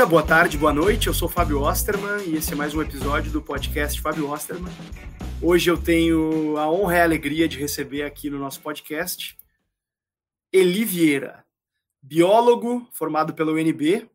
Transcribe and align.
dia, 0.00 0.06
boa 0.06 0.22
tarde, 0.22 0.56
boa 0.56 0.72
noite. 0.72 1.08
Eu 1.08 1.12
sou 1.12 1.28
Fábio 1.28 1.60
Osterman 1.60 2.24
e 2.26 2.36
esse 2.36 2.54
é 2.54 2.56
mais 2.56 2.74
um 2.74 2.80
episódio 2.80 3.30
do 3.30 3.42
podcast 3.42 4.00
Fábio 4.00 4.30
Osterman. 4.30 4.72
Hoje 5.42 5.70
eu 5.70 5.76
tenho 5.76 6.56
a 6.56 6.70
honra 6.70 6.94
e 6.94 7.00
a 7.00 7.04
alegria 7.04 7.46
de 7.46 7.58
receber 7.58 8.04
aqui 8.04 8.30
no 8.30 8.38
nosso 8.38 8.62
podcast 8.62 9.36
Eli 10.50 10.86
Vieira, 10.86 11.44
biólogo 12.00 12.88
formado 12.92 13.34
pela 13.34 13.52
UNB, 13.52 14.08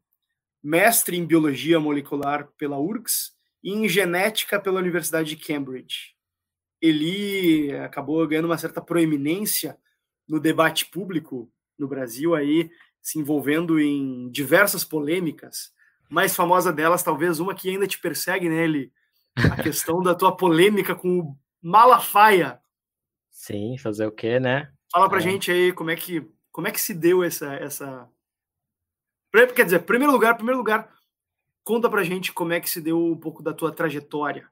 mestre 0.63 1.17
em 1.17 1.25
biologia 1.25 1.79
molecular 1.79 2.47
pela 2.57 2.79
URGS 2.79 3.33
e 3.63 3.71
em 3.71 3.87
genética 3.87 4.59
pela 4.59 4.79
Universidade 4.79 5.35
de 5.35 5.35
Cambridge. 5.35 6.15
Eli 6.81 7.71
acabou 7.75 8.27
ganhando 8.27 8.45
uma 8.45 8.57
certa 8.57 8.81
proeminência 8.81 9.77
no 10.27 10.39
debate 10.39 10.87
público 10.87 11.47
no 11.77 11.87
Brasil 11.87 12.33
aí 12.33 12.71
se 13.05 13.19
envolvendo 13.19 13.79
em 13.79 14.31
diversas 14.31 14.83
polêmicas. 14.83 15.74
Mais 16.09 16.35
famosa 16.35 16.71
delas, 16.71 17.03
talvez 17.03 17.39
uma 17.39 17.55
que 17.55 17.69
ainda 17.69 17.87
te 17.87 17.99
persegue 17.99 18.49
nele, 18.49 18.91
a 19.35 19.55
questão 19.61 20.01
da 20.01 20.13
tua 20.15 20.35
polêmica 20.35 20.95
com 20.95 21.19
o 21.19 21.37
Malafaia. 21.61 22.59
Sim, 23.31 23.77
fazer 23.77 24.05
o 24.05 24.11
quê, 24.11 24.39
né? 24.39 24.71
Fala 24.91 25.09
pra 25.09 25.17
é. 25.17 25.21
gente 25.21 25.51
aí 25.51 25.73
como 25.73 25.91
é 25.91 25.95
que 25.95 26.25
como 26.51 26.67
é 26.67 26.71
que 26.71 26.79
se 26.79 26.93
deu 26.93 27.23
essa 27.23 27.53
essa 27.55 28.09
quer 29.53 29.65
dizer, 29.65 29.79
primeiro 29.79 30.13
lugar, 30.13 30.35
primeiro 30.35 30.57
lugar, 30.57 30.89
conta 31.63 31.89
pra 31.89 32.03
gente 32.03 32.31
como 32.31 32.53
é 32.53 32.59
que 32.61 32.69
se 32.69 32.79
deu 32.79 32.97
um 32.97 33.17
pouco 33.17 33.43
da 33.43 33.53
tua 33.53 33.71
trajetória. 33.71 34.49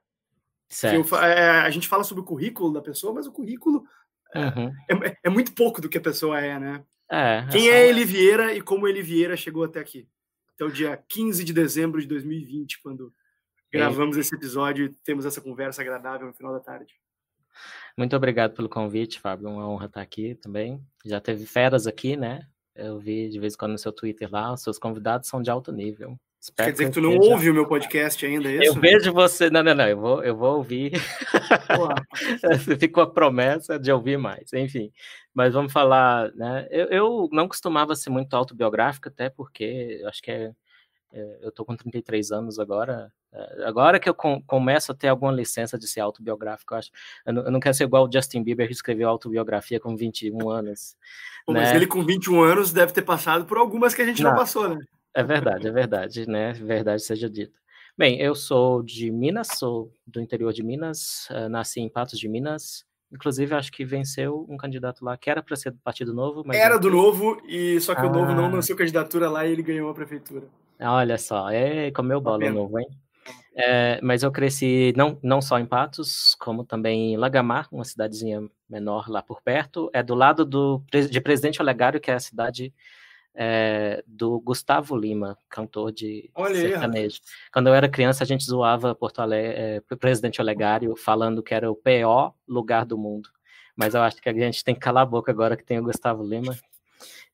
Eu, 0.82 1.18
é, 1.18 1.60
a 1.60 1.70
gente 1.70 1.88
fala 1.88 2.04
sobre 2.04 2.22
o 2.22 2.26
currículo 2.26 2.72
da 2.72 2.82
pessoa, 2.82 3.14
mas 3.14 3.26
o 3.26 3.32
currículo 3.32 3.86
é, 4.34 4.40
uhum. 4.40 4.72
é, 5.04 5.16
é, 5.24 5.30
muito 5.30 5.54
pouco 5.54 5.80
do 5.80 5.88
que 5.88 5.98
a 5.98 6.02
pessoa 6.02 6.40
é, 6.40 6.58
né? 6.58 6.84
É, 7.10 7.46
Quem 7.52 7.70
é 7.70 7.88
Eli 7.88 8.04
Vieira 8.04 8.52
e 8.52 8.60
como 8.60 8.88
Eli 8.88 9.00
Vieira 9.00 9.36
chegou 9.36 9.62
até 9.62 9.78
aqui? 9.78 10.08
Até 10.54 10.64
o 10.64 10.70
dia 10.70 10.96
15 10.96 11.44
de 11.44 11.52
dezembro 11.52 12.00
de 12.00 12.06
2020, 12.06 12.80
quando 12.80 13.12
gravamos 13.72 14.16
esse 14.16 14.34
episódio 14.34 14.86
e 14.86 14.94
temos 15.04 15.26
essa 15.26 15.40
conversa 15.40 15.82
agradável 15.82 16.26
no 16.28 16.32
final 16.32 16.52
da 16.52 16.60
tarde. 16.60 16.94
Muito 17.96 18.14
obrigado 18.16 18.54
pelo 18.54 18.68
convite, 18.68 19.20
Fábio. 19.20 19.48
Uma 19.48 19.68
honra 19.68 19.86
estar 19.86 20.00
aqui 20.00 20.34
também. 20.36 20.80
Já 21.04 21.20
teve 21.20 21.46
feras 21.46 21.86
aqui, 21.86 22.16
né? 22.16 22.46
Eu 22.74 22.98
vi 22.98 23.28
de 23.28 23.38
vez 23.38 23.54
em 23.54 23.56
quando 23.56 23.72
no 23.72 23.78
seu 23.78 23.92
Twitter 23.92 24.28
lá, 24.30 24.52
os 24.52 24.62
seus 24.62 24.78
convidados 24.78 25.28
são 25.28 25.40
de 25.40 25.50
alto 25.50 25.70
nível. 25.72 26.18
Quer 26.52 26.72
dizer 26.72 26.84
que 26.86 26.90
tu 26.90 27.00
não 27.00 27.16
ouve 27.16 27.48
o 27.48 27.54
meu 27.54 27.66
podcast 27.66 28.24
ainda, 28.26 28.50
é 28.50 28.56
isso? 28.56 28.64
Eu 28.76 28.80
vejo 28.80 29.12
você. 29.12 29.48
Não, 29.48 29.62
não, 29.62 29.74
não, 29.74 29.88
eu 29.88 29.98
vou, 29.98 30.22
eu 30.22 30.36
vou 30.36 30.58
ouvir. 30.58 30.92
Ficou 32.78 33.02
a 33.02 33.10
promessa 33.10 33.78
de 33.78 33.90
ouvir 33.90 34.18
mais, 34.18 34.52
enfim. 34.52 34.92
Mas 35.32 35.54
vamos 35.54 35.72
falar, 35.72 36.30
né? 36.34 36.68
Eu, 36.70 36.86
eu 36.88 37.28
não 37.32 37.48
costumava 37.48 37.96
ser 37.96 38.10
muito 38.10 38.34
autobiográfico, 38.34 39.08
até 39.08 39.30
porque 39.30 39.98
eu 40.02 40.08
acho 40.08 40.20
que 40.20 40.30
é, 40.30 40.52
é 41.12 41.38
eu 41.40 41.50
tô 41.50 41.64
com 41.64 41.74
33 41.74 42.30
anos 42.30 42.58
agora. 42.58 43.10
É, 43.32 43.64
agora 43.64 43.98
que 43.98 44.08
eu 44.08 44.14
com, 44.14 44.42
começo 44.42 44.92
a 44.92 44.94
ter 44.94 45.08
alguma 45.08 45.32
licença 45.32 45.78
de 45.78 45.88
ser 45.88 46.00
autobiográfico, 46.00 46.74
eu 46.74 46.78
acho. 46.78 46.90
Eu 47.24 47.32
não, 47.32 47.44
eu 47.44 47.50
não 47.52 47.60
quero 47.60 47.74
ser 47.74 47.84
igual 47.84 48.06
o 48.06 48.12
Justin 48.12 48.42
Bieber, 48.42 48.66
que 48.66 48.74
escreveu 48.74 49.08
autobiografia 49.08 49.80
com 49.80 49.96
21 49.96 50.50
anos. 50.50 50.94
Pô, 51.46 51.54
né? 51.54 51.60
Mas 51.60 51.72
ele 51.74 51.86
com 51.86 52.04
21 52.04 52.42
anos 52.42 52.70
deve 52.70 52.92
ter 52.92 53.02
passado 53.02 53.46
por 53.46 53.56
algumas 53.56 53.94
que 53.94 54.02
a 54.02 54.06
gente 54.06 54.22
não, 54.22 54.32
não 54.32 54.38
passou, 54.38 54.68
né? 54.68 54.78
É 55.14 55.22
verdade, 55.22 55.68
é 55.68 55.70
verdade, 55.70 56.28
né? 56.28 56.52
Verdade 56.52 57.02
seja 57.02 57.30
dita. 57.30 57.56
Bem, 57.96 58.20
eu 58.20 58.34
sou 58.34 58.82
de 58.82 59.12
Minas, 59.12 59.48
sou 59.56 59.92
do 60.04 60.20
interior 60.20 60.52
de 60.52 60.64
Minas, 60.64 61.28
uh, 61.30 61.48
nasci 61.48 61.80
em 61.80 61.88
Patos 61.88 62.18
de 62.18 62.28
Minas. 62.28 62.84
Inclusive, 63.12 63.54
acho 63.54 63.70
que 63.70 63.84
venceu 63.84 64.44
um 64.48 64.56
candidato 64.56 65.04
lá 65.04 65.16
que 65.16 65.30
era 65.30 65.40
para 65.40 65.54
ser 65.54 65.70
do 65.70 65.78
Partido 65.78 66.12
Novo. 66.12 66.42
Mas 66.44 66.56
era 66.56 66.76
do 66.76 66.90
Novo, 66.90 67.40
e 67.46 67.80
só 67.80 67.94
que 67.94 68.00
ah. 68.00 68.06
o 68.06 68.12
Novo 68.12 68.34
não 68.34 68.46
ah. 68.46 68.48
lançou 68.48 68.74
candidatura 68.74 69.30
lá 69.30 69.46
e 69.46 69.52
ele 69.52 69.62
ganhou 69.62 69.88
a 69.88 69.94
prefeitura. 69.94 70.48
Olha 70.80 71.16
só, 71.16 71.48
é 71.48 71.92
comeu 71.92 72.20
bola 72.20 72.44
o 72.46 72.52
Novo, 72.52 72.80
hein? 72.80 72.88
É, 73.56 74.00
mas 74.02 74.24
eu 74.24 74.32
cresci 74.32 74.92
não, 74.96 75.16
não 75.22 75.40
só 75.40 75.60
em 75.60 75.64
Patos, 75.64 76.34
como 76.40 76.64
também 76.64 77.14
em 77.14 77.16
Lagamar, 77.16 77.68
uma 77.70 77.84
cidadezinha 77.84 78.42
menor 78.68 79.08
lá 79.08 79.22
por 79.22 79.40
perto. 79.40 79.88
É 79.92 80.02
do 80.02 80.16
lado 80.16 80.44
do, 80.44 80.82
de 81.08 81.20
Presidente 81.20 81.62
Olegário, 81.62 82.00
que 82.00 82.10
é 82.10 82.14
a 82.14 82.20
cidade 82.20 82.74
é, 83.34 84.02
do 84.06 84.38
Gustavo 84.40 84.96
Lima, 84.96 85.36
cantor 85.48 85.90
de 85.90 86.30
Olha 86.34 86.54
sertanejo. 86.54 87.20
Aí, 87.22 87.50
Quando 87.52 87.66
eu 87.68 87.74
era 87.74 87.88
criança, 87.88 88.22
a 88.22 88.26
gente 88.26 88.44
zoava 88.44 88.94
Porto 88.94 89.20
Alegre, 89.20 89.52
é, 89.56 89.82
o 89.90 89.96
presidente 89.96 90.40
Olegário, 90.40 90.94
falando 90.96 91.42
que 91.42 91.54
era 91.54 91.70
o 91.70 91.74
pior 91.74 92.34
lugar 92.46 92.84
do 92.84 92.96
mundo. 92.96 93.28
Mas 93.76 93.94
eu 93.94 94.02
acho 94.02 94.22
que 94.22 94.28
a 94.28 94.32
gente 94.32 94.62
tem 94.62 94.74
que 94.74 94.80
calar 94.80 95.02
a 95.02 95.06
boca 95.06 95.32
agora 95.32 95.56
que 95.56 95.64
tem 95.64 95.78
o 95.78 95.82
Gustavo 95.82 96.22
Lima. 96.22 96.56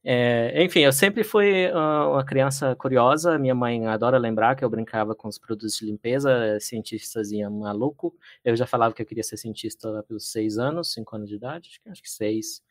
É, 0.03 0.65
enfim, 0.65 0.81
eu 0.81 0.93
sempre 0.93 1.23
fui 1.23 1.71
uma 1.71 2.25
criança 2.25 2.75
curiosa. 2.75 3.39
Minha 3.39 3.55
mãe 3.55 3.87
adora 3.87 4.17
lembrar 4.17 4.57
que 4.57 4.65
eu 4.65 4.71
brincava 4.71 5.15
com 5.15 5.29
os 5.29 5.39
produtos 5.39 5.77
de 5.77 5.85
limpeza, 5.85 6.59
cientistas 6.59 7.31
iam 7.31 7.51
maluco. 7.51 8.15
Eu 8.43 8.57
já 8.57 8.67
falava 8.67 8.95
que 8.95 9.03
eu 9.03 9.07
queria 9.07 9.23
ser 9.23 9.37
cientista 9.37 10.03
pelos 10.05 10.31
seis 10.33 10.57
anos, 10.57 10.93
cinco 10.93 11.15
anos 11.15 11.29
de 11.29 11.37
idade, 11.37 11.81
acho 11.87 12.03
que 12.03 12.11
seis. 12.11 12.63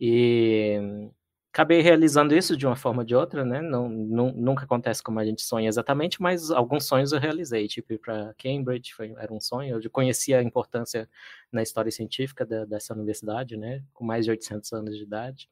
E 0.00 1.10
acabei 1.58 1.80
realizando 1.80 2.36
isso 2.36 2.56
de 2.56 2.64
uma 2.64 2.76
forma 2.76 3.00
ou 3.02 3.04
de 3.04 3.16
outra, 3.16 3.44
né? 3.44 3.60
Não, 3.60 3.88
não, 3.88 4.30
nunca 4.32 4.64
acontece 4.64 5.02
como 5.02 5.18
a 5.18 5.24
gente 5.24 5.42
sonha 5.42 5.68
exatamente, 5.68 6.22
mas 6.22 6.52
alguns 6.52 6.84
sonhos 6.86 7.10
eu 7.10 7.18
realizei. 7.18 7.66
Tipo, 7.66 7.94
ir 7.94 7.98
para 7.98 8.32
Cambridge 8.38 8.94
foi, 8.94 9.12
era 9.18 9.32
um 9.32 9.40
sonho. 9.40 9.80
Eu 9.82 9.90
conhecia 9.90 10.38
a 10.38 10.42
importância 10.42 11.10
na 11.50 11.60
história 11.60 11.90
científica 11.90 12.46
da, 12.46 12.64
dessa 12.64 12.94
universidade, 12.94 13.56
né? 13.56 13.82
Com 13.92 14.04
mais 14.04 14.24
de 14.24 14.30
800 14.30 14.72
anos 14.72 14.96
de 14.96 15.02
idade. 15.02 15.50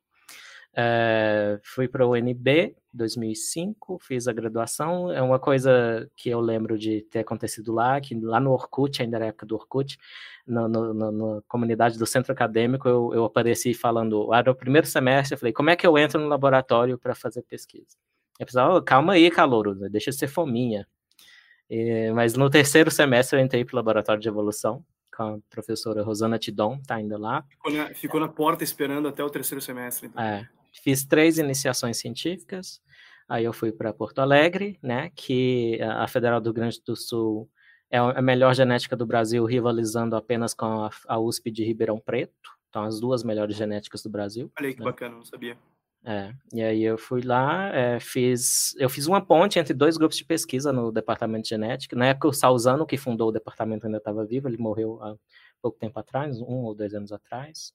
É, 0.78 1.59
fui 1.62 1.88
para 1.88 2.06
o 2.06 2.12
UNB 2.12 2.76
2005, 2.92 3.98
fiz 4.03 4.28
a 4.28 4.32
graduação. 4.32 5.10
É 5.10 5.22
uma 5.22 5.38
coisa 5.38 6.06
que 6.14 6.28
eu 6.28 6.38
lembro 6.38 6.78
de 6.78 7.00
ter 7.03 7.20
acontecido 7.20 7.72
lá, 7.72 7.98
que 7.98 8.14
lá 8.14 8.38
no 8.38 8.53
Orkut, 8.53 9.00
ainda 9.00 9.16
era 9.16 9.26
época 9.26 9.47
do 9.47 9.54
Orkut, 9.54 9.97
na 10.47 10.69
comunidade 11.48 11.98
do 11.98 12.06
centro 12.06 12.32
acadêmico, 12.32 12.86
eu, 12.88 13.10
eu 13.15 13.25
apareci 13.25 13.72
falando, 13.72 14.32
era 14.34 14.50
o 14.50 14.54
primeiro 14.54 14.86
semestre, 14.86 15.34
eu 15.34 15.38
falei, 15.38 15.53
como 15.53 15.70
é 15.70 15.76
que 15.76 15.86
eu 15.86 15.97
entro 15.97 16.20
no 16.20 16.28
laboratório 16.28 16.98
para 16.98 17.15
fazer 17.15 17.42
pesquisa? 17.42 17.97
E 18.38 18.42
a 18.42 18.47
pessoa, 18.47 18.76
oh, 18.76 18.82
calma 18.82 19.15
aí, 19.15 19.31
calouro, 19.31 19.75
deixa 19.88 20.10
de 20.10 20.19
ser 20.19 20.28
fominha. 20.28 20.86
E, 21.70 22.12
mas 22.12 22.34
no 22.34 22.50
terceiro 22.50 22.91
semestre 22.91 23.38
eu 23.38 23.42
entrei 23.42 23.65
para 23.65 23.75
o 23.75 23.76
laboratório 23.76 24.20
de 24.20 24.28
evolução, 24.28 24.84
com 25.16 25.22
a 25.22 25.38
professora 25.48 26.03
Rosana 26.03 26.38
Tidon, 26.38 26.78
tá 26.86 26.97
ainda 26.97 27.19
lá. 27.19 27.42
Ficou 27.48 27.72
na, 27.72 27.94
ficou 27.94 28.20
na 28.20 28.28
porta 28.28 28.62
esperando 28.62 29.09
até 29.09 29.25
o 29.25 29.31
terceiro 29.31 29.62
semestre. 29.62 30.09
Então. 30.09 30.22
É, 30.22 30.47
fiz 30.82 31.04
três 31.04 31.38
iniciações 31.38 31.98
científicas, 31.98 32.81
aí 33.28 33.44
eu 33.44 33.53
fui 33.53 33.72
para 33.72 33.92
Porto 33.92 34.20
Alegre, 34.20 34.78
né, 34.82 35.10
que 35.14 35.81
a 35.82 36.06
Federal 36.09 36.41
do 36.41 36.47
Rio 36.47 36.54
Grande 36.54 36.81
do 36.87 36.97
Sul 36.97 37.50
é 37.91 37.98
a 37.98 38.22
melhor 38.22 38.54
genética 38.54 38.97
do 38.97 39.06
Brasil, 39.06 39.44
rivalizando 39.44 40.16
apenas 40.16 40.53
com 40.53 40.84
a, 40.84 40.91
a 41.06 41.19
USP 41.19 41.50
de 41.50 41.65
Ribeirão 41.65 42.00
Preto. 42.00 42.50
Então, 42.69 42.82
as 42.82 43.00
duas 43.00 43.22
melhores 43.22 43.56
genéticas 43.56 44.03
do 44.03 44.10
Brasil. 44.10 44.50
Olha 44.59 44.69
aí 44.69 44.75
que 44.75 44.81
né? 44.81 44.84
bacana, 44.84 45.16
não 45.16 45.25
sabia. 45.25 45.56
É, 46.04 46.32
e 46.53 46.62
aí 46.62 46.82
eu 46.84 46.97
fui 46.97 47.20
lá, 47.22 47.75
é, 47.75 47.98
fiz, 47.98 48.76
eu 48.78 48.88
fiz 48.88 49.09
uma 49.09 49.20
ponte 49.20 49.59
entre 49.59 49.75
dois 49.75 49.97
grupos 49.97 50.16
de 50.16 50.25
pesquisa 50.25 50.72
no 50.72 50.92
departamento 50.92 51.44
de 51.44 51.48
genética. 51.48 51.97
Na 51.97 52.06
época, 52.06 52.28
o 52.28 52.32
Salzano, 52.32 52.86
que 52.86 52.97
fundou 52.97 53.31
o 53.31 53.32
departamento, 53.32 53.86
ainda 53.86 53.98
estava 53.98 54.25
vivo, 54.25 54.48
ele 54.48 54.56
morreu 54.56 55.03
há 55.03 55.16
pouco 55.60 55.78
tempo 55.78 55.98
atrás, 55.98 56.41
um 56.41 56.65
ou 56.65 56.74
dois 56.74 56.95
anos 56.95 57.12
atrás. 57.12 57.72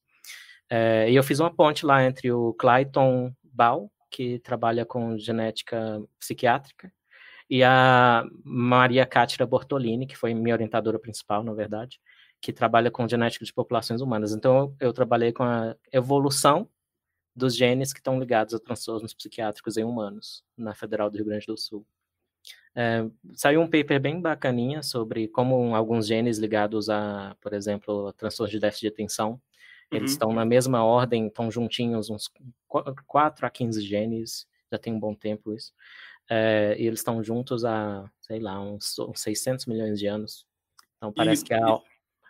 É, 0.74 1.12
e 1.12 1.16
eu 1.18 1.24
fiz 1.24 1.42
uma 1.42 1.54
ponte 1.54 1.86
lá 1.86 2.02
entre 2.02 2.32
o 2.32 2.54
Clayton 2.54 3.36
Ball, 3.44 3.92
que 4.10 4.40
trabalha 4.40 4.86
com 4.86 5.18
genética 5.18 6.02
psiquiátrica, 6.18 6.90
e 7.50 7.62
a 7.62 8.24
Maria 8.42 9.06
Cátira 9.06 9.46
Bortolini, 9.46 10.08
que 10.08 10.16
foi 10.16 10.34
minha 10.34 10.56
orientadora 10.56 10.98
principal, 10.98 11.44
na 11.44 11.54
verdade, 11.54 12.00
que 12.40 12.54
trabalha 12.54 12.90
com 12.90 13.06
genética 13.06 13.44
de 13.44 13.52
populações 13.52 14.00
humanas. 14.00 14.32
Então, 14.32 14.58
eu, 14.80 14.88
eu 14.88 14.94
trabalhei 14.94 15.34
com 15.34 15.44
a 15.44 15.76
evolução 15.92 16.70
dos 17.36 17.54
genes 17.54 17.92
que 17.92 18.00
estão 18.00 18.18
ligados 18.18 18.54
a 18.54 18.60
transtornos 18.60 19.14
psiquiátricos 19.14 19.76
em 19.76 19.84
humanos, 19.84 20.42
na 20.58 20.74
Federal 20.74 21.10
do 21.10 21.18
Rio 21.18 21.26
Grande 21.26 21.48
do 21.48 21.58
Sul. 21.58 21.86
É, 22.74 23.06
saiu 23.34 23.60
um 23.60 23.70
paper 23.70 24.00
bem 24.00 24.22
bacaninha 24.22 24.82
sobre 24.82 25.28
como 25.28 25.76
alguns 25.76 26.08
genes 26.08 26.38
ligados 26.38 26.90
a, 26.90 27.36
por 27.42 27.52
exemplo, 27.52 28.14
transtornos 28.14 28.52
de 28.52 28.60
déficit 28.60 28.84
de 28.84 28.94
atenção, 28.94 29.42
eles 29.92 30.12
uhum. 30.12 30.14
estão 30.14 30.34
na 30.34 30.46
mesma 30.46 30.84
ordem, 30.84 31.28
estão 31.28 31.52
juntinhos, 31.52 32.10
uns 32.10 32.32
4 33.08 33.46
a 33.46 33.50
15 33.50 33.82
genes, 33.82 34.48
já 34.72 34.78
tem 34.78 34.94
um 34.94 35.00
bom 35.00 35.14
tempo 35.14 35.54
isso. 35.54 35.74
É, 36.30 36.76
e 36.80 36.88
eles 36.88 37.00
estão 37.00 37.22
juntos 37.22 37.66
há, 37.66 38.10
sei 38.22 38.40
lá, 38.40 38.60
uns, 38.62 38.98
uns 39.00 39.20
600 39.22 39.66
milhões 39.66 40.00
de 40.00 40.08
anos. 40.08 40.46
Então 40.98 41.12
parece 41.12 41.44
e, 41.44 41.46
que 41.46 41.54
é. 41.54 41.60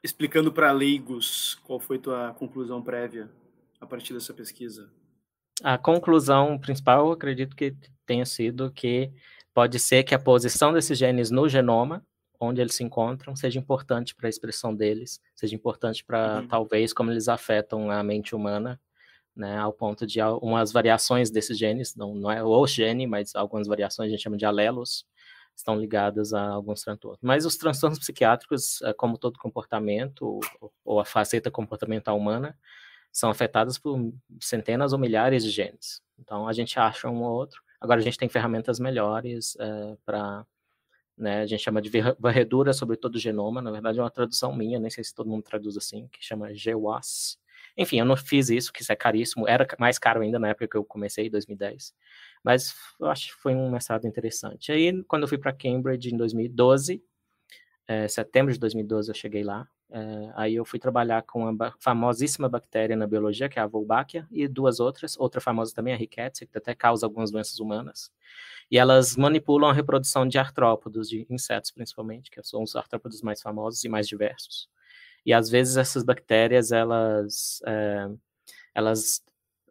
Explicando 0.03 0.51
para 0.51 0.71
leigos, 0.71 1.55
qual 1.63 1.79
foi 1.79 1.99
tua 1.99 2.33
conclusão 2.33 2.81
prévia 2.81 3.29
a 3.79 3.85
partir 3.85 4.13
dessa 4.13 4.33
pesquisa? 4.33 4.91
A 5.63 5.77
conclusão 5.77 6.57
principal, 6.57 7.05
eu 7.05 7.11
acredito 7.11 7.55
que 7.55 7.75
tenha 8.05 8.25
sido 8.25 8.71
que 8.71 9.11
pode 9.53 9.79
ser 9.79 10.03
que 10.03 10.15
a 10.15 10.19
posição 10.19 10.73
desses 10.73 10.97
genes 10.97 11.29
no 11.29 11.47
genoma, 11.47 12.03
onde 12.47 12.61
eles 12.61 12.75
se 12.75 12.83
encontram, 12.83 13.35
seja 13.35 13.59
importante 13.59 14.15
para 14.15 14.27
a 14.27 14.29
expressão 14.29 14.75
deles, 14.75 15.21
seja 15.35 15.55
importante 15.55 16.03
para, 16.03 16.41
uhum. 16.41 16.47
talvez, 16.47 16.93
como 16.93 17.11
eles 17.11 17.27
afetam 17.27 17.91
a 17.91 18.03
mente 18.03 18.35
humana 18.35 18.79
né, 19.35 19.57
ao 19.57 19.71
ponto 19.71 20.05
de 20.05 20.21
umas 20.41 20.71
variações 20.71 21.29
desses 21.29 21.57
genes, 21.57 21.95
não, 21.95 22.13
não 22.13 22.31
é 22.31 22.43
o 22.43 22.67
gene, 22.67 23.07
mas 23.07 23.35
algumas 23.35 23.67
variações 23.67 24.07
a 24.07 24.11
gente 24.11 24.23
chama 24.23 24.37
de 24.37 24.45
alelos, 24.45 25.05
estão 25.55 25.79
ligadas 25.79 26.33
a 26.33 26.49
alguns 26.49 26.81
transtornos. 26.81 27.19
Mas 27.21 27.45
os 27.45 27.55
transtornos 27.55 27.99
psiquiátricos, 27.99 28.81
é, 28.81 28.93
como 28.93 29.17
todo 29.17 29.39
comportamento, 29.39 30.39
ou 30.83 30.99
a 30.99 31.05
faceta 31.05 31.51
comportamental 31.51 32.17
humana, 32.17 32.57
são 33.11 33.29
afetados 33.29 33.77
por 33.77 34.13
centenas 34.39 34.93
ou 34.93 34.99
milhares 34.99 35.43
de 35.43 35.49
genes. 35.49 36.01
Então, 36.17 36.47
a 36.47 36.53
gente 36.53 36.79
acha 36.79 37.09
um 37.09 37.23
ou 37.23 37.31
outro. 37.33 37.61
Agora, 37.79 37.99
a 37.99 38.03
gente 38.03 38.17
tem 38.17 38.29
ferramentas 38.29 38.79
melhores 38.79 39.55
é, 39.59 39.97
para 40.05 40.45
né, 41.21 41.41
a 41.41 41.45
gente 41.45 41.61
chama 41.61 41.81
de 41.81 41.89
varredura 42.19 42.73
sobre 42.73 42.97
todo 42.97 43.15
o 43.15 43.19
genoma, 43.19 43.61
na 43.61 43.71
verdade 43.71 43.99
é 43.99 44.01
uma 44.01 44.09
tradução 44.09 44.53
minha, 44.55 44.79
nem 44.79 44.89
sei 44.89 45.03
se 45.03 45.13
todo 45.13 45.29
mundo 45.29 45.43
traduz 45.43 45.77
assim, 45.77 46.07
que 46.11 46.23
chama 46.23 46.49
GWAS. 46.51 47.39
Enfim, 47.77 47.99
eu 47.99 48.05
não 48.05 48.17
fiz 48.17 48.49
isso, 48.49 48.73
que 48.73 48.81
isso 48.81 48.91
é 48.91 48.95
caríssimo, 48.95 49.47
era 49.47 49.65
mais 49.79 49.97
caro 49.97 50.21
ainda 50.21 50.39
na 50.39 50.49
época 50.49 50.67
que 50.67 50.75
eu 50.75 50.83
comecei, 50.83 51.27
em 51.27 51.29
2010, 51.29 51.93
mas 52.43 52.73
eu 52.99 53.07
acho 53.07 53.27
que 53.27 53.41
foi 53.41 53.55
um 53.55 53.69
mestrado 53.69 54.05
interessante. 54.05 54.71
Aí, 54.71 55.03
quando 55.03 55.23
eu 55.23 55.27
fui 55.27 55.37
para 55.37 55.53
Cambridge 55.53 56.13
em 56.13 56.17
2012, 56.17 57.03
é, 57.87 58.07
setembro 58.07 58.51
de 58.53 58.59
2012 58.59 59.09
eu 59.09 59.15
cheguei 59.15 59.43
lá, 59.43 59.67
é, 59.93 60.31
aí 60.35 60.55
eu 60.55 60.63
fui 60.63 60.79
trabalhar 60.79 61.21
com 61.23 61.47
a 61.47 61.73
famosíssima 61.77 62.47
bactéria 62.47 62.95
na 62.95 63.05
biologia, 63.05 63.49
que 63.49 63.59
é 63.59 63.61
a 63.61 63.67
Wolbachia, 63.67 64.25
e 64.31 64.47
duas 64.47 64.79
outras, 64.79 65.17
outra 65.19 65.41
famosa 65.41 65.73
também, 65.75 65.93
a 65.93 65.97
Rickettsia, 65.97 66.47
que 66.47 66.57
até 66.57 66.73
causa 66.73 67.05
algumas 67.05 67.29
doenças 67.29 67.59
humanas, 67.59 68.09
e 68.69 68.77
elas 68.77 69.17
manipulam 69.17 69.69
a 69.69 69.73
reprodução 69.73 70.25
de 70.25 70.37
artrópodos, 70.37 71.09
de 71.09 71.27
insetos 71.29 71.71
principalmente, 71.71 72.31
que 72.31 72.41
são 72.41 72.63
os 72.63 72.75
artrópodos 72.75 73.21
mais 73.21 73.41
famosos 73.41 73.83
e 73.83 73.89
mais 73.89 74.07
diversos. 74.07 74.69
E 75.25 75.33
às 75.33 75.49
vezes 75.49 75.75
essas 75.75 76.03
bactérias, 76.03 76.71
elas, 76.71 77.61
é, 77.65 78.09
elas 78.73 79.21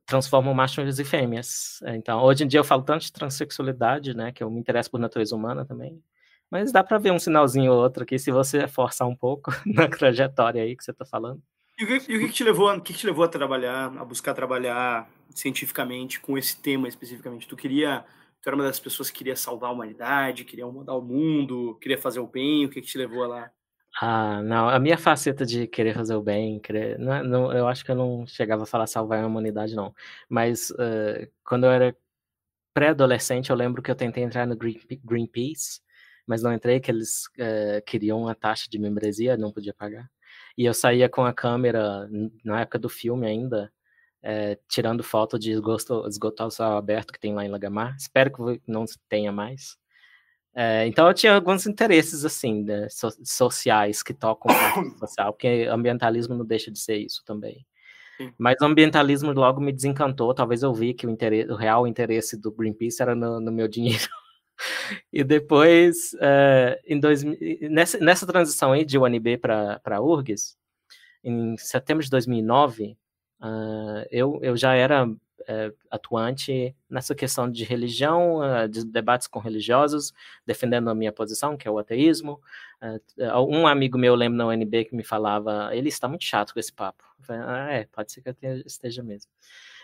transformam 0.05 0.52
machos 0.52 0.99
e 0.99 1.05
fêmeas. 1.05 1.81
Então, 1.87 2.23
hoje 2.23 2.44
em 2.44 2.46
dia 2.46 2.61
eu 2.61 2.64
falo 2.64 2.82
tanto 2.82 3.02
de 3.02 3.12
transexualidade, 3.12 4.14
né, 4.14 4.32
que 4.32 4.43
eu 4.43 4.50
me 4.50 4.61
interesso 4.61 4.90
por 4.90 5.00
natureza 5.00 5.34
humana 5.34 5.64
também, 5.64 6.02
mas 6.50 6.73
dá 6.73 6.82
para 6.82 6.99
ver 6.99 7.12
um 7.12 7.19
sinalzinho 7.19 7.73
ou 7.73 7.82
outro 7.82 8.02
aqui 8.02 8.19
se 8.19 8.31
você 8.31 8.67
forçar 8.67 9.06
um 9.06 9.17
pouco 9.17 9.50
na 9.67 9.88
trajetória 9.88 10.62
aí 10.62 10.76
que 10.76 10.85
você 10.85 10.91
está 10.91 11.05
falando. 11.05 11.43
E 11.79 11.85
o 11.85 11.87
que, 11.87 12.12
e 12.12 12.17
o 12.17 12.20
que, 12.20 12.32
te 12.32 12.44
levou, 12.44 12.70
o 12.70 12.81
que, 12.81 12.93
te 12.93 13.06
levou 13.06 13.25
a 13.25 13.29
trabalhar, 13.29 13.87
a 13.97 14.05
buscar 14.05 14.35
trabalhar 14.35 15.08
cientificamente 15.35 16.20
com 16.20 16.37
esse 16.37 16.61
tema 16.61 16.87
especificamente? 16.87 17.49
Tu 17.49 17.56
queria 17.56 18.05
Tu 18.43 18.49
era 18.49 18.56
uma 18.56 18.64
das 18.64 18.81
pessoas 18.81 19.11
que 19.11 19.19
queria 19.19 19.37
salvar 19.37 19.69
a 19.69 19.73
humanidade, 19.73 20.44
queria 20.44 20.67
mudar 20.67 20.94
o 20.94 21.02
mundo, 21.02 21.76
queria 21.81 21.99
fazer 21.99 22.20
o 22.20 22.26
bem. 22.26 22.64
O 22.64 22.70
que, 22.70 22.81
que 22.81 22.87
te 22.87 22.97
levou 22.97 23.26
lá? 23.26 23.50
Ah, 24.00 24.43
não. 24.43 24.69
A 24.69 24.79
minha 24.79 24.97
faceta 24.97 25.44
de 25.44 25.67
querer 25.67 25.94
fazer 25.94 26.14
o 26.14 26.23
bem, 26.23 26.58
querer, 26.58 26.99
não, 26.99 27.23
não, 27.23 27.52
eu 27.52 27.69
acho 27.69 27.85
que 27.85 27.91
eu 27.91 27.94
não 27.94 28.26
chegava 28.26 28.62
a 28.62 28.67
falar 28.67 28.87
salvar 28.87 29.23
a 29.23 29.26
humanidade, 29.26 29.75
não. 29.75 29.94
Mas 30.29 30.70
uh, 30.70 31.31
quando 31.44 31.64
eu 31.67 31.70
era 31.70 31.97
pré-adolescente, 32.73 33.50
eu 33.50 33.56
lembro 33.56 33.82
que 33.82 33.91
eu 33.91 33.94
tentei 33.94 34.23
entrar 34.25 34.47
no 34.47 34.56
Green, 34.56 34.81
Greenpeace, 35.05 35.82
mas 36.30 36.44
não 36.44 36.52
entrei, 36.52 36.78
que 36.78 36.88
eles 36.92 37.26
uh, 37.26 37.82
queriam 37.84 38.20
uma 38.22 38.36
taxa 38.36 38.70
de 38.70 38.78
membresia, 38.78 39.36
não 39.36 39.50
podia 39.50 39.74
pagar. 39.74 40.08
E 40.56 40.64
eu 40.64 40.72
saía 40.72 41.08
com 41.08 41.24
a 41.24 41.32
câmera, 41.32 42.08
na 42.44 42.60
época 42.60 42.78
do 42.78 42.88
filme 42.88 43.26
ainda, 43.26 43.72
é, 44.22 44.56
tirando 44.68 45.02
foto 45.02 45.36
de 45.36 45.50
esgoto, 45.50 46.06
esgoto 46.06 46.44
ao 46.44 46.50
céu 46.52 46.76
aberto 46.76 47.12
que 47.12 47.18
tem 47.18 47.34
lá 47.34 47.44
em 47.44 47.48
Lagamar. 47.48 47.96
Espero 47.96 48.30
que 48.32 48.62
não 48.64 48.84
tenha 49.08 49.32
mais. 49.32 49.76
É, 50.54 50.86
então 50.86 51.08
eu 51.08 51.14
tinha 51.14 51.34
alguns 51.34 51.66
interesses 51.66 52.24
assim 52.24 52.62
né, 52.62 52.86
so, 52.88 53.08
sociais 53.24 54.00
que 54.00 54.14
tocam 54.14 54.54
o 54.54 54.98
social, 55.04 55.32
porque 55.32 55.66
ambientalismo 55.68 56.36
não 56.36 56.44
deixa 56.44 56.70
de 56.70 56.78
ser 56.78 56.98
isso 56.98 57.24
também. 57.24 57.66
Sim. 58.18 58.32
Mas 58.38 58.54
o 58.60 58.66
ambientalismo 58.66 59.32
logo 59.32 59.60
me 59.60 59.72
desencantou. 59.72 60.32
Talvez 60.32 60.62
eu 60.62 60.72
vi 60.72 60.94
que 60.94 61.08
o, 61.08 61.10
interesse, 61.10 61.50
o 61.50 61.56
real 61.56 61.88
interesse 61.88 62.40
do 62.40 62.52
Greenpeace 62.52 63.02
era 63.02 63.16
no, 63.16 63.40
no 63.40 63.50
meu 63.50 63.66
dinheiro. 63.66 64.08
e 65.12 65.24
depois, 65.24 66.14
é, 66.20 66.80
em 66.86 66.98
dois, 66.98 67.22
nessa, 67.70 67.98
nessa 67.98 68.26
transição 68.26 68.72
aí 68.72 68.84
de 68.84 68.98
UNB 68.98 69.38
para 69.38 70.00
URGS, 70.00 70.56
em 71.22 71.56
setembro 71.58 72.02
de 72.04 72.10
2009, 72.10 72.96
Uh, 73.40 74.04
eu, 74.10 74.38
eu 74.42 74.54
já 74.54 74.74
era 74.74 75.08
uh, 75.42 75.76
atuante 75.90 76.75
nessa 76.88 77.14
questão 77.14 77.50
de 77.50 77.64
religião, 77.64 78.38
uh, 78.38 78.69
de 78.69 78.84
debates 78.84 79.26
com 79.26 79.38
religiosos, 79.38 80.12
defendendo 80.46 80.90
a 80.90 80.94
minha 80.94 81.12
posição, 81.12 81.56
que 81.56 81.66
é 81.66 81.70
o 81.70 81.78
ateísmo. 81.78 82.40
Ah, 82.81 83.42
um 83.42 83.66
amigo 83.66 83.98
meu, 83.98 84.14
lembro 84.14 84.38
na 84.38 84.46
UNB, 84.46 84.87
que 84.87 84.96
me 84.96 85.04
falava, 85.04 85.69
ele 85.76 85.88
está 85.90 86.08
muito 86.08 86.25
chato 86.25 86.54
com 86.54 86.60
esse 86.60 86.72
papo. 86.72 87.04
Falei, 87.20 87.42
ah, 87.44 87.72
é, 87.72 87.84
pode 87.92 88.10
ser 88.10 88.22
que 88.22 88.34
eu 88.42 88.62
esteja 88.64 89.02
mesmo. 89.02 89.31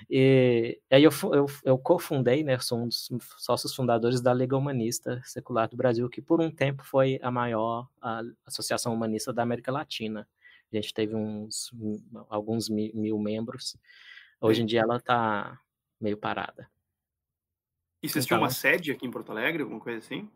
E 0.08 0.80
aí 0.90 1.04
eu, 1.04 1.10
eu, 1.34 1.46
eu 1.64 1.78
cofundei, 1.78 2.42
né, 2.42 2.58
sou 2.58 2.78
um 2.78 2.88
dos 2.88 3.10
sócios 3.36 3.74
fundadores 3.74 4.22
da 4.22 4.32
Liga 4.32 4.56
Humanista 4.56 5.20
Secular 5.24 5.68
do 5.68 5.76
Brasil, 5.76 6.08
que 6.08 6.22
por 6.22 6.40
um 6.40 6.50
tempo 6.50 6.82
foi 6.84 7.18
a 7.22 7.30
maior 7.30 7.86
a 8.00 8.22
associação 8.46 8.94
humanista 8.94 9.32
da 9.32 9.42
América 9.42 9.70
Latina. 9.70 10.26
A 10.72 10.76
gente 10.76 10.94
teve 10.94 11.14
uns 11.14 11.70
alguns 12.28 12.68
mil 12.68 13.18
membros. 13.18 13.76
Hoje 14.40 14.62
em 14.62 14.66
dia 14.66 14.80
ela 14.80 14.96
está 14.96 15.58
meio 16.00 16.16
parada. 16.16 16.68
E 18.02 18.08
vocês 18.08 18.24
então, 18.24 18.38
tinham 18.38 18.42
uma 18.42 18.50
sede 18.50 18.92
aqui 18.92 19.06
em 19.06 19.10
Porto 19.10 19.30
Alegre, 19.30 19.62
alguma 19.62 19.80
coisa 19.80 19.98
assim? 19.98 20.28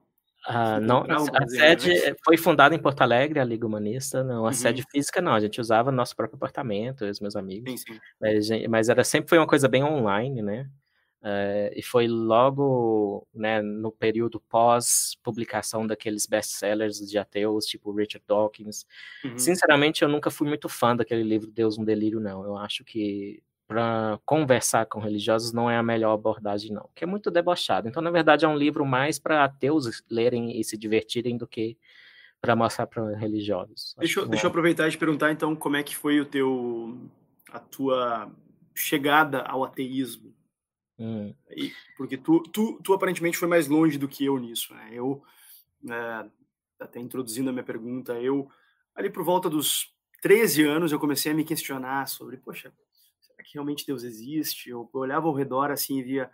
Uh, 0.48 0.80
não, 0.80 1.02
a, 1.02 1.42
a 1.42 1.46
sede 1.46 2.16
foi 2.24 2.38
fundada 2.38 2.74
em 2.74 2.78
Porto 2.78 3.02
Alegre, 3.02 3.38
a 3.38 3.44
Liga 3.44 3.66
Humanista, 3.66 4.24
não, 4.24 4.44
a 4.44 4.48
uhum. 4.48 4.52
sede 4.54 4.82
física 4.90 5.20
não, 5.20 5.34
a 5.34 5.40
gente 5.40 5.60
usava 5.60 5.92
nosso 5.92 6.16
próprio 6.16 6.36
apartamento, 6.36 7.04
eu 7.04 7.08
e 7.08 7.10
os 7.10 7.20
meus 7.20 7.36
amigos, 7.36 7.70
sim, 7.70 7.76
sim. 7.76 8.00
Mas, 8.18 8.48
mas, 8.68 8.88
era 8.88 9.04
sempre 9.04 9.28
foi 9.28 9.36
uma 9.36 9.46
coisa 9.46 9.68
bem 9.68 9.84
online, 9.84 10.40
né, 10.40 10.66
uh, 11.20 11.70
e 11.76 11.82
foi 11.82 12.08
logo, 12.08 13.28
né, 13.34 13.60
no 13.60 13.92
período 13.92 14.40
pós-publicação 14.40 15.86
daqueles 15.86 16.24
best-sellers 16.24 16.98
de 17.06 17.18
ateus, 17.18 17.66
tipo 17.66 17.92
Richard 17.92 18.24
Dawkins. 18.26 18.86
Uhum. 19.22 19.38
Sinceramente, 19.38 20.00
eu 20.00 20.08
nunca 20.08 20.30
fui 20.30 20.48
muito 20.48 20.70
fã 20.70 20.96
daquele 20.96 21.22
livro 21.22 21.50
Deus 21.50 21.76
um 21.76 21.84
Delírio, 21.84 22.18
não. 22.18 22.44
Eu 22.44 22.56
acho 22.56 22.82
que 22.82 23.42
para 23.70 24.18
conversar 24.26 24.84
com 24.86 24.98
religiosos 24.98 25.52
não 25.52 25.70
é 25.70 25.76
a 25.76 25.82
melhor 25.82 26.12
abordagem, 26.12 26.72
não, 26.72 26.90
que 26.92 27.04
é 27.04 27.06
muito 27.06 27.30
debochado. 27.30 27.86
Então, 27.86 28.02
na 28.02 28.10
verdade, 28.10 28.44
é 28.44 28.48
um 28.48 28.56
livro 28.56 28.84
mais 28.84 29.16
para 29.16 29.44
ateus 29.44 30.02
lerem 30.10 30.58
e 30.58 30.64
se 30.64 30.76
divertirem 30.76 31.36
do 31.36 31.46
que 31.46 31.78
para 32.40 32.56
mostrar 32.56 32.88
para 32.88 33.16
religiosos. 33.16 33.94
Deixa, 33.96 34.26
deixa 34.26 34.46
eu 34.46 34.48
é. 34.48 34.50
aproveitar 34.50 34.88
e 34.88 34.90
te 34.90 34.98
perguntar, 34.98 35.30
então, 35.30 35.54
como 35.54 35.76
é 35.76 35.84
que 35.84 35.94
foi 35.94 36.18
o 36.18 36.24
teu, 36.24 36.98
a 37.52 37.60
tua 37.60 38.32
chegada 38.74 39.42
ao 39.42 39.62
ateísmo? 39.62 40.34
Hum. 40.98 41.32
E, 41.48 41.72
porque 41.96 42.16
tu, 42.16 42.42
tu, 42.52 42.80
tu 42.82 42.92
aparentemente 42.92 43.38
foi 43.38 43.46
mais 43.46 43.68
longe 43.68 43.96
do 43.96 44.08
que 44.08 44.24
eu 44.24 44.36
nisso. 44.36 44.74
Né? 44.74 44.88
Eu, 44.94 45.22
é, 45.88 46.26
até 46.80 46.98
introduzindo 46.98 47.50
a 47.50 47.52
minha 47.52 47.62
pergunta, 47.62 48.14
eu, 48.14 48.50
ali 48.96 49.08
por 49.08 49.22
volta 49.22 49.48
dos 49.48 49.94
13 50.22 50.64
anos, 50.64 50.90
eu 50.90 50.98
comecei 50.98 51.30
a 51.30 51.34
me 51.36 51.44
questionar 51.44 52.08
sobre, 52.08 52.36
poxa, 52.36 52.72
que 53.42 53.54
realmente 53.54 53.86
Deus 53.86 54.02
existe? 54.02 54.70
Eu, 54.70 54.88
eu 54.92 55.00
olhava 55.00 55.26
ao 55.26 55.34
redor 55.34 55.70
assim 55.70 55.98
e 55.98 56.02
via. 56.02 56.30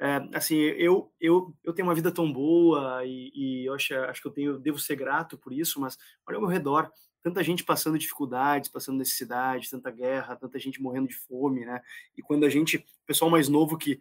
É, 0.00 0.28
assim, 0.32 0.56
eu, 0.56 1.12
eu, 1.20 1.52
eu 1.64 1.72
tenho 1.72 1.88
uma 1.88 1.94
vida 1.94 2.12
tão 2.12 2.32
boa 2.32 3.04
e, 3.04 3.32
e 3.34 3.66
eu 3.66 3.74
acho, 3.74 3.94
acho 3.94 4.22
que 4.22 4.28
eu 4.28 4.32
tenho, 4.32 4.58
devo 4.58 4.78
ser 4.78 4.94
grato 4.94 5.36
por 5.36 5.52
isso, 5.52 5.80
mas 5.80 5.98
olha 6.24 6.36
ao 6.36 6.40
meu 6.40 6.50
redor, 6.50 6.92
tanta 7.20 7.42
gente 7.42 7.64
passando 7.64 7.98
dificuldades, 7.98 8.70
passando 8.70 8.98
necessidade, 8.98 9.70
tanta 9.70 9.90
guerra, 9.90 10.36
tanta 10.36 10.58
gente 10.58 10.80
morrendo 10.80 11.08
de 11.08 11.16
fome, 11.16 11.64
né? 11.64 11.80
E 12.16 12.22
quando 12.22 12.44
a 12.44 12.48
gente, 12.48 12.76
o 12.76 13.06
pessoal 13.06 13.30
mais 13.30 13.48
novo 13.48 13.76
que 13.76 13.98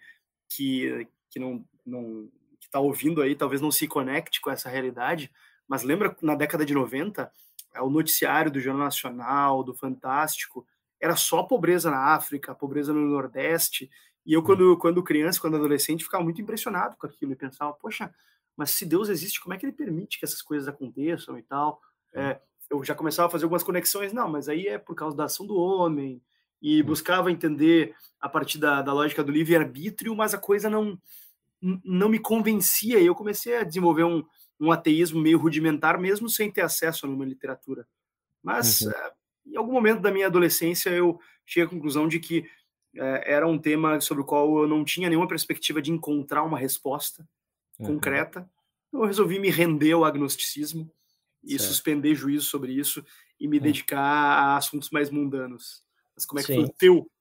que 0.50 1.08
que 1.30 1.40
não 1.40 1.66
não 1.86 2.30
que 2.60 2.70
tá 2.70 2.80
ouvindo 2.80 3.22
aí, 3.22 3.36
talvez 3.36 3.62
não 3.62 3.72
se 3.72 3.88
conecte 3.88 4.42
com 4.42 4.52
essa 4.52 4.70
realidade, 4.70 5.32
mas 5.68 5.84
lembra 5.84 6.16
na 6.22 6.36
década 6.36 6.66
de 6.66 6.74
90, 6.74 7.32
é, 7.74 7.82
o 7.82 7.90
noticiário 7.90 8.52
do 8.52 8.60
Jornal 8.60 8.86
Nacional, 8.86 9.64
do 9.64 9.74
Fantástico, 9.74 10.66
era 11.00 11.16
só 11.16 11.44
pobreza 11.44 11.92
na 11.92 12.16
África, 12.16 12.56
pobreza 12.56 12.94
no 12.94 13.02
Nordeste, 13.02 13.90
e 14.26 14.34
eu 14.34 14.44
quando 14.44 14.78
quando 14.78 15.04
criança, 15.04 15.40
quando 15.40 15.58
adolescente, 15.58 16.04
ficava 16.04 16.24
muito 16.24 16.42
impressionado 16.42 16.96
com 16.98 17.08
aquilo 17.08 17.32
e 17.32 17.36
pensava, 17.36 17.74
poxa, 17.74 18.14
mas 18.56 18.72
se 18.72 18.86
Deus 18.86 19.10
existe, 19.10 19.40
como 19.40 19.54
é 19.54 19.58
que 19.58 19.66
ele 19.66 19.74
permite 19.74 20.20
que 20.20 20.26
essas 20.26 20.42
coisas 20.42 20.68
aconteçam 20.68 21.38
e 21.38 21.44
tal? 21.44 21.80
É, 22.14 22.40
eu 22.70 22.84
já 22.84 22.96
começava 22.96 23.28
a 23.28 23.32
fazer 23.32 23.46
algumas 23.46 23.64
conexões, 23.64 24.12
não, 24.12 24.28
mas 24.28 24.50
aí 24.50 24.68
é 24.68 24.78
por 24.78 24.96
causa 24.96 25.16
da 25.16 25.26
ação 25.26 25.46
do 25.46 25.56
homem, 25.56 26.22
e 26.62 26.82
buscava 26.82 27.32
entender 27.32 27.96
a 28.20 28.28
partir 28.28 28.58
da, 28.58 28.82
da 28.82 28.94
lógica 28.94 29.24
do 29.24 29.32
livre-arbítrio, 29.32 30.16
mas 30.16 30.34
a 30.34 30.38
coisa 30.38 30.70
não, 30.70 31.00
não 31.62 32.10
me 32.10 32.20
convencia, 32.20 33.00
e 33.00 33.06
eu 33.06 33.16
comecei 33.16 33.58
a 33.58 33.64
desenvolver 33.64 34.04
um, 34.04 34.26
um 34.60 34.72
ateísmo 34.72 35.22
meio 35.22 35.38
rudimentar, 35.38 36.00
mesmo 36.00 36.30
sem 36.30 36.52
ter 36.52 36.62
acesso 36.62 37.06
a 37.06 37.10
uma 37.10 37.26
literatura. 37.26 37.88
Mas, 38.42 38.82
uhum. 38.82 38.92
Em 39.52 39.58
algum 39.58 39.72
momento 39.72 40.02
da 40.02 40.12
minha 40.12 40.28
adolescência, 40.28 40.90
eu 40.90 41.20
cheguei 41.46 41.66
à 41.66 41.70
conclusão 41.70 42.08
de 42.08 42.20
que 42.20 42.40
uh, 42.96 43.22
era 43.24 43.48
um 43.48 43.58
tema 43.58 44.00
sobre 44.02 44.22
o 44.22 44.26
qual 44.26 44.60
eu 44.60 44.68
não 44.68 44.84
tinha 44.84 45.10
nenhuma 45.10 45.28
perspectiva 45.28 45.82
de 45.82 45.92
encontrar 45.92 46.44
uma 46.44 46.58
resposta 46.58 47.28
uhum. 47.80 47.88
concreta. 47.88 48.50
Então, 48.88 49.02
eu 49.02 49.08
resolvi 49.08 49.40
me 49.40 49.50
render 49.50 49.94
ao 49.94 50.06
agnosticismo 50.06 50.92
e 51.44 51.58
certo. 51.58 51.72
suspender 51.72 52.16
juízo 52.16 52.46
sobre 52.46 52.74
isso 52.74 53.04
e 53.40 53.48
me 53.48 53.58
hum. 53.58 53.62
dedicar 53.62 54.00
a 54.00 54.58
assuntos 54.58 54.90
mais 54.90 55.10
mundanos. 55.10 55.84
Mas 56.16 56.26
como 56.26 56.40
é 56.40 56.44
que 56.44 56.48
Sim. 56.48 56.62
foi 56.62 56.66
o 56.66 56.74
teu 56.74 57.12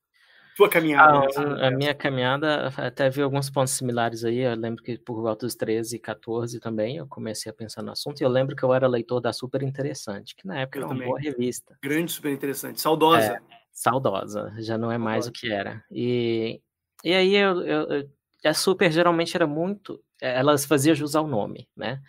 tua 0.56 0.68
caminhada? 0.70 1.28
Ah, 1.36 1.66
a 1.68 1.70
minha 1.70 1.94
caminhada 1.94 2.72
até 2.76 3.10
vi 3.10 3.20
alguns 3.20 3.50
pontos 3.50 3.74
similares 3.74 4.24
aí. 4.24 4.38
Eu 4.38 4.56
lembro 4.56 4.82
que 4.82 4.96
por 4.96 5.20
volta 5.20 5.44
dos 5.44 5.54
13, 5.54 5.98
14 5.98 6.58
também 6.58 6.96
eu 6.96 7.06
comecei 7.06 7.50
a 7.50 7.54
pensar 7.54 7.82
no 7.82 7.92
assunto. 7.92 8.20
E 8.20 8.24
eu 8.24 8.30
lembro 8.30 8.56
que 8.56 8.62
eu 8.62 8.72
era 8.72 8.88
leitor 8.88 9.20
da 9.20 9.32
Super 9.32 9.62
Interessante, 9.62 10.34
que 10.34 10.46
na 10.46 10.60
época 10.60 10.78
eu 10.78 10.82
era 10.82 10.86
uma 10.88 10.94
também. 10.94 11.08
boa 11.08 11.20
revista. 11.20 11.78
Grande 11.82 12.10
Super 12.10 12.32
Interessante, 12.32 12.80
saudosa. 12.80 13.34
É, 13.34 13.40
saudosa, 13.70 14.54
já 14.58 14.78
não 14.78 14.90
é 14.90 14.96
mais 14.96 15.26
saudosa. 15.26 15.30
o 15.30 15.32
que 15.32 15.52
era. 15.52 15.84
E, 15.90 16.60
e 17.04 17.12
aí 17.12 17.34
eu, 17.36 17.60
eu, 17.60 18.10
a 18.42 18.54
Super 18.54 18.90
geralmente 18.90 19.36
era 19.36 19.46
muito. 19.46 20.02
Elas 20.20 20.64
faziam 20.64 20.94
jus 20.94 21.14
ao 21.14 21.26
nome, 21.26 21.68
né? 21.76 22.00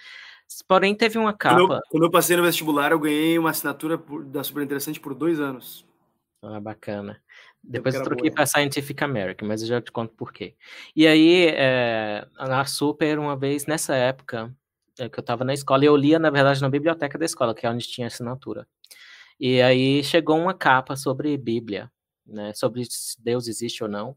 Porém, 0.65 0.95
teve 0.95 1.17
uma 1.17 1.33
capa. 1.33 1.57
Quando 1.57 1.73
eu, 1.73 1.81
quando 1.89 2.03
eu 2.03 2.11
passei 2.11 2.37
no 2.37 2.43
vestibular, 2.43 2.93
eu 2.93 2.99
ganhei 2.99 3.37
uma 3.37 3.49
assinatura 3.49 3.97
por, 3.97 4.23
da 4.23 4.41
Super 4.41 4.63
Interessante 4.63 5.01
por 5.01 5.13
dois 5.13 5.41
anos. 5.41 5.85
Ah, 6.43 6.59
bacana. 6.59 7.19
Depois 7.63 7.95
eu 7.95 8.03
troquei 8.03 8.29
para 8.29 8.45
Scientific 8.45 9.03
American, 9.03 9.47
mas 9.47 9.61
eu 9.61 9.67
já 9.67 9.81
te 9.81 9.91
conto 9.91 10.13
por 10.13 10.31
quê. 10.31 10.55
E 10.95 11.07
aí, 11.07 11.47
é, 11.47 12.27
a 12.37 12.63
Super, 12.65 13.17
uma 13.17 13.35
vez, 13.35 13.65
nessa 13.65 13.95
época, 13.95 14.53
é, 14.99 15.09
que 15.09 15.17
eu 15.19 15.21
estava 15.21 15.43
na 15.43 15.53
escola, 15.53 15.83
eu 15.83 15.95
lia, 15.95 16.19
na 16.19 16.29
verdade, 16.29 16.61
na 16.61 16.69
biblioteca 16.69 17.17
da 17.17 17.25
escola, 17.25 17.55
que 17.55 17.65
é 17.65 17.69
onde 17.69 17.87
tinha 17.87 18.05
assinatura. 18.07 18.67
E 19.39 19.61
aí 19.61 20.03
chegou 20.03 20.37
uma 20.39 20.53
capa 20.53 20.95
sobre 20.95 21.37
Bíblia, 21.37 21.91
né, 22.25 22.53
sobre 22.53 22.85
se 22.85 23.21
Deus 23.23 23.47
existe 23.47 23.83
ou 23.83 23.89
não. 23.89 24.15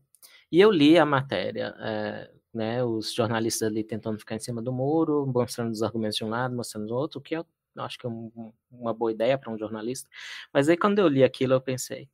E 0.52 0.60
eu 0.60 0.70
li 0.72 0.98
a 0.98 1.06
matéria, 1.06 1.74
é, 1.80 2.30
né, 2.54 2.84
os 2.84 3.14
jornalistas 3.14 3.68
ali 3.68 3.84
tentando 3.84 4.18
ficar 4.18 4.36
em 4.36 4.40
cima 4.40 4.62
do 4.62 4.72
muro, 4.72 5.26
mostrando 5.26 5.72
os 5.72 5.82
argumentos 5.82 6.16
de 6.18 6.24
um 6.24 6.30
lado, 6.30 6.54
mostrando 6.56 6.86
do 6.88 6.94
outro, 6.96 7.20
que 7.20 7.36
eu 7.36 7.46
acho 7.78 7.98
que 7.98 8.06
é 8.06 8.10
um, 8.10 8.52
uma 8.70 8.92
boa 8.92 9.12
ideia 9.12 9.38
para 9.38 9.52
um 9.52 9.58
jornalista. 9.58 10.08
Mas 10.52 10.68
aí 10.68 10.76
quando 10.76 10.98
eu 10.98 11.08
li 11.08 11.24
aquilo, 11.24 11.54
eu 11.54 11.60
pensei, 11.60 12.08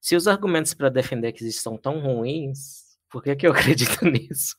se 0.00 0.16
os 0.16 0.26
argumentos 0.26 0.74
para 0.74 0.88
defender 0.88 1.32
que 1.32 1.42
existem 1.42 1.62
são 1.62 1.76
tão 1.76 2.00
ruins, 2.00 2.98
por 3.10 3.22
que, 3.22 3.36
que 3.36 3.46
eu 3.46 3.52
acredito 3.52 4.04
nisso? 4.04 4.56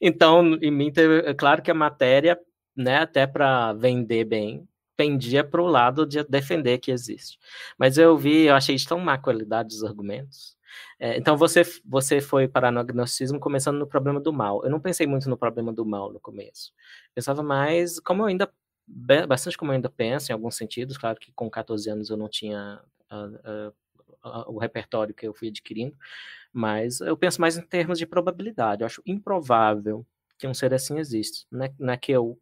Então, 0.00 0.54
em 0.62 0.70
mim, 0.70 0.92
é 1.24 1.34
claro 1.34 1.62
que 1.62 1.70
a 1.70 1.74
matéria, 1.74 2.38
né, 2.76 2.98
até 2.98 3.26
para 3.26 3.72
vender 3.72 4.24
bem, 4.24 4.68
pendia 4.96 5.44
para 5.44 5.62
o 5.62 5.66
lado 5.66 6.06
de 6.06 6.22
defender 6.24 6.78
que 6.78 6.90
existe. 6.90 7.38
Mas 7.78 7.98
eu 7.98 8.16
vi, 8.16 8.44
eu 8.46 8.54
achei 8.54 8.76
de 8.76 8.86
tão 8.86 8.98
má 8.98 9.18
qualidade 9.18 9.74
os 9.74 9.84
argumentos. 9.84 10.56
É, 10.98 11.16
então 11.16 11.36
você, 11.36 11.62
você 11.84 12.20
foi 12.20 12.48
para 12.48 12.72
o 12.72 12.78
agnosticismo 12.78 13.38
começando 13.38 13.78
no 13.78 13.86
problema 13.86 14.20
do 14.20 14.32
mal. 14.32 14.64
Eu 14.64 14.70
não 14.70 14.80
pensei 14.80 15.06
muito 15.06 15.28
no 15.28 15.36
problema 15.36 15.72
do 15.72 15.84
mal 15.84 16.12
no 16.12 16.20
começo. 16.20 16.72
Pensava 17.14 17.42
mais, 17.42 18.00
como 18.00 18.22
eu 18.22 18.26
ainda, 18.26 18.50
bastante 18.86 19.56
como 19.56 19.72
eu 19.72 19.76
ainda 19.76 19.90
penso, 19.90 20.30
em 20.30 20.34
alguns 20.34 20.56
sentidos, 20.56 20.96
claro 20.96 21.18
que 21.18 21.32
com 21.32 21.50
14 21.50 21.90
anos 21.90 22.10
eu 22.10 22.16
não 22.16 22.28
tinha 22.28 22.80
uh, 23.10 23.70
uh, 23.70 24.52
o 24.52 24.58
repertório 24.58 25.14
que 25.14 25.26
eu 25.26 25.34
fui 25.34 25.48
adquirindo, 25.48 25.96
mas 26.52 27.00
eu 27.00 27.16
penso 27.16 27.40
mais 27.40 27.56
em 27.56 27.62
termos 27.62 27.98
de 27.98 28.06
probabilidade. 28.06 28.82
Eu 28.82 28.86
acho 28.86 29.02
improvável 29.06 30.06
que 30.38 30.46
um 30.46 30.54
ser 30.54 30.72
assim 30.74 30.98
exista. 30.98 31.46
Não 31.50 31.64
é, 31.64 31.74
não 31.78 31.92
é 31.92 31.96
que 31.96 32.12
eu 32.12 32.38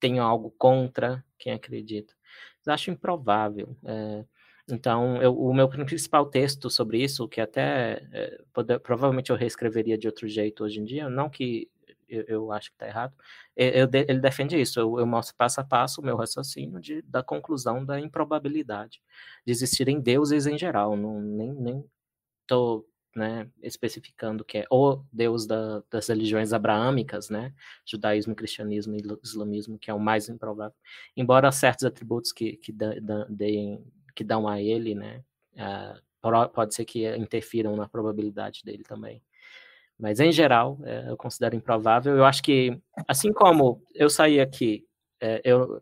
tenho 0.00 0.22
algo 0.22 0.50
contra 0.58 1.24
quem 1.38 1.52
acredita. 1.52 2.14
Eu 2.64 2.72
acho 2.72 2.90
improvável. 2.90 3.76
É, 3.84 4.24
então, 4.68 5.22
eu, 5.22 5.36
o 5.38 5.54
meu 5.54 5.68
principal 5.68 6.26
texto 6.26 6.68
sobre 6.68 7.02
isso, 7.02 7.28
que 7.28 7.40
até 7.40 8.02
é, 8.12 8.38
provavelmente 8.82 9.30
eu 9.30 9.36
reescreveria 9.36 9.96
de 9.96 10.08
outro 10.08 10.28
jeito 10.28 10.64
hoje 10.64 10.80
em 10.80 10.84
dia, 10.84 11.08
não 11.08 11.30
que 11.30 11.70
eu, 12.08 12.24
eu 12.28 12.52
acho 12.52 12.70
que 12.70 12.76
está 12.76 12.86
errado, 12.86 13.14
eu, 13.56 13.88
ele 13.92 14.20
defende 14.20 14.60
isso, 14.60 14.78
eu, 14.80 14.98
eu, 14.98 15.06
mostro 15.06 15.34
passo 15.36 15.60
a 15.60 15.64
passo 15.64 16.00
o 16.00 16.04
meu 16.04 16.16
raciocínio 16.16 16.80
de, 16.80 17.02
da 17.02 17.22
conclusão 17.22 17.84
da 17.84 18.00
improbabilidade 18.00 19.00
de 19.44 19.52
existirem 19.52 20.00
deuses 20.00 20.46
em 20.46 20.58
geral, 20.58 20.96
não, 20.96 21.20
nem 21.20 21.84
estou 22.42 22.86
né, 23.16 23.50
especificando 23.62 24.44
que 24.44 24.58
é 24.58 24.66
o 24.70 25.02
deus 25.10 25.46
da, 25.46 25.82
das 25.90 26.08
religiões 26.08 26.52
abraâmicas, 26.52 27.30
né, 27.30 27.52
judaísmo, 27.84 28.36
cristianismo 28.36 28.94
e 28.94 29.02
islamismo, 29.24 29.78
que 29.78 29.90
é 29.90 29.94
o 29.94 29.98
mais 29.98 30.28
improvável, 30.28 30.76
embora 31.16 31.50
certos 31.50 31.84
atributos 31.84 32.30
que, 32.30 32.56
que, 32.58 32.70
da, 32.70 32.94
da, 33.00 33.24
deem, 33.24 33.82
que 34.14 34.22
dão 34.22 34.46
a 34.46 34.60
ele, 34.60 34.94
né, 34.94 35.24
uh, 35.54 36.50
pode 36.52 36.74
ser 36.74 36.84
que 36.84 37.08
interfiram 37.16 37.74
na 37.74 37.88
probabilidade 37.88 38.62
dele 38.64 38.82
também. 38.82 39.22
Mas, 39.98 40.20
em 40.20 40.30
geral, 40.30 40.78
é, 40.84 41.10
eu 41.10 41.16
considero 41.16 41.56
improvável. 41.56 42.16
Eu 42.16 42.24
acho 42.24 42.42
que, 42.42 42.78
assim 43.08 43.32
como 43.32 43.82
eu 43.94 44.10
saí 44.10 44.40
aqui, 44.40 44.86
é, 45.20 45.40
eu, 45.44 45.80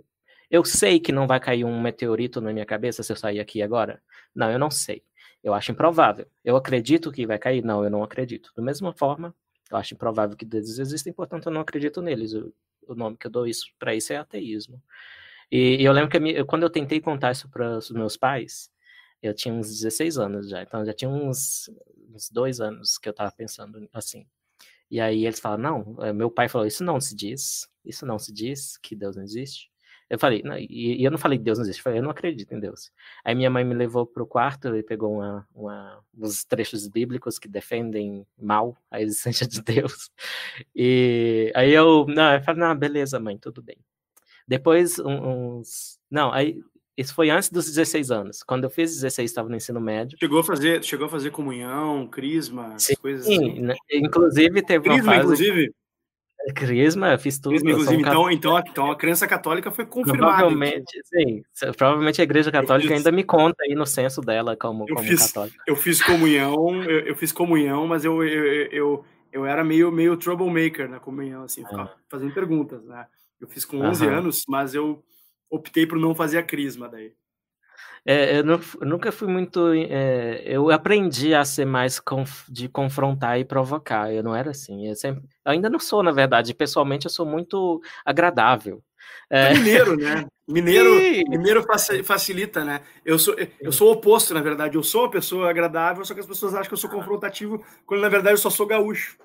eu 0.50 0.64
sei 0.64 1.00
que 1.00 1.10
não 1.10 1.26
vai 1.26 1.40
cair 1.40 1.64
um 1.64 1.80
meteorito 1.80 2.40
na 2.40 2.52
minha 2.52 2.64
cabeça 2.64 3.02
se 3.02 3.12
eu 3.12 3.16
sair 3.16 3.40
aqui 3.40 3.60
agora. 3.60 4.00
Não, 4.34 4.50
eu 4.50 4.58
não 4.58 4.70
sei. 4.70 5.02
Eu 5.42 5.52
acho 5.52 5.72
improvável. 5.72 6.26
Eu 6.44 6.56
acredito 6.56 7.12
que 7.12 7.26
vai 7.26 7.38
cair? 7.38 7.62
Não, 7.64 7.84
eu 7.84 7.90
não 7.90 8.02
acredito. 8.02 8.52
Da 8.56 8.62
mesma 8.62 8.92
forma, 8.92 9.34
eu 9.70 9.76
acho 9.76 9.94
improvável 9.94 10.36
que 10.36 10.44
deuses 10.44 10.78
existem, 10.78 11.12
portanto, 11.12 11.46
eu 11.46 11.52
não 11.52 11.60
acredito 11.60 12.00
neles. 12.00 12.32
O, 12.34 12.94
nome 12.94 13.16
que 13.16 13.26
eu 13.26 13.30
dou 13.30 13.46
isso 13.46 13.66
para 13.78 13.94
isso 13.94 14.12
é 14.12 14.16
ateísmo. 14.16 14.80
E, 15.50 15.82
e 15.82 15.84
eu 15.84 15.92
lembro 15.92 16.10
que 16.10 16.16
eu, 16.16 16.46
quando 16.46 16.62
eu 16.62 16.70
tentei 16.70 17.00
contar 17.00 17.32
isso 17.32 17.48
para 17.48 17.78
os 17.78 17.90
meus 17.90 18.16
pais, 18.16 18.70
eu 19.26 19.34
tinha 19.34 19.54
uns 19.54 19.68
16 19.68 20.18
anos 20.18 20.48
já, 20.48 20.62
então 20.62 20.84
já 20.84 20.92
tinha 20.92 21.10
uns, 21.10 21.70
uns 22.12 22.30
dois 22.30 22.60
anos 22.60 22.98
que 22.98 23.08
eu 23.08 23.12
estava 23.12 23.30
pensando 23.32 23.88
assim. 23.92 24.26
E 24.90 25.00
aí 25.00 25.26
eles 25.26 25.40
falam, 25.40 25.58
não, 25.58 26.04
eh, 26.04 26.12
meu 26.12 26.30
pai 26.30 26.48
falou, 26.48 26.66
isso 26.66 26.84
não 26.84 27.00
se 27.00 27.14
diz, 27.16 27.68
isso 27.84 28.06
não 28.06 28.18
se 28.18 28.32
diz, 28.32 28.76
que 28.78 28.94
Deus 28.94 29.16
não 29.16 29.22
existe. 29.24 29.70
Eu 30.08 30.18
falei, 30.18 30.42
não, 30.44 30.56
e, 30.58 31.00
e, 31.00 31.04
eu 31.04 31.10
não 31.10 31.18
falei 31.18 31.38
que 31.38 31.44
Deus 31.44 31.58
não 31.58 31.64
existe, 31.64 31.80
eu 31.80 31.84
falei, 31.84 31.98
eu 31.98 32.02
não 32.02 32.10
acredito 32.10 32.52
em 32.54 32.60
Deus. 32.60 32.92
Aí 33.24 33.34
minha 33.34 33.50
mãe 33.50 33.64
me 33.64 33.74
levou 33.74 34.06
para 34.06 34.22
o 34.22 34.26
quarto 34.26 34.76
e 34.76 34.82
pegou 34.82 35.14
uma, 35.14 35.48
uma, 35.54 36.04
uns 36.16 36.44
trechos 36.44 36.86
bíblicos 36.86 37.38
que 37.38 37.48
defendem 37.48 38.26
mal 38.38 38.76
a 38.90 39.00
existência 39.00 39.46
de 39.48 39.62
Deus. 39.62 40.10
E 40.74 41.50
aí 41.54 41.72
eu, 41.72 42.06
não, 42.06 42.34
eu 42.34 42.42
falei, 42.42 42.60
não, 42.60 42.76
beleza, 42.76 43.18
mãe, 43.18 43.38
tudo 43.38 43.62
bem. 43.62 43.78
Depois, 44.46 44.98
uns. 44.98 45.98
Não, 46.10 46.32
aí 46.32 46.62
isso 46.96 47.14
foi 47.14 47.30
antes 47.30 47.50
dos 47.50 47.66
16 47.66 48.10
anos. 48.10 48.42
Quando 48.42 48.64
eu 48.64 48.70
fiz 48.70 48.94
16, 48.94 49.30
estava 49.30 49.48
no 49.48 49.56
ensino 49.56 49.80
médio. 49.80 50.16
Chegou 50.18 50.38
a 50.38 50.44
fazer, 50.44 50.84
chegou 50.84 51.06
a 51.06 51.08
fazer 51.10 51.30
comunhão, 51.30 52.06
crisma, 52.06 52.78
Sim, 52.78 52.94
coisas 52.94 53.26
assim? 53.26 53.60
Né? 53.60 53.74
Inclusive 53.90 54.62
teve 54.62 54.84
crisma, 54.84 55.02
uma 55.02 55.12
fase... 55.12 55.22
inclusive? 55.22 55.74
Crisma, 56.54 57.18
fiz 57.18 57.38
tudo. 57.38 57.52
Crisma, 57.52 57.70
inclusive, 57.70 58.00
então, 58.00 58.30
então, 58.30 58.58
então 58.58 58.90
a 58.90 58.96
crença 58.96 59.26
católica 59.26 59.70
foi 59.70 59.86
confirmada. 59.86 60.36
Provavelmente, 60.36 61.00
sim. 61.04 61.42
Provavelmente 61.76 62.20
a 62.20 62.24
igreja 62.24 62.52
católica 62.52 62.88
fiz... 62.88 62.98
ainda 62.98 63.10
me 63.10 63.24
conta 63.24 63.64
aí 63.64 63.74
no 63.74 63.86
censo 63.86 64.20
dela 64.20 64.54
como, 64.54 64.84
eu 64.86 64.94
como 64.94 65.08
fiz, 65.08 65.26
católica. 65.26 65.62
Eu 65.66 65.74
fiz 65.74 66.02
comunhão, 66.02 66.82
eu, 66.84 67.00
eu 67.06 67.16
fiz 67.16 67.32
comunhão, 67.32 67.86
mas 67.86 68.04
eu, 68.04 68.22
eu, 68.22 68.44
eu, 68.70 69.04
eu, 69.32 69.46
era 69.46 69.64
meio, 69.64 69.90
meio 69.90 70.16
troublemaker 70.16 70.88
na 70.88 71.00
comunhão, 71.00 71.44
assim, 71.44 71.64
ah. 71.72 71.88
fazendo 72.10 72.32
perguntas, 72.34 72.84
né? 72.84 73.06
Eu 73.40 73.48
fiz 73.48 73.64
com 73.64 73.78
11 73.80 74.06
Aham. 74.06 74.18
anos, 74.18 74.44
mas 74.46 74.74
eu 74.74 75.02
optei 75.54 75.86
por 75.86 75.98
não 75.98 76.14
fazer 76.14 76.38
a 76.38 76.42
crisma 76.42 76.88
daí. 76.88 77.12
É, 78.06 78.38
eu, 78.38 78.44
não, 78.44 78.60
eu 78.80 78.86
nunca 78.86 79.10
fui 79.10 79.26
muito. 79.26 79.72
É, 79.72 80.42
eu 80.44 80.70
aprendi 80.70 81.34
a 81.34 81.44
ser 81.44 81.64
mais 81.64 81.98
conf, 81.98 82.46
de 82.50 82.68
confrontar 82.68 83.40
e 83.40 83.44
provocar. 83.44 84.12
Eu 84.12 84.22
não 84.22 84.36
era 84.36 84.50
assim. 84.50 84.86
Eu, 84.86 84.94
sempre, 84.94 85.22
eu 85.44 85.52
ainda 85.52 85.70
não 85.70 85.78
sou, 85.78 86.02
na 86.02 86.12
verdade. 86.12 86.52
Pessoalmente, 86.52 87.06
eu 87.06 87.10
sou 87.10 87.24
muito 87.24 87.80
agradável. 88.04 88.82
É... 89.30 89.54
Mineiro, 89.54 89.96
né? 89.96 90.26
Mineiro, 90.46 90.90
mineiro 91.28 91.64
facilita, 92.04 92.62
né? 92.62 92.82
Eu 93.04 93.18
sou, 93.18 93.34
eu 93.58 93.72
sou 93.72 93.88
o 93.88 93.92
oposto, 93.92 94.34
na 94.34 94.42
verdade. 94.42 94.76
Eu 94.76 94.82
sou 94.82 95.02
uma 95.02 95.10
pessoa 95.10 95.48
agradável, 95.48 96.04
só 96.04 96.12
que 96.12 96.20
as 96.20 96.26
pessoas 96.26 96.54
acham 96.54 96.68
que 96.68 96.74
eu 96.74 96.78
sou 96.78 96.90
confrontativo, 96.90 97.64
quando 97.86 98.02
na 98.02 98.08
verdade 98.10 98.34
eu 98.34 98.38
só 98.38 98.50
sou 98.50 98.66
gaúcho. 98.66 99.16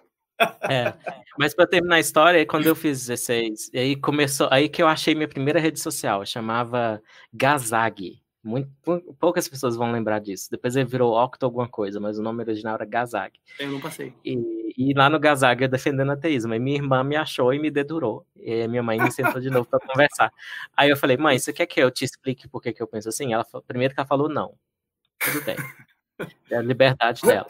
É, 0.69 0.93
mas 1.37 1.53
para 1.53 1.67
terminar 1.67 1.95
a 1.95 1.99
história, 1.99 2.45
quando 2.45 2.65
eu 2.65 2.75
fiz 2.75 3.07
16, 3.07 3.71
aí 3.73 3.95
começou, 3.95 4.47
aí 4.51 4.69
que 4.69 4.81
eu 4.81 4.87
achei 4.87 5.15
minha 5.15 5.27
primeira 5.27 5.59
rede 5.59 5.79
social, 5.79 6.25
chamava 6.25 7.01
Gazag. 7.33 8.21
Muito, 8.41 8.71
poucas 9.19 9.49
pessoas 9.49 9.75
vão 9.75 9.91
lembrar 9.91 10.19
disso. 10.19 10.47
Depois 10.49 10.75
ele 10.75 10.85
virou 10.85 11.13
Octo 11.13 11.45
alguma 11.45 11.67
coisa, 11.67 11.99
mas 11.99 12.17
o 12.17 12.23
nome 12.23 12.41
original 12.41 12.75
era 12.75 12.85
Gazag. 12.85 13.37
Eu 13.59 13.69
não 13.69 13.81
passei. 13.81 14.13
E, 14.23 14.37
e 14.77 14.93
lá 14.93 15.09
no 15.09 15.19
Gazag 15.19 15.61
eu 15.61 15.67
defendendo 15.67 16.11
ateísmo. 16.11 16.53
E 16.53 16.59
minha 16.59 16.77
irmã 16.77 17.03
me 17.03 17.17
achou 17.17 17.53
e 17.53 17.59
me 17.59 17.69
dedurou. 17.69 18.25
E 18.37 18.65
minha 18.67 18.81
mãe 18.81 18.97
me 18.97 19.11
sentou 19.11 19.41
de 19.41 19.49
novo 19.49 19.67
para 19.69 19.79
conversar. 19.85 20.31
Aí 20.75 20.89
eu 20.89 20.95
falei, 20.95 21.17
mãe, 21.17 21.37
você 21.37 21.51
quer 21.51 21.65
que 21.65 21.81
eu 21.81 21.91
te 21.91 22.05
explique 22.05 22.47
por 22.47 22.61
que, 22.61 22.71
que 22.71 22.81
eu 22.81 22.87
penso 22.87 23.09
assim? 23.09 23.33
Ela 23.33 23.45
primeiro 23.67 23.93
que 23.93 23.99
ela 23.99 24.07
falou 24.07 24.29
não. 24.29 24.55
Tudo 25.19 25.43
bem. 25.43 25.57
É 26.49 26.57
a 26.57 26.61
liberdade 26.61 27.21
dela. 27.21 27.47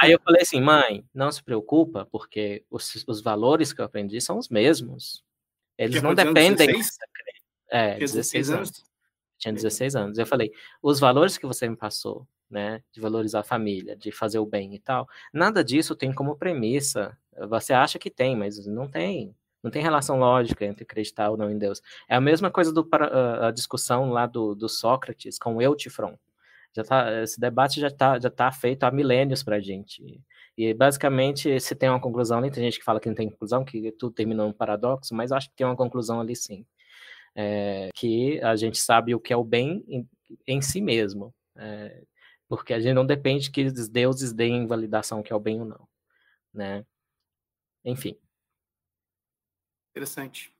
Aí 0.00 0.12
eu 0.12 0.20
falei 0.20 0.42
assim, 0.42 0.60
mãe, 0.60 1.04
não 1.12 1.30
se 1.30 1.42
preocupa, 1.42 2.06
porque 2.06 2.64
os, 2.70 3.04
os 3.06 3.20
valores 3.20 3.72
que 3.72 3.80
eu 3.80 3.84
aprendi 3.84 4.20
são 4.20 4.38
os 4.38 4.48
mesmos. 4.48 5.24
Eles 5.76 6.02
não 6.02 6.14
dependem. 6.14 6.68
16? 6.68 6.98
É, 7.70 7.98
16 7.98 8.50
anos. 8.50 8.68
anos. 8.68 8.84
Tinha 9.38 9.52
16 9.52 9.96
anos. 9.96 10.18
Eu 10.18 10.26
falei, 10.26 10.52
os 10.82 10.98
valores 10.98 11.36
que 11.36 11.46
você 11.46 11.68
me 11.68 11.76
passou, 11.76 12.26
né, 12.50 12.82
de 12.92 13.00
valorizar 13.00 13.40
a 13.40 13.44
família, 13.44 13.94
de 13.94 14.10
fazer 14.10 14.38
o 14.38 14.46
bem 14.46 14.74
e 14.74 14.78
tal, 14.78 15.08
nada 15.32 15.62
disso 15.62 15.94
tem 15.94 16.12
como 16.12 16.36
premissa. 16.36 17.16
Você 17.48 17.72
acha 17.72 17.98
que 17.98 18.10
tem, 18.10 18.36
mas 18.36 18.66
não 18.66 18.88
tem. 18.88 19.34
Não 19.62 19.70
tem 19.70 19.82
relação 19.82 20.18
lógica 20.18 20.64
entre 20.64 20.84
acreditar 20.84 21.30
ou 21.30 21.36
não 21.36 21.50
em 21.50 21.58
Deus. 21.58 21.82
É 22.08 22.14
a 22.14 22.20
mesma 22.20 22.50
coisa 22.50 22.72
do 22.72 22.88
a 23.42 23.50
discussão 23.50 24.10
lá 24.10 24.26
do, 24.26 24.54
do 24.54 24.68
Sócrates 24.68 25.38
com 25.38 25.60
Eutifron 25.60 26.16
já 26.78 26.84
tá, 26.84 27.22
esse 27.22 27.40
debate 27.40 27.80
já 27.80 27.88
está 27.88 28.18
já 28.18 28.30
tá 28.30 28.50
feito 28.52 28.84
há 28.84 28.90
milênios 28.90 29.42
para 29.42 29.56
a 29.56 29.60
gente. 29.60 30.22
E 30.56 30.74
basicamente, 30.74 31.60
se 31.60 31.74
tem 31.74 31.88
uma 31.88 32.00
conclusão 32.00 32.38
ali, 32.38 32.50
tem 32.50 32.64
gente 32.64 32.78
que 32.78 32.84
fala 32.84 33.00
que 33.00 33.08
não 33.08 33.14
tem 33.14 33.30
conclusão, 33.30 33.64
que 33.64 33.92
tudo 33.92 34.14
termina 34.14 34.44
num 34.44 34.52
paradoxo, 34.52 35.14
mas 35.14 35.32
acho 35.32 35.48
que 35.50 35.56
tem 35.56 35.66
uma 35.66 35.76
conclusão 35.76 36.20
ali 36.20 36.34
sim. 36.34 36.66
É, 37.34 37.90
que 37.94 38.40
a 38.42 38.56
gente 38.56 38.78
sabe 38.78 39.14
o 39.14 39.20
que 39.20 39.32
é 39.32 39.36
o 39.36 39.44
bem 39.44 39.84
em, 39.88 40.08
em 40.46 40.60
si 40.60 40.80
mesmo. 40.80 41.34
É, 41.56 42.02
porque 42.48 42.72
a 42.72 42.80
gente 42.80 42.94
não 42.94 43.06
depende 43.06 43.50
que 43.50 43.64
os 43.64 43.88
deuses 43.88 44.32
deem 44.32 44.66
validação 44.66 45.22
que 45.22 45.32
é 45.32 45.36
o 45.36 45.40
bem 45.40 45.60
ou 45.60 45.66
não. 45.66 45.88
Né? 46.52 46.84
Enfim. 47.84 48.16
Interessante. 49.90 50.52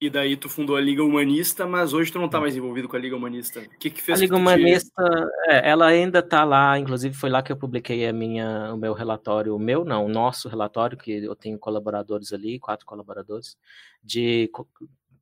E 0.00 0.10
daí 0.10 0.36
tu 0.36 0.48
fundou 0.48 0.76
a 0.76 0.80
Liga 0.80 1.02
Humanista, 1.02 1.66
mas 1.66 1.92
hoje 1.94 2.12
tu 2.12 2.18
não 2.18 2.26
está 2.26 2.40
mais 2.40 2.56
envolvido 2.56 2.88
com 2.88 2.96
a 2.96 2.98
Liga 2.98 3.16
Humanista. 3.16 3.60
O 3.60 3.78
que 3.78 3.90
que 3.90 4.02
fez? 4.02 4.18
A 4.18 4.20
Liga 4.20 4.36
Humanista, 4.36 5.02
te... 5.02 5.50
é, 5.50 5.70
ela 5.70 5.86
ainda 5.86 6.18
está 6.18 6.44
lá, 6.44 6.78
inclusive 6.78 7.14
foi 7.14 7.30
lá 7.30 7.42
que 7.42 7.52
eu 7.52 7.56
publiquei 7.56 8.06
a 8.06 8.12
minha, 8.12 8.74
o 8.74 8.76
meu 8.76 8.92
relatório, 8.92 9.54
o 9.54 9.58
meu 9.58 9.84
não, 9.84 10.04
o 10.04 10.08
nosso 10.08 10.48
relatório, 10.48 10.98
que 10.98 11.12
eu 11.24 11.34
tenho 11.34 11.58
colaboradores 11.58 12.32
ali, 12.32 12.58
quatro 12.58 12.84
colaboradores, 12.84 13.56
de 14.02 14.50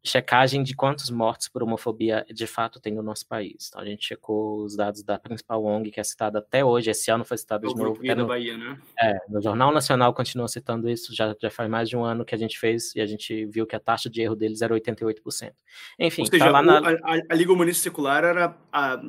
checagem 0.05 0.63
de 0.65 0.75
quantos 0.75 1.11
mortos 1.11 1.49
por 1.49 1.63
homofobia 1.63 2.27
de 2.29 2.47
fato 2.47 2.81
tem 2.81 2.93
no 2.93 3.03
nosso 3.03 3.27
país. 3.27 3.69
Então, 3.69 3.81
a 3.81 3.85
gente 3.85 4.05
checou 4.05 4.65
os 4.65 4.77
dados 4.77 5.03
da 5.03 5.17
principal 5.17 5.65
ONG, 5.65 5.91
que 5.93 6.01
é 6.01 6.05
citada 6.05 6.41
até 6.41 6.65
hoje, 6.65 6.91
esse 6.91 7.11
ano 7.11 7.25
foi 7.25 7.39
citada 7.39 7.67
de 7.69 7.75
novo. 7.75 8.01
No, 8.03 8.27
Bahia, 8.27 8.57
né? 8.59 8.79
É, 9.01 9.17
no 9.29 9.41
Jornal 9.41 9.73
Nacional 9.73 10.13
continua 10.13 10.49
citando 10.49 10.89
isso, 10.89 11.15
já, 11.15 11.35
já 11.41 11.51
faz 11.51 11.71
mais 11.71 11.89
de 11.89 11.97
um 11.97 12.05
ano 12.05 12.25
que 12.25 12.35
a 12.35 12.39
gente 12.39 12.59
fez, 12.59 12.95
e 12.97 13.01
a 13.01 13.07
gente 13.07 13.47
viu 13.47 13.65
que 13.65 13.77
a 13.77 13.81
taxa 13.81 14.11
de 14.11 14.21
erro 14.21 14.35
deles 14.35 14.61
era 14.61 14.75
88%. 14.75 15.53
Enfim, 15.99 16.23
Ou 16.23 16.27
seja, 16.27 16.45
tá 16.45 16.51
lá 16.51 16.63
na... 16.63 16.79
a, 16.79 17.21
a, 17.31 17.35
Liga 17.35 17.53
Humanista 17.53 17.85
Secular 17.85 18.25
era, 18.25 18.57
a, 18.73 19.01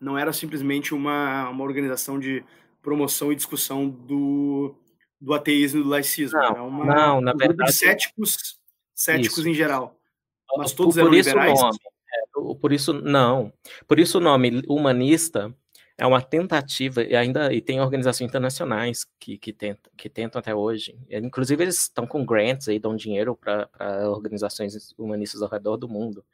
não 0.00 0.18
era 0.18 0.32
simplesmente 0.32 0.92
uma, 0.92 1.48
uma 1.48 1.62
organização 1.62 2.18
de 2.18 2.44
promoção 2.82 3.30
e 3.30 3.36
discussão 3.36 3.88
do, 3.88 4.74
do 5.20 5.32
ateísmo 5.32 5.80
e 5.80 5.82
do 5.84 5.88
laicismo. 5.88 6.38
Não, 6.38 6.44
era 6.44 6.62
uma, 6.62 6.84
não 6.84 7.20
na 7.20 7.34
um 7.34 7.36
verdade... 7.36 7.70
de 7.70 7.76
céticos, 7.76 8.58
céticos 8.94 9.38
isso. 9.38 9.48
em 9.48 9.54
geral. 9.54 9.99
Mas 10.56 10.72
todos 10.72 10.94
por, 10.94 11.04
por 11.04 11.14
isso 11.14 11.28
liberais? 11.30 11.58
O 11.58 11.62
nome, 11.62 11.78
é, 12.12 12.54
por 12.60 12.72
isso, 12.72 12.92
não. 12.92 13.52
Por 13.86 13.98
isso 13.98 14.18
o 14.18 14.20
nome 14.20 14.62
humanista 14.68 15.54
é 16.00 16.06
uma 16.06 16.22
tentativa, 16.22 17.02
e 17.02 17.14
ainda 17.14 17.52
e 17.52 17.60
tem 17.60 17.78
organizações 17.78 18.26
internacionais 18.26 19.04
que, 19.18 19.36
que, 19.36 19.52
tentam, 19.52 19.92
que 19.96 20.08
tentam 20.08 20.38
até 20.38 20.54
hoje. 20.54 20.98
Inclusive, 21.10 21.62
eles 21.62 21.82
estão 21.82 22.06
com 22.06 22.24
grants 22.24 22.68
aí, 22.68 22.78
dão 22.78 22.96
dinheiro 22.96 23.36
para 23.36 23.68
organizações 24.08 24.94
humanistas 24.96 25.42
ao 25.42 25.48
redor 25.50 25.76
do 25.76 25.86
mundo. 25.86 26.24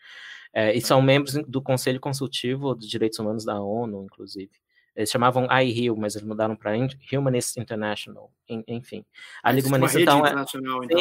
É, 0.53 0.73
e 0.73 0.81
são 0.81 1.03
membros 1.03 1.35
do 1.49 1.61
Conselho 1.61 2.01
Consultivo 2.01 2.75
dos 2.75 2.89
Direitos 2.89 3.19
Humanos 3.19 3.45
da 3.45 3.61
ONU, 3.61 4.05
inclusive. 4.05 4.53
Eles 4.97 5.11
chamavam 5.11 5.47
IHIL, 5.51 5.95
mas 5.95 6.17
eles 6.17 6.27
mudaram 6.27 6.57
para 6.57 6.73
Humanist 7.13 7.59
International. 7.59 8.33
Enfim. 8.49 9.05
A 9.43 9.53
Liga 9.53 9.69
Humanista, 9.69 10.01
então, 10.01 10.25
é, 10.25 10.31
então. 10.31 10.47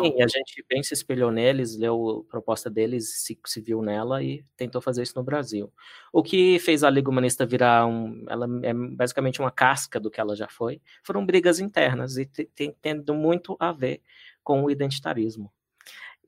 Sim, 0.04 0.22
a 0.22 0.28
gente 0.28 0.66
bem 0.68 0.84
se 0.84 0.94
espelhou 0.94 1.32
neles, 1.32 1.78
leu 1.78 2.26
a 2.28 2.30
proposta 2.30 2.70
deles, 2.70 3.22
se, 3.24 3.40
se 3.46 3.62
viu 3.62 3.82
nela 3.82 4.22
e 4.22 4.44
tentou 4.58 4.82
fazer 4.82 5.02
isso 5.04 5.14
no 5.16 5.24
Brasil. 5.24 5.72
O 6.12 6.22
que 6.22 6.60
fez 6.60 6.84
a 6.84 6.90
Liga 6.90 7.10
Humanista 7.10 7.46
virar 7.46 7.86
um. 7.88 8.26
Ela 8.28 8.48
é 8.64 8.74
basicamente 8.74 9.40
uma 9.40 9.50
casca 9.50 9.98
do 9.98 10.12
que 10.12 10.20
ela 10.20 10.36
já 10.36 10.50
foi. 10.50 10.82
Foram 11.02 11.26
brigas 11.26 11.62
internas 11.62 12.18
e 12.18 12.30
tendo 12.82 13.14
muito 13.14 13.56
a 13.58 13.72
ver 13.72 14.02
com 14.44 14.62
o 14.62 14.70
identitarismo. 14.70 15.50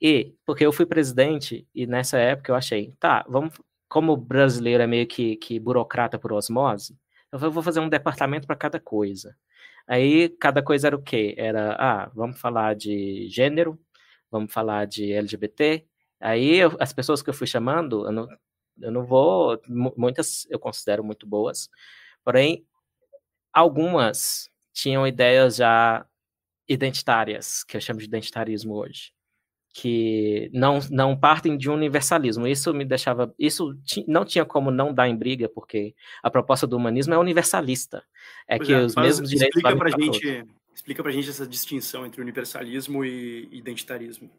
E, 0.01 0.33
porque 0.45 0.65
eu 0.65 0.71
fui 0.71 0.85
presidente, 0.85 1.67
e 1.75 1.85
nessa 1.85 2.17
época 2.17 2.51
eu 2.51 2.55
achei, 2.55 2.93
tá, 2.99 3.25
vamos. 3.27 3.53
Como 3.89 4.17
brasileiro 4.17 4.83
é 4.83 4.87
meio 4.87 5.07
que, 5.07 5.37
que 5.37 5.57
burocrata 5.59 6.19
por 6.19 6.33
osmose, 6.33 6.93
eu 7.41 7.51
vou 7.51 7.63
fazer 7.63 7.79
um 7.79 7.89
departamento 7.89 8.47
para 8.47 8.55
cada 8.55 8.79
coisa. 8.79 9.35
Aí, 9.87 10.29
cada 10.39 10.61
coisa 10.63 10.87
era 10.87 10.95
o 10.95 11.01
quê? 11.01 11.35
Era, 11.37 11.75
ah, 11.79 12.11
vamos 12.15 12.39
falar 12.39 12.75
de 12.75 13.27
gênero, 13.29 13.79
vamos 14.31 14.53
falar 14.53 14.85
de 14.87 15.11
LGBT. 15.13 15.85
Aí, 16.19 16.55
eu, 16.57 16.75
as 16.79 16.93
pessoas 16.93 17.21
que 17.21 17.29
eu 17.29 17.33
fui 17.33 17.47
chamando, 17.47 18.05
eu 18.07 18.11
não, 18.11 18.27
eu 18.81 18.91
não 18.91 19.05
vou, 19.05 19.59
muitas 19.97 20.47
eu 20.49 20.59
considero 20.59 21.03
muito 21.03 21.27
boas, 21.27 21.69
porém, 22.23 22.65
algumas 23.53 24.49
tinham 24.73 25.07
ideias 25.07 25.57
já 25.57 26.05
identitárias, 26.69 27.63
que 27.63 27.77
eu 27.77 27.81
chamo 27.81 27.99
de 27.99 28.05
identitarismo 28.05 28.75
hoje 28.75 29.16
que 29.79 30.49
não, 30.51 30.79
não 30.89 31.15
partem 31.15 31.55
de 31.55 31.69
um 31.69 31.75
universalismo. 31.75 32.47
Isso 32.47 32.73
me 32.73 32.83
deixava. 32.83 33.31
Isso 33.37 33.77
não 34.07 34.25
tinha 34.25 34.43
como 34.43 34.71
não 34.71 34.91
dar 34.91 35.07
em 35.07 35.15
briga, 35.15 35.47
porque 35.47 35.93
a 36.23 36.31
proposta 36.31 36.65
do 36.65 36.75
humanismo 36.75 37.13
é 37.13 37.17
universalista. 37.19 38.03
É 38.47 38.57
pois 38.57 38.67
que 38.67 38.73
é, 38.73 38.79
os 38.79 38.95
mesmos 38.95 39.29
direitos. 39.29 39.55
Explica 39.55 39.77
para 39.77 39.89
gente, 39.91 40.45
explica 40.73 41.03
pra 41.03 41.11
gente 41.11 41.29
essa 41.29 41.45
distinção 41.45 42.07
entre 42.07 42.19
universalismo 42.19 43.05
e 43.05 43.47
identitarismo. 43.51 44.31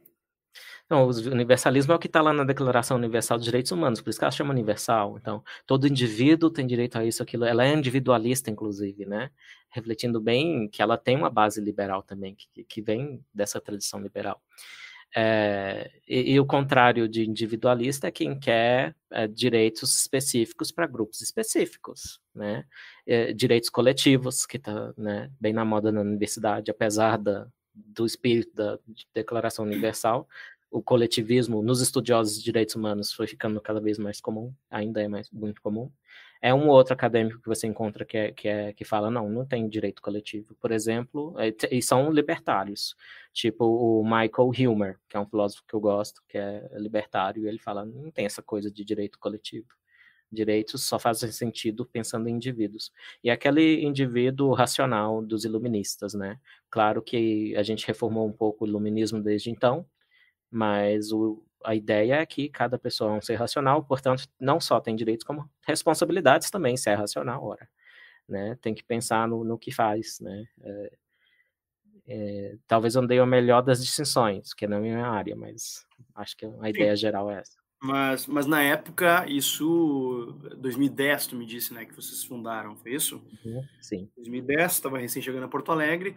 Não, 0.90 1.06
o 1.06 1.10
universalismo 1.30 1.92
é 1.92 1.94
o 1.94 2.00
que 2.00 2.08
está 2.08 2.20
lá 2.20 2.32
na 2.32 2.42
Declaração 2.42 2.96
Universal 2.96 3.38
dos 3.38 3.44
Direitos 3.44 3.70
Humanos, 3.70 4.00
por 4.00 4.10
isso 4.10 4.18
que 4.18 4.24
ela 4.24 4.32
chama 4.32 4.50
universal. 4.50 5.18
Então, 5.18 5.44
todo 5.68 5.86
indivíduo 5.86 6.50
tem 6.50 6.66
direito 6.66 6.98
a 6.98 7.04
isso, 7.04 7.22
aquilo. 7.22 7.44
Ela 7.44 7.64
é 7.64 7.72
individualista, 7.72 8.50
inclusive, 8.50 9.06
né? 9.06 9.30
Refletindo 9.70 10.20
bem 10.20 10.68
que 10.68 10.82
ela 10.82 10.98
tem 10.98 11.16
uma 11.16 11.30
base 11.30 11.60
liberal 11.60 12.02
também, 12.02 12.34
que, 12.34 12.64
que 12.64 12.82
vem 12.82 13.24
dessa 13.32 13.60
tradição 13.60 14.00
liberal. 14.00 14.42
É, 15.16 15.90
e, 16.06 16.32
e, 16.32 16.40
o 16.40 16.44
contrário 16.44 17.08
de 17.08 17.26
individualista 17.26 18.08
é 18.08 18.10
quem 18.10 18.38
quer 18.38 18.94
é, 19.10 19.26
direitos 19.26 19.96
específicos 19.96 20.70
para 20.70 20.86
grupos 20.86 21.22
específicos, 21.22 22.20
né? 22.34 22.64
É, 23.06 23.32
direitos 23.32 23.70
coletivos, 23.70 24.44
que 24.44 24.58
está 24.58 24.92
né, 24.98 25.30
bem 25.40 25.52
na 25.52 25.64
moda 25.64 25.90
na 25.90 26.02
universidade, 26.02 26.70
apesar 26.70 27.16
da, 27.16 27.48
do 27.74 28.04
espírito 28.04 28.54
da 28.54 28.78
Declaração 29.14 29.64
Universal, 29.64 30.28
o 30.70 30.82
coletivismo 30.82 31.62
nos 31.62 31.80
estudiosos 31.80 32.36
de 32.38 32.44
direitos 32.44 32.74
humanos 32.74 33.12
foi 33.12 33.26
ficando 33.26 33.60
cada 33.60 33.80
vez 33.80 33.98
mais 33.98 34.20
comum, 34.20 34.52
ainda 34.70 35.02
é 35.02 35.08
mais 35.08 35.30
muito 35.30 35.62
comum. 35.62 35.90
É 36.40 36.54
um 36.54 36.68
outro 36.68 36.94
acadêmico 36.94 37.40
que 37.40 37.48
você 37.48 37.66
encontra 37.66 38.04
que, 38.04 38.16
é, 38.16 38.32
que, 38.32 38.48
é, 38.48 38.72
que 38.72 38.84
fala, 38.84 39.10
não, 39.10 39.28
não 39.28 39.44
tem 39.44 39.68
direito 39.68 40.00
coletivo, 40.00 40.54
por 40.60 40.70
exemplo, 40.70 41.34
é, 41.38 41.52
e 41.70 41.82
são 41.82 42.10
libertários, 42.12 42.94
tipo 43.32 43.64
o 43.64 44.04
Michael 44.04 44.52
Hilmer, 44.56 44.98
que 45.08 45.16
é 45.16 45.20
um 45.20 45.26
filósofo 45.26 45.64
que 45.66 45.74
eu 45.74 45.80
gosto, 45.80 46.22
que 46.28 46.38
é 46.38 46.68
libertário, 46.74 47.44
e 47.44 47.48
ele 47.48 47.58
fala, 47.58 47.84
não 47.84 48.10
tem 48.10 48.24
essa 48.26 48.42
coisa 48.42 48.70
de 48.70 48.84
direito 48.84 49.18
coletivo. 49.18 49.66
Direitos 50.30 50.84
só 50.84 50.98
fazem 50.98 51.32
sentido 51.32 51.86
pensando 51.86 52.28
em 52.28 52.34
indivíduos. 52.34 52.92
E 53.24 53.30
aquele 53.30 53.82
indivíduo 53.82 54.52
racional 54.52 55.22
dos 55.22 55.44
iluministas, 55.44 56.12
né? 56.12 56.38
Claro 56.70 57.00
que 57.02 57.56
a 57.56 57.62
gente 57.62 57.86
reformou 57.86 58.26
um 58.26 58.32
pouco 58.32 58.64
o 58.64 58.68
iluminismo 58.68 59.22
desde 59.22 59.50
então, 59.50 59.86
mas 60.50 61.12
o, 61.12 61.42
a 61.64 61.74
ideia 61.74 62.14
é 62.16 62.26
que 62.26 62.48
cada 62.48 62.78
pessoa 62.78 63.12
é 63.12 63.18
um 63.18 63.20
ser 63.20 63.34
racional, 63.34 63.82
portanto, 63.84 64.24
não 64.40 64.60
só 64.60 64.80
tem 64.80 64.96
direitos, 64.96 65.24
como 65.24 65.50
responsabilidades 65.66 66.50
também, 66.50 66.76
se 66.76 66.90
é 66.90 66.94
racional, 66.94 67.44
ora. 67.44 67.68
Né? 68.28 68.58
Tem 68.60 68.74
que 68.74 68.84
pensar 68.84 69.26
no, 69.26 69.42
no 69.44 69.58
que 69.58 69.72
faz, 69.72 70.20
né? 70.20 70.44
É, 70.62 70.92
é, 72.06 72.56
talvez 72.66 72.94
eu 72.94 73.02
não 73.02 73.08
dei 73.08 73.18
a 73.18 73.26
melhor 73.26 73.62
das 73.62 73.82
distinções, 73.84 74.54
que 74.54 74.66
não 74.66 74.78
é 74.78 74.80
minha 74.80 75.06
área, 75.06 75.36
mas 75.36 75.86
acho 76.14 76.36
que 76.36 76.46
a 76.46 76.70
ideia 76.70 76.96
Sim. 76.96 77.00
geral 77.00 77.30
é 77.30 77.40
essa. 77.40 77.58
Mas, 77.80 78.26
mas 78.26 78.46
na 78.46 78.60
época, 78.60 79.24
isso, 79.28 80.36
2010, 80.56 81.28
tu 81.28 81.36
me 81.36 81.46
disse, 81.46 81.72
né, 81.72 81.84
que 81.84 81.94
vocês 81.94 82.24
fundaram, 82.24 82.74
foi 82.74 82.92
isso? 82.92 83.22
Uhum, 83.44 83.62
sim. 83.80 84.10
2010, 84.16 84.72
estava 84.72 84.98
recém 84.98 85.22
chegando 85.22 85.44
a 85.44 85.48
Porto 85.48 85.70
Alegre, 85.70 86.16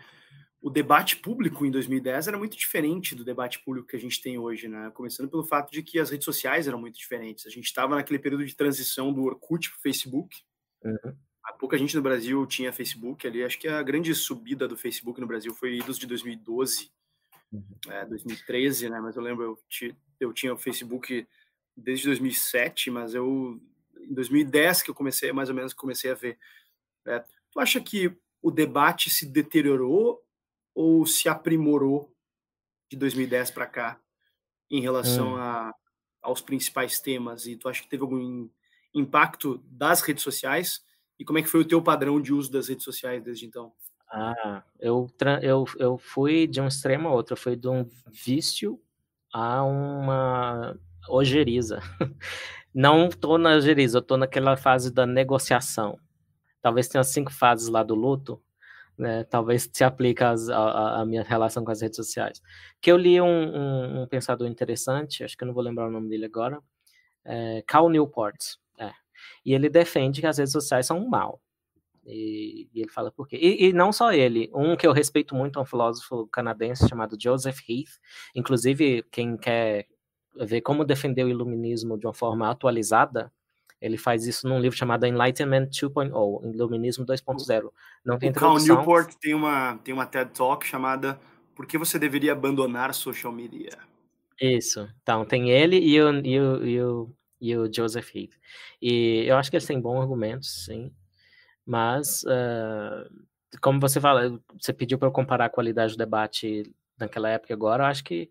o 0.61 0.69
debate 0.69 1.15
público 1.15 1.65
em 1.65 1.71
2010 1.71 2.27
era 2.27 2.37
muito 2.37 2.55
diferente 2.55 3.15
do 3.15 3.23
debate 3.23 3.59
público 3.59 3.87
que 3.87 3.95
a 3.95 3.99
gente 3.99 4.21
tem 4.21 4.37
hoje, 4.37 4.67
né? 4.67 4.91
Começando 4.91 5.27
pelo 5.27 5.43
fato 5.43 5.71
de 5.71 5.81
que 5.81 5.99
as 5.99 6.11
redes 6.11 6.23
sociais 6.23 6.67
eram 6.67 6.79
muito 6.79 6.95
diferentes. 6.95 7.47
A 7.47 7.49
gente 7.49 7.65
estava 7.65 7.95
naquele 7.95 8.19
período 8.19 8.45
de 8.45 8.55
transição 8.55 9.11
do 9.11 9.23
Orkut 9.23 9.71
para 9.71 9.77
o 9.77 9.81
Facebook. 9.81 10.37
Uhum. 10.83 11.15
Há 11.43 11.53
pouca 11.53 11.77
gente 11.79 11.95
no 11.95 12.03
Brasil 12.03 12.45
tinha 12.45 12.71
Facebook 12.71 13.25
ali. 13.25 13.43
Acho 13.43 13.57
que 13.57 13.67
a 13.67 13.81
grande 13.81 14.13
subida 14.13 14.67
do 14.67 14.77
Facebook 14.77 15.19
no 15.19 15.25
Brasil 15.25 15.51
foi 15.55 15.77
idos 15.77 15.97
de 15.97 16.05
2012, 16.05 16.91
uhum. 17.51 17.63
é, 17.89 18.05
2013, 18.05 18.87
né? 18.91 18.99
Mas 19.01 19.15
eu 19.15 19.23
lembro, 19.23 19.43
eu, 19.43 19.59
ti, 19.67 19.95
eu 20.19 20.31
tinha 20.31 20.53
o 20.53 20.57
Facebook 20.57 21.27
desde 21.75 22.05
2007, 22.05 22.91
mas 22.91 23.15
eu 23.15 23.59
em 23.99 24.13
2010 24.13 24.83
que 24.83 24.91
eu 24.91 24.95
comecei, 24.95 25.31
mais 25.31 25.49
ou 25.49 25.55
menos, 25.55 25.73
comecei 25.73 26.11
a 26.11 26.15
ver. 26.15 26.37
É, 27.07 27.23
tu 27.49 27.59
acha 27.59 27.81
que 27.81 28.15
o 28.43 28.51
debate 28.51 29.09
se 29.09 29.25
deteriorou 29.25 30.23
ou 30.73 31.05
se 31.05 31.27
aprimorou 31.29 32.13
de 32.89 32.97
2010 32.97 33.51
para 33.51 33.65
cá 33.65 33.99
em 34.69 34.81
relação 34.81 35.33
hum. 35.33 35.37
a, 35.37 35.73
aos 36.21 36.41
principais 36.41 36.99
temas? 36.99 37.45
E 37.45 37.55
tu 37.55 37.67
acha 37.69 37.81
que 37.81 37.89
teve 37.89 38.03
algum 38.03 38.49
impacto 38.93 39.57
das 39.65 40.01
redes 40.01 40.23
sociais? 40.23 40.81
E 41.19 41.25
como 41.25 41.39
é 41.39 41.41
que 41.41 41.49
foi 41.49 41.61
o 41.61 41.67
teu 41.67 41.81
padrão 41.81 42.21
de 42.21 42.33
uso 42.33 42.51
das 42.51 42.67
redes 42.67 42.83
sociais 42.83 43.23
desde 43.23 43.45
então? 43.45 43.73
Ah, 44.09 44.63
eu, 44.79 45.07
eu, 45.41 45.65
eu 45.77 45.97
fui 45.97 46.45
de 46.45 46.59
um 46.59 46.67
extremo 46.67 47.07
a 47.07 47.13
outro. 47.13 47.33
Eu 47.33 47.37
fui 47.37 47.55
de 47.55 47.67
um 47.67 47.87
vício 48.07 48.79
a 49.33 49.63
uma 49.63 50.77
ojeriza. 51.07 51.79
Não 52.73 53.09
tô 53.09 53.37
na 53.37 53.55
ojeriza, 53.55 53.97
eu 53.97 54.01
tô 54.01 54.17
naquela 54.17 54.55
fase 54.55 54.91
da 54.91 55.05
negociação. 55.05 55.99
Talvez 56.61 56.87
tenha 56.87 57.03
cinco 57.03 57.31
fases 57.31 57.67
lá 57.67 57.83
do 57.83 57.95
luto 57.95 58.41
né, 59.01 59.23
talvez 59.23 59.67
se 59.73 59.83
aplique 59.83 60.23
à 60.23 61.03
minha 61.07 61.23
relação 61.23 61.65
com 61.65 61.71
as 61.71 61.81
redes 61.81 61.95
sociais. 61.95 62.39
Que 62.79 62.91
eu 62.91 62.97
li 62.97 63.19
um, 63.19 63.25
um, 63.25 64.01
um, 64.03 64.07
pensador 64.07 64.47
interessante, 64.47 65.23
acho 65.23 65.35
que 65.35 65.43
eu 65.43 65.47
não 65.47 65.55
vou 65.55 65.63
lembrar 65.63 65.87
o 65.87 65.91
nome 65.91 66.07
dele 66.07 66.25
agora, 66.25 66.61
é, 67.25 67.63
Cal 67.65 67.89
Newport, 67.89 68.37
é, 68.77 68.91
e 69.43 69.53
ele 69.55 69.69
defende 69.69 70.21
que 70.21 70.27
as 70.27 70.37
redes 70.37 70.53
sociais 70.53 70.85
são 70.85 70.99
um 70.99 71.09
mal. 71.09 71.41
E, 72.05 72.69
e 72.73 72.81
ele 72.81 72.91
fala 72.91 73.11
por 73.11 73.27
quê. 73.27 73.37
E, 73.41 73.69
e, 73.69 73.73
não 73.73 73.91
só 73.91 74.11
ele, 74.13 74.51
um 74.53 74.75
que 74.77 74.85
eu 74.85 74.91
respeito 74.91 75.35
muito 75.35 75.57
é 75.57 75.61
um 75.63 75.65
filósofo 75.65 76.27
canadense 76.27 76.87
chamado 76.87 77.17
Joseph 77.19 77.59
Heath. 77.67 77.99
Inclusive, 78.35 79.03
quem 79.11 79.35
quer 79.35 79.87
ver 80.35 80.61
como 80.61 80.85
defender 80.85 81.23
o 81.23 81.29
iluminismo 81.29 81.97
de 81.97 82.05
uma 82.05 82.13
forma 82.13 82.49
atualizada, 82.49 83.31
ele 83.81 83.97
faz 83.97 84.27
isso 84.27 84.47
num 84.47 84.59
livro 84.59 84.77
chamado 84.77 85.07
Enlightenment 85.07 85.69
2.0, 85.69 86.53
Iluminismo 86.53 87.05
2.0. 87.05 87.71
Não 88.05 88.19
tem 88.19 88.29
o 88.29 88.31
introdução. 88.31 88.75
Cal 88.75 88.85
Newport 88.85 89.15
tem 89.15 89.33
uma, 89.33 89.77
tem 89.83 89.93
uma 89.93 90.05
TED 90.05 90.31
Talk 90.31 90.65
chamada 90.65 91.19
Por 91.55 91.65
que 91.65 91.77
você 91.77 91.97
deveria 91.97 92.33
abandonar 92.33 92.93
social 92.93 93.33
media? 93.33 93.77
Isso. 94.39 94.87
Então, 95.01 95.25
tem 95.25 95.49
ele 95.49 95.77
e 95.77 95.99
o, 96.01 96.25
e 96.25 96.39
o, 96.39 96.65
e 96.65 96.81
o, 96.81 97.15
e 97.41 97.57
o 97.57 97.73
Joseph 97.73 98.15
Heath. 98.15 98.33
E 98.79 99.23
eu 99.25 99.35
acho 99.37 99.49
que 99.49 99.55
eles 99.55 99.67
têm 99.67 99.81
bons 99.81 100.01
argumentos, 100.01 100.65
sim. 100.65 100.93
Mas, 101.65 102.23
uh, 102.23 103.09
como 103.61 103.79
você 103.79 103.99
fala, 103.99 104.39
você 104.59 104.73
pediu 104.73 104.97
para 104.97 105.07
eu 105.07 105.11
comparar 105.11 105.45
a 105.45 105.49
qualidade 105.49 105.93
do 105.93 105.97
debate 105.97 106.71
naquela 106.99 107.29
época 107.29 107.51
e 107.51 107.55
agora, 107.55 107.83
eu 107.83 107.87
acho 107.87 108.03
que 108.03 108.29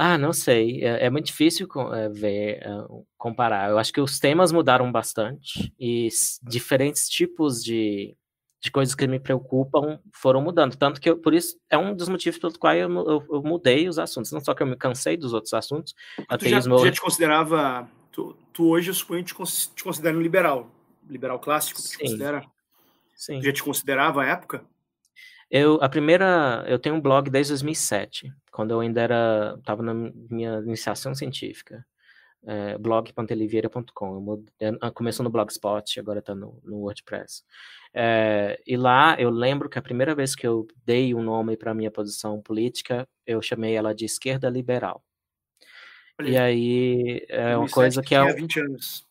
ah, 0.00 0.16
não 0.16 0.32
sei. 0.32 0.84
É, 0.84 1.06
é 1.06 1.10
muito 1.10 1.26
difícil 1.26 1.66
é, 1.92 2.08
ver, 2.08 2.62
é, 2.62 2.68
comparar. 3.16 3.68
Eu 3.68 3.78
acho 3.78 3.92
que 3.92 4.00
os 4.00 4.20
temas 4.20 4.52
mudaram 4.52 4.92
bastante 4.92 5.74
e 5.76 6.06
diferentes 6.40 7.08
tipos 7.08 7.64
de, 7.64 8.16
de 8.62 8.70
coisas 8.70 8.94
que 8.94 9.08
me 9.08 9.18
preocupam 9.18 9.98
foram 10.14 10.40
mudando. 10.40 10.76
Tanto 10.76 11.00
que, 11.00 11.10
eu, 11.10 11.18
por 11.18 11.34
isso, 11.34 11.56
é 11.68 11.76
um 11.76 11.96
dos 11.96 12.08
motivos 12.08 12.38
pelo 12.38 12.56
qual 12.56 12.76
eu, 12.76 12.88
eu, 12.88 13.26
eu, 13.28 13.42
mudei 13.42 13.88
os 13.88 13.98
assuntos. 13.98 14.30
Não 14.30 14.38
só 14.38 14.54
que 14.54 14.62
eu 14.62 14.68
me 14.68 14.76
cansei 14.76 15.16
dos 15.16 15.34
outros 15.34 15.52
assuntos. 15.52 15.92
Tu 16.38 16.48
já, 16.48 16.60
já, 16.60 16.92
te 16.92 17.00
considerava. 17.00 17.90
Tu, 18.12 18.36
tu, 18.52 18.68
hoje, 18.68 18.90
eu 18.90 18.94
suponho, 18.94 19.24
te, 19.24 19.34
te 19.74 19.82
considera 19.82 20.16
um 20.16 20.22
liberal. 20.22 20.70
Liberal 21.10 21.40
clássico, 21.40 21.82
tu 21.82 21.88
te 21.88 21.98
considera? 21.98 22.46
Sim. 23.16 23.40
Tu 23.40 23.46
já 23.46 23.52
te 23.52 23.64
considerava 23.64 24.22
a 24.22 24.26
época? 24.26 24.64
Eu, 25.50 25.78
a 25.82 25.88
primeira, 25.88 26.64
eu 26.68 26.78
tenho 26.78 26.94
um 26.94 27.00
blog 27.00 27.30
desde 27.30 27.52
2007, 27.52 28.30
quando 28.52 28.72
eu 28.72 28.80
ainda 28.80 29.00
era, 29.00 29.54
estava 29.58 29.82
na 29.82 29.94
minha 29.94 30.58
iniciação 30.58 31.14
científica, 31.14 31.84
é, 32.46 32.76
blog.panteliveira.com. 32.76 34.44
Começou 34.94 35.24
no 35.24 35.30
Blogspot, 35.30 35.98
agora 35.98 36.18
está 36.18 36.34
no, 36.34 36.60
no, 36.62 36.76
WordPress. 36.80 37.42
É, 37.94 38.60
e 38.66 38.76
lá 38.76 39.16
eu 39.18 39.30
lembro 39.30 39.70
que 39.70 39.78
a 39.78 39.82
primeira 39.82 40.14
vez 40.14 40.34
que 40.34 40.46
eu 40.46 40.66
dei 40.84 41.14
um 41.14 41.22
nome 41.22 41.56
para 41.56 41.74
minha 41.74 41.90
posição 41.90 42.42
política, 42.42 43.08
eu 43.26 43.40
chamei 43.40 43.74
ela 43.74 43.94
de 43.94 44.04
esquerda 44.04 44.50
liberal. 44.50 45.02
Olha, 46.20 46.28
e 46.28 46.36
aí 46.36 47.26
é 47.28 47.56
uma 47.56 47.68
coisa 47.68 48.02
que 48.02 48.14
é. 48.14 48.32
20 48.34 48.60
anos. 48.60 49.06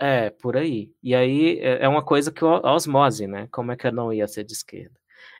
É, 0.00 0.30
por 0.30 0.56
aí. 0.56 0.92
E 1.02 1.14
aí 1.14 1.58
é, 1.58 1.84
é 1.84 1.88
uma 1.88 2.04
coisa 2.04 2.30
que 2.30 2.44
osmose, 2.44 3.26
né? 3.26 3.48
Como 3.50 3.72
é 3.72 3.76
que 3.76 3.86
eu 3.86 3.92
não 3.92 4.12
ia 4.12 4.28
ser 4.28 4.44
de 4.44 4.52
esquerda? 4.52 4.97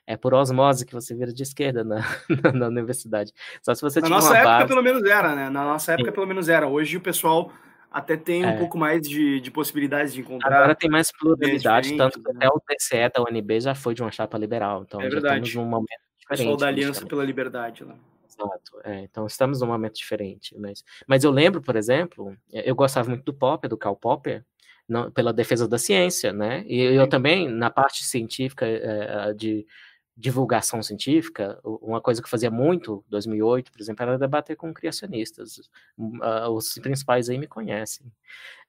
É 0.09 0.17
por 0.17 0.33
osmose 0.33 0.87
que 0.87 0.93
você 0.93 1.13
vira 1.13 1.31
de 1.31 1.43
esquerda 1.43 1.83
na, 1.83 1.97
na, 2.43 2.51
na 2.51 2.67
universidade. 2.67 3.31
Só 3.61 3.75
se 3.75 3.81
você 3.83 4.01
Na 4.01 4.09
nossa 4.09 4.35
época, 4.35 4.49
base... 4.49 4.67
pelo 4.67 4.81
menos 4.81 5.03
era, 5.03 5.35
né? 5.35 5.51
Na 5.51 5.63
nossa 5.63 5.93
época, 5.93 6.09
Sim. 6.09 6.15
pelo 6.15 6.25
menos 6.25 6.49
era. 6.49 6.67
Hoje 6.67 6.97
o 6.97 7.01
pessoal 7.01 7.53
até 7.91 8.17
tem 8.17 8.43
um 8.43 8.49
é. 8.49 8.57
pouco 8.57 8.75
mais 8.75 9.07
de, 9.07 9.39
de 9.39 9.51
possibilidades 9.51 10.11
de 10.11 10.21
encontrar. 10.21 10.51
Agora 10.51 10.73
tem 10.73 10.89
mais 10.89 11.11
pluralidade, 11.11 11.95
tanto 11.95 12.23
que 12.23 12.33
né? 12.33 12.37
até 12.37 12.47
o 12.47 12.59
TCE 12.59 13.09
da 13.13 13.21
UNB 13.21 13.61
já 13.61 13.75
foi 13.75 13.93
de 13.93 14.01
uma 14.01 14.11
chapa 14.11 14.35
liberal. 14.35 14.81
Então 14.81 14.99
é 14.99 15.11
já 15.11 15.17
estamos 15.19 15.53
num 15.53 15.65
momento 15.65 16.01
diferente. 16.17 16.27
Pessoal 16.27 16.57
da 16.57 16.67
Aliança 16.67 17.05
pela 17.05 17.23
Liberdade 17.23 17.83
lá. 17.83 17.95
Exato. 18.27 18.81
É, 18.83 19.01
então 19.01 19.27
estamos 19.27 19.61
num 19.61 19.67
momento 19.67 19.93
diferente. 19.93 20.57
Mas, 20.57 20.83
mas 21.05 21.23
eu 21.23 21.29
lembro, 21.29 21.61
por 21.61 21.75
exemplo, 21.75 22.35
eu 22.51 22.73
gostava 22.73 23.09
muito 23.09 23.25
do 23.25 23.33
Popper, 23.33 23.69
do 23.69 23.77
Karl 23.77 23.95
Popper, 23.95 24.43
não, 24.87 25.11
pela 25.11 25.31
defesa 25.31 25.67
da 25.67 25.77
ciência, 25.77 26.33
né? 26.33 26.63
E 26.65 26.79
eu 26.81 27.07
também, 27.07 27.47
na 27.47 27.69
parte 27.69 28.03
científica 28.03 28.65
é, 28.65 29.33
de 29.35 29.67
divulgação 30.19 30.83
científica, 30.83 31.57
uma 31.63 32.01
coisa 32.01 32.21
que 32.21 32.29
fazia 32.29 32.51
muito, 32.51 33.05
2008, 33.07 33.71
por 33.71 33.79
exemplo, 33.79 34.03
era 34.03 34.19
debater 34.19 34.57
com 34.57 34.73
criacionistas. 34.73 35.69
Uh, 35.97 36.49
os 36.51 36.73
principais 36.73 37.29
aí 37.29 37.37
me 37.37 37.47
conhecem. 37.47 38.11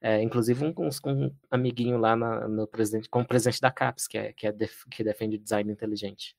É, 0.01 0.23
inclusive 0.23 0.65
um, 0.65 0.73
um, 0.79 0.89
um, 1.11 1.31
amiguinho 1.51 1.99
lá 1.99 2.15
na, 2.15 2.47
no 2.47 2.69
presidente, 2.69 3.09
com 3.09 3.23
o 3.23 3.27
presidente 3.27 3.61
da 3.61 3.71
CAPES, 3.71 4.07
que, 4.07 4.17
é, 4.17 4.33
que, 4.33 4.47
é 4.47 4.53
def, 4.53 4.85
que 4.89 5.03
defende 5.03 5.37
o 5.37 5.41
design 5.41 5.71
inteligente. 5.73 6.37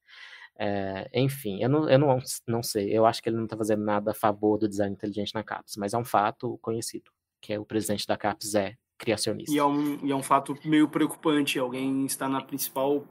É, 0.57 1.09
enfim, 1.13 1.61
eu, 1.61 1.67
não, 1.67 1.89
eu 1.89 1.99
não, 1.99 2.17
não 2.47 2.63
sei, 2.63 2.89
eu 2.97 3.05
acho 3.05 3.21
que 3.21 3.27
ele 3.27 3.35
não 3.35 3.43
está 3.43 3.57
fazendo 3.57 3.83
nada 3.83 4.11
a 4.11 4.13
favor 4.13 4.57
do 4.57 4.69
design 4.69 4.93
inteligente 4.93 5.33
na 5.33 5.43
CAPES, 5.43 5.75
mas 5.75 5.93
é 5.93 5.97
um 5.97 6.05
fato 6.05 6.57
conhecido, 6.61 7.11
que 7.41 7.51
é 7.51 7.59
o 7.59 7.65
presidente 7.65 8.07
da 8.07 8.15
CAPES 8.15 8.55
é 8.55 8.75
criacionista. 8.97 9.53
E 9.53 9.57
é 9.57 9.65
um, 9.65 10.05
e 10.05 10.11
é 10.11 10.15
um 10.15 10.23
fato 10.23 10.57
meio 10.63 10.87
preocupante, 10.87 11.59
alguém 11.59 12.05
está 12.05 12.29
na 12.29 12.41
principal 12.41 13.05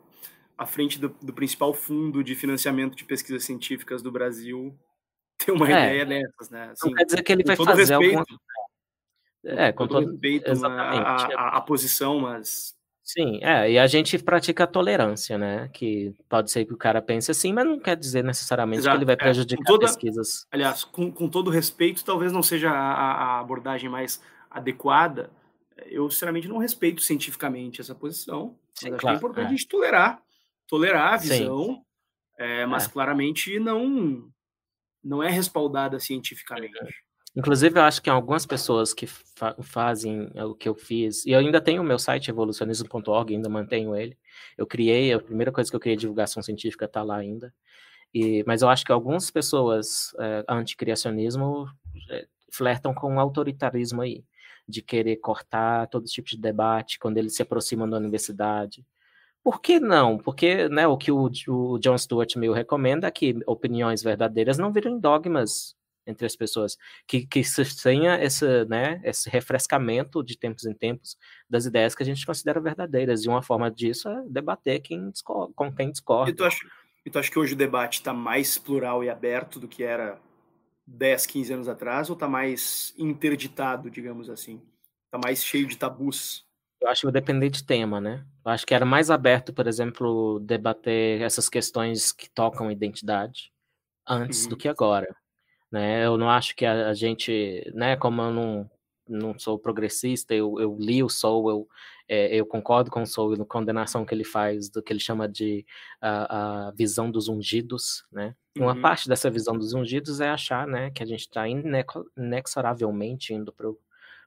à 0.60 0.66
frente 0.66 0.98
do, 0.98 1.08
do, 1.22 1.32
principal 1.32 1.72
fundo 1.72 2.22
de 2.22 2.34
financiamento 2.34 2.94
de 2.94 3.02
pesquisas 3.02 3.44
científicas 3.44 4.02
do 4.02 4.12
Brasil 4.12 4.78
ter 5.38 5.52
uma 5.52 5.66
é, 5.66 5.70
ideia 5.70 6.04
dessas, 6.04 6.50
né? 6.50 6.70
Assim, 6.70 6.90
não 6.90 6.96
quer 6.96 7.04
dizer 7.06 7.22
que 7.22 7.32
ele 7.32 7.42
vai 7.42 7.56
fazer 7.56 7.80
respeito, 7.80 8.18
alguma... 8.18 8.26
É, 9.42 9.72
com, 9.72 9.84
com 9.84 9.88
todo, 9.88 10.10
respeito 10.10 10.50
exatamente. 10.50 11.34
A, 11.34 11.40
a, 11.40 11.56
a, 11.56 11.60
posição, 11.62 12.20
mas... 12.20 12.74
Sim, 13.02 13.40
é, 13.42 13.72
e 13.72 13.78
a 13.78 13.86
gente 13.86 14.18
pratica 14.18 14.64
a 14.64 14.66
tolerância, 14.66 15.38
né? 15.38 15.70
Que 15.72 16.14
pode 16.28 16.50
ser 16.50 16.66
que 16.66 16.74
o 16.74 16.76
cara 16.76 17.00
pense 17.00 17.30
assim, 17.30 17.54
mas 17.54 17.64
não 17.64 17.80
quer 17.80 17.96
dizer 17.96 18.22
necessariamente 18.22 18.80
Exato, 18.80 18.98
que 18.98 18.98
ele 18.98 19.06
vai 19.06 19.14
é, 19.14 19.18
prejudicar 19.18 19.62
é, 19.62 19.64
toda, 19.64 19.86
pesquisas. 19.86 20.46
Aliás, 20.52 20.84
com, 20.84 21.10
com 21.10 21.26
todo 21.26 21.48
respeito, 21.48 22.04
talvez 22.04 22.32
não 22.32 22.42
seja 22.42 22.70
a, 22.70 22.74
a 22.74 23.40
abordagem 23.40 23.88
mais 23.88 24.20
adequada. 24.50 25.30
Eu, 25.86 26.10
sinceramente, 26.10 26.48
não 26.48 26.58
respeito 26.58 27.00
cientificamente 27.00 27.80
essa 27.80 27.94
posição. 27.94 28.58
Sim, 28.74 28.90
mas 28.90 29.00
claro, 29.00 29.06
acho 29.06 29.06
que 29.06 29.08
é 29.08 29.14
importante 29.16 29.44
é. 29.44 29.46
a 29.46 29.50
gente 29.56 29.66
tolerar 29.66 30.22
tolerar 30.70 31.14
a 31.14 31.16
visão, 31.16 31.84
é, 32.38 32.64
mas 32.64 32.86
é. 32.86 32.88
claramente 32.88 33.58
não 33.58 34.30
não 35.02 35.22
é 35.22 35.30
respaldada 35.30 35.98
cientificamente. 35.98 36.78
Inclusive, 37.34 37.78
eu 37.78 37.82
acho 37.84 38.02
que 38.02 38.10
algumas 38.10 38.44
pessoas 38.44 38.92
que 38.92 39.06
fa 39.06 39.54
fazem 39.62 40.30
o 40.36 40.54
que 40.54 40.68
eu 40.68 40.74
fiz, 40.74 41.24
e 41.24 41.30
eu 41.30 41.38
ainda 41.38 41.60
tenho 41.60 41.80
o 41.80 41.84
meu 41.84 41.98
site 41.98 42.28
evolucionismo.org, 42.28 43.34
ainda 43.34 43.48
mantenho 43.48 43.96
ele. 43.96 44.18
Eu 44.58 44.66
criei, 44.66 45.12
a 45.12 45.20
primeira 45.20 45.52
coisa 45.52 45.70
que 45.70 45.76
eu 45.76 45.80
criei, 45.80 45.96
divulgação 45.96 46.42
científica, 46.42 46.86
está 46.86 47.02
lá 47.02 47.16
ainda. 47.16 47.54
E, 48.12 48.42
mas 48.46 48.62
eu 48.62 48.68
acho 48.68 48.84
que 48.84 48.92
algumas 48.92 49.30
pessoas 49.30 50.12
é, 50.18 50.44
anticriacionismo 50.48 51.68
é, 52.10 52.26
flertam 52.52 52.92
com 52.92 53.14
o 53.14 53.20
autoritarismo 53.20 54.02
aí, 54.02 54.24
de 54.68 54.82
querer 54.82 55.16
cortar 55.16 55.86
todo 55.86 56.04
tipo 56.06 56.28
de 56.28 56.36
debate 56.36 56.98
quando 56.98 57.16
eles 57.18 57.34
se 57.36 57.42
aproximam 57.42 57.88
da 57.88 57.96
universidade. 57.96 58.84
Por 59.42 59.60
que 59.60 59.80
não? 59.80 60.18
Porque 60.18 60.68
né, 60.68 60.86
o 60.86 60.96
que 60.96 61.10
o, 61.10 61.30
o 61.48 61.78
John 61.78 61.96
Stuart 61.96 62.36
Mill 62.36 62.52
recomenda 62.52 63.06
é 63.06 63.10
que 63.10 63.38
opiniões 63.46 64.02
verdadeiras 64.02 64.58
não 64.58 64.72
virem 64.72 64.98
dogmas 64.98 65.74
entre 66.06 66.26
as 66.26 66.36
pessoas, 66.36 66.76
que, 67.06 67.26
que 67.26 67.44
se 67.44 67.64
tenha 67.82 68.22
esse, 68.22 68.64
né, 68.66 69.00
esse 69.04 69.30
refrescamento 69.30 70.22
de 70.22 70.36
tempos 70.36 70.64
em 70.64 70.74
tempos 70.74 71.16
das 71.48 71.66
ideias 71.66 71.94
que 71.94 72.02
a 72.02 72.06
gente 72.06 72.24
considera 72.26 72.60
verdadeiras, 72.60 73.24
e 73.24 73.28
uma 73.28 73.42
forma 73.42 73.70
disso 73.70 74.08
é 74.08 74.22
debater 74.28 74.80
quem 74.80 75.10
discorda, 75.10 75.52
com 75.54 75.72
quem 75.72 75.90
discorda. 75.90 76.30
E 76.30 76.34
tu, 76.34 76.44
acha, 76.44 76.66
e 77.04 77.10
tu 77.10 77.18
acha 77.18 77.30
que 77.30 77.38
hoje 77.38 77.54
o 77.54 77.56
debate 77.56 77.94
está 77.94 78.12
mais 78.12 78.58
plural 78.58 79.04
e 79.04 79.10
aberto 79.10 79.60
do 79.60 79.68
que 79.68 79.82
era 79.82 80.20
10, 80.86 81.26
15 81.26 81.52
anos 81.52 81.68
atrás, 81.68 82.10
ou 82.10 82.14
está 82.14 82.28
mais 82.28 82.94
interditado, 82.98 83.90
digamos 83.90 84.28
assim? 84.28 84.60
Está 85.06 85.18
mais 85.22 85.44
cheio 85.44 85.66
de 85.66 85.76
tabus? 85.76 86.44
Eu 86.80 86.88
acho 86.88 87.02
que 87.02 87.06
vai 87.06 87.12
depender 87.12 87.50
de 87.50 87.62
tema, 87.62 88.00
né? 88.00 88.24
Eu 88.44 88.52
acho 88.52 88.66
que 88.66 88.74
era 88.74 88.86
mais 88.86 89.10
aberto, 89.10 89.52
por 89.52 89.66
exemplo, 89.66 90.40
debater 90.40 91.20
essas 91.20 91.48
questões 91.48 92.10
que 92.10 92.28
tocam 92.30 92.70
identidade 92.70 93.52
antes 94.06 94.44
uhum. 94.44 94.50
do 94.50 94.56
que 94.56 94.66
agora. 94.66 95.14
Né? 95.70 96.04
Eu 96.04 96.16
não 96.16 96.28
acho 96.28 96.56
que 96.56 96.64
a, 96.64 96.88
a, 96.88 96.94
gente, 96.94 97.70
né, 97.74 97.96
como 97.96 98.22
eu 98.22 98.32
não, 98.32 98.70
não 99.06 99.38
sou 99.38 99.58
progressista, 99.58 100.34
eu, 100.34 100.58
eu 100.58 100.76
li 100.80 101.02
o 101.02 101.08
Soul, 101.08 101.50
eu, 101.50 101.68
é, 102.08 102.34
eu 102.34 102.46
concordo 102.46 102.90
com 102.90 103.02
o 103.02 103.06
Soul 103.06 103.36
na 103.36 103.44
condenação 103.44 104.04
que 104.04 104.14
ele 104.14 104.24
faz 104.24 104.68
do 104.68 104.82
que 104.82 104.92
ele 104.92 104.98
chama 104.98 105.28
de 105.28 105.64
a, 106.00 106.68
a 106.68 106.70
visão 106.72 107.10
dos 107.10 107.28
ungidos, 107.28 108.04
né? 108.10 108.34
Uhum. 108.58 108.64
Uma 108.64 108.80
parte 108.80 109.08
dessa 109.08 109.30
visão 109.30 109.56
dos 109.56 109.74
ungidos 109.74 110.20
é 110.20 110.28
achar, 110.28 110.66
né, 110.66 110.90
que 110.90 111.02
a 111.02 111.06
gente 111.06 111.20
está 111.20 111.44
inexoravelmente 111.46 113.32
indo 113.32 113.52
para 113.52 113.70
o 113.70 113.78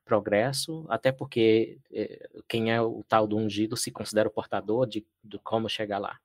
progresso, 0.06 0.86
até 0.90 1.12
porque 1.12 1.78
eh, 1.92 2.30
quem 2.48 2.72
é 2.72 2.82
o 2.82 3.04
tal 3.08 3.28
do 3.28 3.38
ungido 3.38 3.76
se 3.78 3.92
considera 3.92 4.28
o 4.30 4.32
portador 4.32 4.86
de, 4.88 5.06
de 5.24 5.40
como 5.40 5.70
chegar 5.70 6.00
lá. 6.00 6.18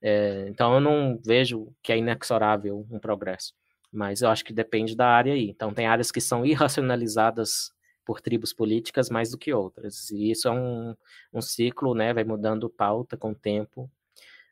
É, 0.00 0.46
então 0.48 0.74
eu 0.74 0.80
não 0.80 1.18
vejo 1.24 1.68
que 1.82 1.92
é 1.92 1.98
inexorável 1.98 2.86
um 2.90 2.98
progresso, 3.00 3.54
mas 3.92 4.22
eu 4.22 4.30
acho 4.30 4.44
que 4.44 4.52
depende 4.52 4.96
da 4.96 5.08
área 5.08 5.34
aí. 5.34 5.50
Então 5.50 5.74
tem 5.74 5.86
áreas 5.86 6.12
que 6.12 6.20
são 6.20 6.44
irracionalizadas 6.46 7.72
por 8.04 8.20
tribos 8.20 8.52
políticas 8.54 9.10
mais 9.10 9.30
do 9.30 9.38
que 9.38 9.52
outras, 9.52 10.10
e 10.10 10.30
isso 10.30 10.48
é 10.48 10.52
um, 10.52 10.94
um 11.32 11.42
ciclo, 11.42 11.94
né, 11.94 12.14
vai 12.14 12.24
mudando 12.24 12.70
pauta 12.70 13.16
com 13.16 13.32
o 13.32 13.34
tempo, 13.34 13.90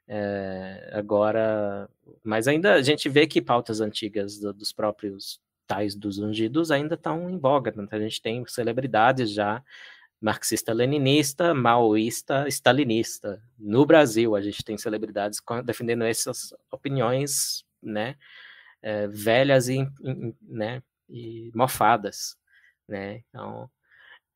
É, 0.08 0.90
agora, 0.92 1.88
mas 2.22 2.46
ainda 2.46 2.74
a 2.74 2.82
gente 2.82 3.08
vê 3.08 3.26
que 3.26 3.42
pautas 3.42 3.80
antigas 3.80 4.38
do, 4.38 4.52
dos 4.52 4.72
próprios 4.72 5.40
tais 5.66 5.94
dos 5.94 6.18
ungidos 6.18 6.70
ainda 6.70 6.94
estão 6.94 7.28
em 7.28 7.38
voga. 7.38 7.72
Né? 7.76 7.86
A 7.90 7.98
gente 7.98 8.22
tem 8.22 8.44
celebridades 8.46 9.30
já 9.30 9.62
marxista-leninista, 10.20 11.52
maoísta, 11.54 12.48
stalinista. 12.48 13.42
No 13.58 13.84
Brasil, 13.84 14.34
a 14.34 14.40
gente 14.40 14.64
tem 14.64 14.78
celebridades 14.78 15.40
defendendo 15.64 16.04
essas 16.04 16.54
opiniões, 16.70 17.64
né, 17.82 18.16
é, 18.82 19.06
velhas 19.08 19.68
e, 19.68 19.86
né, 20.42 20.82
e 21.08 21.50
mofadas, 21.54 22.36
né, 22.88 23.22
então, 23.28 23.70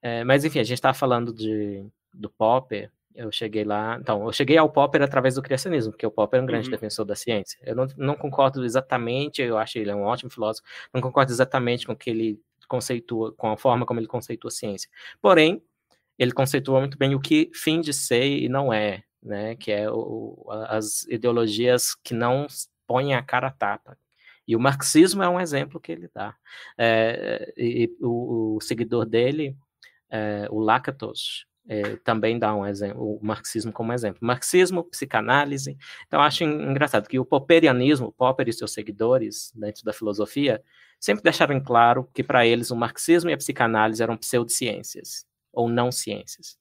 é, 0.02 0.22
mas 0.24 0.44
enfim, 0.44 0.60
a 0.60 0.64
gente 0.64 0.74
está 0.76 0.92
falando 0.92 1.32
de, 1.32 1.86
do 2.12 2.30
Popper, 2.30 2.90
eu 3.14 3.30
cheguei 3.32 3.64
lá, 3.64 3.98
então, 4.00 4.24
eu 4.24 4.32
cheguei 4.32 4.56
ao 4.56 4.70
Popper 4.70 5.02
através 5.02 5.34
do 5.34 5.42
criacionismo, 5.42 5.92
porque 5.92 6.06
o 6.06 6.10
Popper 6.10 6.40
é 6.40 6.42
um 6.42 6.46
grande 6.46 6.68
uhum. 6.68 6.70
defensor 6.70 7.04
da 7.04 7.14
ciência. 7.14 7.58
Eu 7.62 7.74
não, 7.74 7.86
não 7.96 8.14
concordo 8.14 8.64
exatamente, 8.64 9.42
eu 9.42 9.58
acho 9.58 9.78
ele 9.78 9.90
é 9.90 9.94
um 9.94 10.02
ótimo 10.02 10.30
filósofo, 10.30 10.66
não 10.92 11.00
concordo 11.00 11.32
exatamente 11.32 11.86
com 11.86 11.92
o 11.92 11.96
que 11.96 12.10
ele 12.10 12.40
conceitua, 12.68 13.32
com 13.32 13.50
a 13.50 13.56
forma 13.56 13.84
como 13.84 13.98
ele 13.98 14.06
conceitua 14.06 14.48
a 14.48 14.52
ciência. 14.52 14.88
Porém, 15.20 15.62
ele 16.16 16.32
conceitua 16.32 16.80
muito 16.80 16.96
bem 16.96 17.14
o 17.14 17.20
que 17.20 17.50
fim 17.54 17.80
de 17.80 17.92
ser 17.92 18.26
e 18.26 18.48
não 18.48 18.72
é, 18.72 19.02
né? 19.22 19.56
Que 19.56 19.72
é 19.72 19.90
o, 19.90 20.46
as 20.68 21.04
ideologias 21.04 21.94
que 21.94 22.14
não 22.14 22.46
põem 22.86 23.14
a 23.14 23.22
cara 23.22 23.48
a 23.48 23.50
tapa. 23.50 23.98
E 24.46 24.54
o 24.54 24.60
marxismo 24.60 25.22
é 25.22 25.28
um 25.28 25.40
exemplo 25.40 25.80
que 25.80 25.92
ele 25.92 26.10
dá. 26.14 26.36
É, 26.76 27.52
e 27.56 27.90
o, 28.00 28.56
o, 28.56 28.60
seguidor 28.60 29.06
dele, 29.06 29.56
é, 30.10 30.46
o 30.50 30.58
Lakatos, 30.58 31.46
é, 31.68 31.96
também 31.96 32.38
dá 32.38 32.54
um 32.54 32.66
exemplo, 32.66 33.16
o 33.16 33.24
marxismo 33.24 33.72
como 33.72 33.92
exemplo. 33.92 34.18
Marxismo, 34.22 34.84
psicanálise. 34.84 35.76
Então, 36.06 36.20
acho 36.20 36.44
engraçado 36.44 37.08
que 37.08 37.18
o 37.18 37.24
popperianismo, 37.24 38.12
Popper 38.12 38.48
e 38.48 38.52
seus 38.52 38.72
seguidores, 38.72 39.52
dentro 39.54 39.84
da 39.84 39.92
filosofia, 39.92 40.62
sempre 40.98 41.22
deixaram 41.22 41.60
claro 41.60 42.08
que 42.12 42.22
para 42.22 42.46
eles 42.46 42.70
o 42.70 42.76
marxismo 42.76 43.30
e 43.30 43.32
a 43.32 43.36
psicanálise 43.36 44.02
eram 44.02 44.16
pseudociências 44.16 45.24
ou 45.52 45.68
não 45.68 45.92
ciências. 45.92 46.58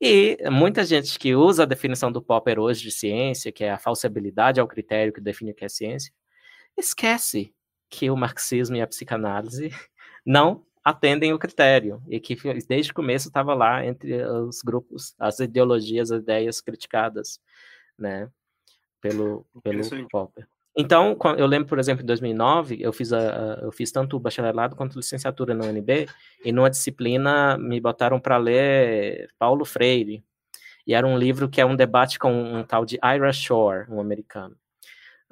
E 0.00 0.36
muita 0.50 0.84
gente 0.84 1.18
que 1.18 1.34
usa 1.34 1.62
a 1.62 1.66
definição 1.66 2.10
do 2.10 2.20
Popper 2.20 2.58
hoje 2.58 2.82
de 2.82 2.90
ciência, 2.90 3.52
que 3.52 3.62
é 3.62 3.70
a 3.70 3.78
falsibilidade 3.78 4.60
ao 4.60 4.66
critério 4.66 5.12
que 5.12 5.20
define 5.20 5.52
o 5.52 5.54
que 5.54 5.64
é 5.64 5.68
ciência, 5.68 6.12
esquece 6.76 7.54
que 7.88 8.10
o 8.10 8.16
marxismo 8.16 8.76
e 8.76 8.82
a 8.82 8.86
psicanálise 8.86 9.70
não 10.26 10.66
atendem 10.84 11.32
o 11.32 11.38
critério 11.38 12.02
e 12.08 12.18
que 12.18 12.36
desde 12.66 12.90
o 12.90 12.94
começo 12.94 13.28
estava 13.28 13.54
lá 13.54 13.84
entre 13.84 14.24
os 14.24 14.62
grupos, 14.62 15.14
as 15.18 15.38
ideologias, 15.38 16.10
as 16.10 16.20
ideias 16.20 16.60
criticadas, 16.60 17.40
né, 17.98 18.28
pelo 19.00 19.46
pelo 19.62 20.08
Popper. 20.08 20.46
Então, 20.74 21.16
eu 21.36 21.46
lembro, 21.46 21.68
por 21.68 21.78
exemplo, 21.78 22.02
em 22.02 22.06
2009, 22.06 22.78
eu 22.80 22.92
fiz, 22.94 23.12
a, 23.12 23.58
eu 23.60 23.70
fiz 23.70 23.92
tanto 23.92 24.16
o 24.16 24.20
bacharelado 24.20 24.74
quanto 24.74 24.94
a 24.94 25.00
licenciatura 25.00 25.54
na 25.54 25.66
UNB, 25.66 26.08
e 26.42 26.50
numa 26.50 26.70
disciplina 26.70 27.58
me 27.58 27.78
botaram 27.78 28.18
para 28.18 28.38
ler 28.38 29.28
Paulo 29.38 29.66
Freire, 29.66 30.24
e 30.86 30.94
era 30.94 31.06
um 31.06 31.18
livro 31.18 31.48
que 31.48 31.60
é 31.60 31.66
um 31.66 31.76
debate 31.76 32.18
com 32.18 32.32
um 32.32 32.64
tal 32.64 32.86
de 32.86 32.98
Ira 33.04 33.32
Shore, 33.32 33.86
um 33.90 34.00
americano. 34.00 34.56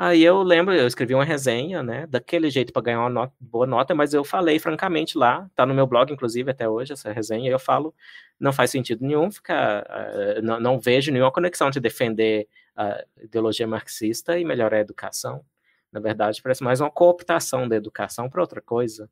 Aí 0.03 0.25
eu 0.25 0.43
lembro, 0.43 0.75
eu 0.75 0.87
escrevi 0.87 1.15
uma 1.15 1.27
resenha, 1.27 1.83
né, 1.83 2.07
daquele 2.07 2.49
jeito 2.49 2.73
para 2.73 2.81
ganhar 2.81 3.07
uma 3.07 3.31
boa 3.39 3.67
nota, 3.67 3.95
mas 3.95 4.15
eu 4.15 4.25
falei 4.25 4.59
francamente 4.59 5.19
lá, 5.19 5.51
tá 5.55 5.67
no 5.67 5.75
meu 5.75 5.87
blog, 5.87 6.11
inclusive, 6.11 6.51
até 6.51 6.67
hoje, 6.67 6.95
essa 6.95 7.13
resenha, 7.13 7.51
eu 7.51 7.59
falo, 7.59 7.95
não 8.41 8.51
faz 8.51 8.71
sentido 8.71 9.05
nenhum 9.07 9.31
ficar, 9.31 9.83
uh, 9.83 10.41
não, 10.43 10.59
não 10.59 10.81
vejo 10.81 11.13
nenhuma 11.13 11.31
conexão 11.31 11.69
de 11.69 11.79
defender 11.79 12.49
a 12.75 13.05
ideologia 13.23 13.67
marxista 13.67 14.39
e 14.39 14.45
melhorar 14.45 14.79
a 14.79 14.81
educação. 14.81 15.45
Na 15.93 16.01
verdade, 16.01 16.41
parece 16.41 16.65
mais 16.65 16.81
uma 16.81 16.91
cooptação 16.91 17.69
da 17.69 17.77
educação 17.77 18.31
para 18.31 18.41
outra 18.41 18.63
coisa, 18.63 19.07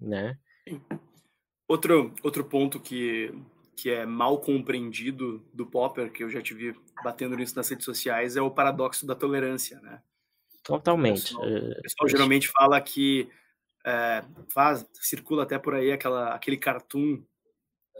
né? 0.00 0.38
Outro, 1.66 2.14
outro 2.22 2.44
ponto 2.44 2.78
que, 2.78 3.34
que 3.74 3.90
é 3.90 4.06
mal 4.06 4.38
compreendido 4.38 5.44
do 5.52 5.66
Popper, 5.66 6.12
que 6.12 6.22
eu 6.22 6.30
já 6.30 6.40
tive 6.40 6.76
batendo 7.02 7.34
nisso 7.34 7.56
nas 7.56 7.68
redes 7.68 7.84
sociais, 7.84 8.36
é 8.36 8.40
o 8.40 8.48
paradoxo 8.48 9.04
da 9.04 9.16
tolerância, 9.16 9.80
né? 9.80 10.00
Totalmente. 10.62 11.34
O 11.34 11.40
pessoal, 11.40 11.48
o 11.48 11.82
pessoal 11.82 12.08
geralmente 12.08 12.48
fala 12.48 12.80
que 12.80 13.28
é, 13.84 14.22
faz, 14.52 14.86
circula 14.94 15.42
até 15.42 15.58
por 15.58 15.74
aí 15.74 15.92
aquela, 15.92 16.34
aquele 16.34 16.56
cartoon 16.56 17.22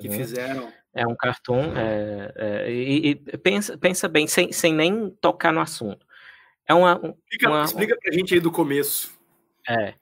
que 0.01 0.09
uhum. 0.09 0.15
fizeram 0.15 0.73
é 0.93 1.07
um 1.07 1.15
cartoon, 1.15 1.77
é, 1.77 2.33
é, 2.37 2.73
e, 2.73 3.11
e, 3.11 3.15
pensa, 3.15 3.79
pensa 3.79 4.09
bem, 4.09 4.27
sem, 4.27 4.51
sem 4.51 4.75
nem 4.75 5.11
tocar 5.21 5.53
no 5.53 5.61
assunto. 5.61 6.05
É 6.67 6.75
uma, 6.75 6.95
explica, 6.95 7.49
uma, 7.49 7.65
explica 7.65 7.97
pra 8.01 8.13
gente 8.13 8.35
aí 8.35 8.41
do 8.41 8.51
começo. 8.51 9.13
É. 9.69 9.95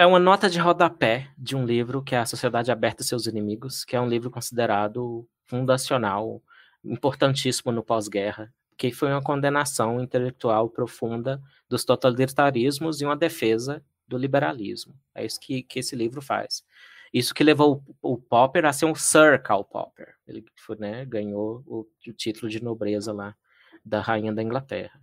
É 0.00 0.06
uma 0.06 0.18
nota 0.18 0.50
de 0.50 0.58
rodapé 0.58 1.30
de 1.38 1.54
um 1.54 1.64
livro 1.64 2.02
que 2.02 2.16
é 2.16 2.18
A 2.18 2.26
Sociedade 2.26 2.72
Aberta 2.72 3.02
e 3.02 3.06
Seus 3.06 3.26
Inimigos, 3.26 3.84
que 3.84 3.94
é 3.94 4.00
um 4.00 4.08
livro 4.08 4.28
considerado 4.28 5.28
fundacional, 5.46 6.42
importantíssimo 6.84 7.70
no 7.70 7.84
pós-guerra, 7.84 8.52
que 8.88 8.92
foi 8.92 9.10
uma 9.10 9.20
condenação 9.20 10.00
intelectual 10.00 10.70
profunda 10.70 11.38
dos 11.68 11.84
totalitarismos 11.84 13.02
e 13.02 13.04
uma 13.04 13.14
defesa 13.14 13.84
do 14.08 14.16
liberalismo. 14.16 14.94
É 15.14 15.22
isso 15.22 15.38
que, 15.38 15.62
que 15.62 15.80
esse 15.80 15.94
livro 15.94 16.22
faz. 16.22 16.64
Isso 17.12 17.34
que 17.34 17.44
levou 17.44 17.84
o, 18.00 18.14
o 18.14 18.16
Popper 18.16 18.64
a 18.64 18.72
ser 18.72 18.86
um 18.86 18.94
Sir 18.94 19.42
Karl 19.42 19.62
Popper. 19.64 20.14
Ele 20.26 20.42
foi, 20.56 20.76
né, 20.76 21.04
ganhou 21.04 21.62
o, 21.66 21.86
o, 22.06 22.12
título 22.14 22.50
de 22.50 22.62
nobreza 22.62 23.12
lá 23.12 23.36
da 23.84 24.00
rainha 24.00 24.32
da 24.32 24.42
Inglaterra. 24.42 24.98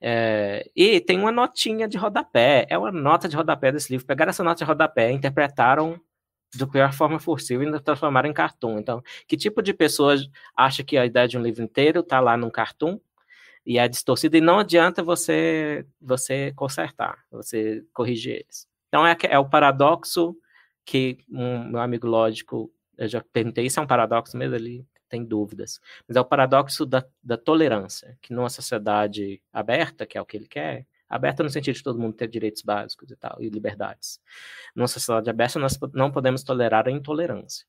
É, 0.00 0.70
e 0.76 1.00
tem 1.00 1.18
uma 1.18 1.32
notinha 1.32 1.88
de 1.88 1.98
rodapé, 1.98 2.64
é 2.70 2.78
uma 2.78 2.92
nota 2.92 3.28
de 3.28 3.34
rodapé 3.34 3.72
desse 3.72 3.90
livro. 3.90 4.06
Pegaram 4.06 4.30
essa 4.30 4.44
nota 4.44 4.58
de 4.58 4.64
rodapé, 4.64 5.10
interpretaram 5.10 6.00
da 6.54 6.64
pior 6.64 6.92
forma 6.92 7.18
possível 7.18 7.74
e 7.74 7.80
transformaram 7.80 8.30
em 8.30 8.32
cartoon. 8.32 8.78
Então, 8.78 9.02
que 9.26 9.36
tipo 9.36 9.60
de 9.60 9.74
pessoa 9.74 10.14
acha 10.56 10.84
que 10.84 10.96
a 10.96 11.04
ideia 11.04 11.26
de 11.26 11.36
um 11.36 11.42
livro 11.42 11.64
inteiro 11.64 12.00
está 12.00 12.20
lá 12.20 12.36
num 12.36 12.50
cartoon 12.50 13.00
e 13.66 13.78
é 13.78 13.88
distorcida 13.88 14.38
e 14.38 14.40
não 14.40 14.60
adianta 14.60 15.02
você 15.02 15.84
você 16.00 16.52
consertar, 16.54 17.18
você 17.30 17.84
corrigir 17.92 18.36
eles. 18.36 18.68
Então 18.88 19.06
é, 19.06 19.16
é 19.24 19.38
o 19.38 19.48
paradoxo 19.48 20.36
que 20.84 21.18
um 21.28 21.64
meu 21.70 21.80
amigo 21.80 22.06
lógico, 22.06 22.72
eu 22.96 23.08
já 23.08 23.20
perguntei, 23.32 23.66
isso 23.66 23.80
é 23.80 23.82
um 23.82 23.86
paradoxo 23.86 24.36
mesmo? 24.36 24.54
Ele 24.54 24.86
tem 25.08 25.24
dúvidas. 25.24 25.80
Mas 26.06 26.16
é 26.16 26.20
o 26.20 26.24
paradoxo 26.24 26.86
da, 26.86 27.04
da 27.22 27.36
tolerância, 27.36 28.16
que 28.22 28.32
numa 28.32 28.48
sociedade 28.48 29.42
aberta, 29.52 30.06
que 30.06 30.16
é 30.16 30.20
o 30.20 30.26
que 30.26 30.36
ele 30.36 30.48
quer, 30.48 30.86
aberta 31.08 31.42
no 31.42 31.50
sentido 31.50 31.74
de 31.74 31.82
todo 31.82 31.98
mundo 31.98 32.14
ter 32.14 32.28
direitos 32.28 32.62
básicos 32.62 33.10
e 33.10 33.16
tal, 33.16 33.40
e 33.40 33.48
liberdades. 33.48 34.20
Numa 34.74 34.88
sociedade 34.88 35.30
aberta, 35.30 35.58
nós 35.58 35.78
não 35.92 36.10
podemos 36.10 36.42
tolerar 36.42 36.86
a 36.88 36.90
intolerância. 36.90 37.66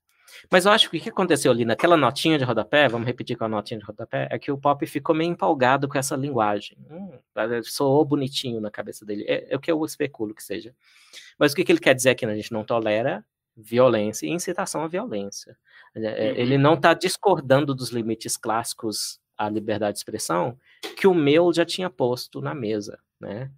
Mas 0.52 0.66
eu 0.66 0.72
acho 0.72 0.90
que 0.90 0.98
o 0.98 1.02
que 1.02 1.10
aconteceu 1.10 1.52
ali 1.52 1.66
naquela 1.66 1.98
notinha 1.98 2.38
de 2.38 2.44
rodapé, 2.44 2.88
vamos 2.88 3.08
repetir 3.08 3.38
com 3.38 3.46
a 3.46 3.48
notinha 3.48 3.80
de 3.80 3.86
rodapé, 3.86 4.28
é 4.32 4.38
que 4.38 4.52
o 4.52 4.58
Pop 4.58 4.86
ficou 4.86 5.16
meio 5.16 5.32
empolgado 5.32 5.88
com 5.88 5.98
essa 5.98 6.16
linguagem. 6.16 6.78
Hum, 6.90 7.18
soou 7.63 8.04
bonitinho 8.06 8.60
na 8.60 8.70
cabeça 8.70 9.06
dele. 9.06 9.26
É, 9.28 9.54
é, 9.54 9.56
o 9.56 9.60
que 9.60 9.72
eu 9.72 9.84
especulo 9.86 10.34
que 10.34 10.44
seja. 10.44 10.74
Mas 11.38 11.52
o 11.52 11.56
que, 11.56 11.63
que 11.63 11.72
ele 11.72 11.80
quer 11.80 11.94
dizer 11.94 12.12
aqui? 12.12 12.26
Né? 12.26 12.34
A 12.34 12.36
gente 12.36 12.52
não 12.52 12.63
tolera 12.63 13.26
violência 13.56 14.28
e 14.28 14.30
incitação 14.30 14.84
à 14.84 14.88
violência. 14.88 15.58
É, 15.96 16.00
uhum. 16.00 16.36
Ele 16.38 16.58
não 16.58 16.76
está 16.76 16.94
discordando 16.94 17.74
dos 17.74 17.90
limites 17.90 18.38
clássicos 18.38 19.20
à 19.38 19.50
liberdade 19.50 19.94
de 19.94 20.00
expressão 20.00 20.58
que 20.96 21.08
o 21.08 21.13
meu 21.13 21.52
já 21.54 21.66
tinha 21.66 21.90
posto 21.90 22.42
na 22.42 22.54
mesa, 22.54 23.00
né? 23.20 23.52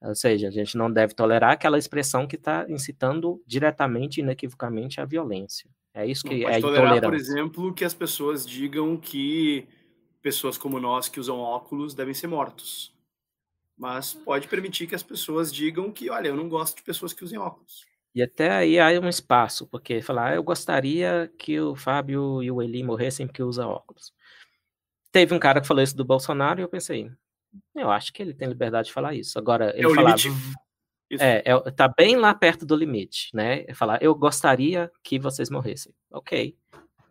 Ou 0.00 0.14
seja, 0.16 0.48
a 0.48 0.50
gente 0.50 0.76
não 0.76 0.90
deve 0.90 1.14
tolerar 1.14 1.52
aquela 1.52 1.78
expressão 1.78 2.26
que 2.26 2.34
está 2.34 2.66
incitando 2.68 3.40
diretamente 3.46 4.18
e 4.18 4.22
inequivocamente 4.22 5.00
à 5.00 5.04
violência. 5.04 5.70
É 5.94 6.06
isso 6.06 6.24
que 6.24 6.42
não 6.42 6.48
é 6.48 6.60
tolerar, 6.60 7.00
por 7.00 7.14
exemplo, 7.14 7.74
que 7.74 7.84
as 7.84 7.92
pessoas 7.92 8.46
digam 8.46 8.96
que 8.96 9.66
pessoas 10.22 10.56
como 10.56 10.80
nós 10.80 11.08
que 11.08 11.20
usam 11.20 11.38
óculos 11.38 11.94
devem 11.94 12.14
ser 12.14 12.28
mortos. 12.28 12.94
Mas 13.76 14.14
pode 14.14 14.48
permitir 14.48 14.86
que 14.86 14.94
as 14.94 15.02
pessoas 15.02 15.52
digam 15.52 15.90
que, 15.90 16.08
olha, 16.08 16.28
eu 16.28 16.36
não 16.36 16.48
gosto 16.48 16.76
de 16.76 16.82
pessoas 16.82 17.12
que 17.12 17.24
usem 17.24 17.38
óculos. 17.38 17.84
E 18.14 18.22
até 18.22 18.50
aí 18.50 18.78
há 18.78 18.88
um 19.00 19.08
espaço, 19.08 19.66
porque 19.66 20.02
falar, 20.02 20.32
ah, 20.32 20.34
eu 20.34 20.42
gostaria 20.42 21.32
que 21.38 21.58
o 21.58 21.74
Fábio 21.74 22.42
e 22.42 22.50
o 22.50 22.62
Eli 22.62 22.82
morressem 22.82 23.26
porque 23.26 23.42
usa 23.42 23.66
óculos. 23.66 24.12
Teve 25.10 25.34
um 25.34 25.38
cara 25.38 25.60
que 25.60 25.66
falou 25.66 25.82
isso 25.82 25.96
do 25.96 26.04
Bolsonaro 26.04 26.60
e 26.60 26.62
eu 26.62 26.68
pensei, 26.68 27.10
eu 27.74 27.90
acho 27.90 28.12
que 28.12 28.22
ele 28.22 28.34
tem 28.34 28.48
liberdade 28.48 28.88
de 28.88 28.92
falar 28.92 29.14
isso. 29.14 29.38
Agora, 29.38 29.72
ele 29.76 29.86
é 29.86 30.16
falava, 31.18 31.36
é, 31.36 31.42
é, 31.44 31.70
tá 31.70 31.88
bem 31.88 32.16
lá 32.16 32.34
perto 32.34 32.64
do 32.64 32.76
limite, 32.76 33.30
né? 33.34 33.64
É 33.66 33.74
falar, 33.74 34.02
eu 34.02 34.14
gostaria 34.14 34.90
que 35.02 35.18
vocês 35.18 35.50
morressem. 35.50 35.92
Ok. 36.10 36.56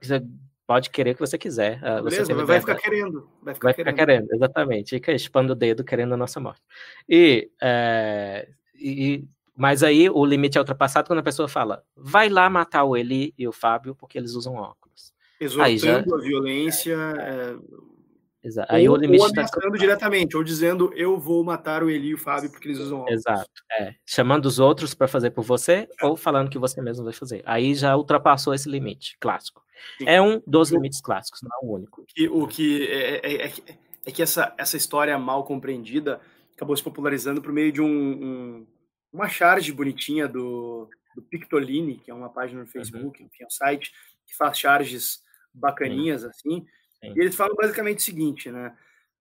Você 0.01 0.23
pode 0.65 0.89
querer 0.89 1.11
o 1.11 1.13
que 1.15 1.19
você 1.19 1.37
quiser. 1.37 1.77
Uh, 1.79 2.03
Beleza, 2.03 2.25
você 2.25 2.45
vai 2.45 2.59
ficar 2.59 2.75
querendo. 2.75 3.29
Vai 3.41 3.53
ficar, 3.53 3.67
vai 3.67 3.73
querendo. 3.73 3.93
ficar 3.93 4.05
querendo. 4.05 4.33
exatamente. 4.33 4.89
Fica 4.91 5.11
espando 5.11 5.51
o 5.51 5.55
dedo 5.55 5.83
querendo 5.83 6.13
a 6.13 6.17
nossa 6.17 6.39
morte. 6.39 6.61
E, 7.09 7.49
é, 7.61 8.47
e, 8.75 9.25
mas 9.55 9.83
aí 9.83 10.09
o 10.09 10.25
limite 10.25 10.57
é 10.57 10.61
ultrapassado 10.61 11.07
quando 11.07 11.19
a 11.19 11.23
pessoa 11.23 11.47
fala, 11.47 11.83
vai 11.95 12.29
lá 12.29 12.49
matar 12.49 12.83
o 12.85 12.95
Eli 12.95 13.33
e 13.37 13.47
o 13.47 13.51
Fábio 13.51 13.93
porque 13.95 14.17
eles 14.17 14.33
usam 14.33 14.55
óculos. 14.55 15.13
Exortando 15.39 16.09
já... 16.09 16.15
a 16.15 16.21
violência, 16.21 16.95
é, 17.19 17.55
Exato. 18.43 18.73
Aí 18.73 18.89
ou, 18.89 18.95
o 18.95 18.97
limite 18.97 19.21
ou 19.21 19.27
tá 19.27 19.41
ameaçando 19.41 19.71
tá... 19.71 19.77
diretamente, 19.77 20.35
ou 20.35 20.43
dizendo 20.43 20.91
eu 20.95 21.17
vou 21.17 21.43
matar 21.43 21.83
o 21.83 21.89
Eli 21.89 22.09
e 22.09 22.13
o 22.15 22.17
Fábio 22.17 22.49
porque 22.49 22.67
eles 22.67 22.79
usam 22.79 23.01
óculos. 23.01 23.19
Exato. 23.19 23.49
É. 23.79 23.93
Chamando 24.05 24.45
os 24.45 24.57
outros 24.57 24.93
para 24.93 25.07
fazer 25.07 25.31
por 25.31 25.43
você, 25.43 25.87
é. 26.01 26.05
ou 26.05 26.15
falando 26.15 26.49
que 26.49 26.57
você 26.57 26.81
mesmo 26.81 27.03
vai 27.03 27.13
fazer. 27.13 27.43
Aí 27.45 27.75
já 27.75 27.95
ultrapassou 27.95 28.53
esse 28.53 28.69
limite 28.69 29.15
clássico. 29.19 29.63
Sim. 29.97 30.05
É 30.07 30.21
um 30.21 30.41
dos 30.45 30.71
limites 30.71 31.01
clássicos, 31.01 31.41
não 31.41 31.49
é 31.51 31.65
o 31.65 31.75
único. 31.75 32.05
E, 32.15 32.27
o 32.27 32.47
que 32.47 32.87
é, 32.87 33.15
é, 33.23 33.45
é, 33.47 33.53
é, 34.05 34.11
que 34.11 34.21
essa, 34.21 34.53
essa 34.57 34.77
história 34.77 35.17
mal 35.17 35.43
compreendida 35.43 36.19
acabou 36.55 36.75
se 36.75 36.83
popularizando 36.83 37.41
por 37.41 37.51
meio 37.51 37.71
de 37.71 37.81
um, 37.81 37.87
um 37.87 38.67
uma 39.11 39.27
charge 39.27 39.71
bonitinha 39.73 40.27
do, 40.27 40.89
do 41.15 41.21
Pictolini, 41.21 41.97
que 41.97 42.09
é 42.09 42.13
uma 42.13 42.29
página 42.29 42.59
no 42.59 42.65
uhum. 42.65 42.71
Facebook, 42.71 43.19
uhum. 43.19 43.27
enfim, 43.27 43.43
é 43.43 43.45
um 43.45 43.49
site 43.49 43.91
que 44.25 44.35
faz 44.35 44.57
charges 44.57 45.19
bacaninhas, 45.53 46.21
Sim. 46.21 46.27
assim. 46.27 46.65
Sim. 47.03 47.13
E 47.15 47.19
eles 47.19 47.35
falam 47.35 47.55
basicamente 47.55 47.99
o 47.99 48.03
seguinte, 48.03 48.51
né? 48.51 48.75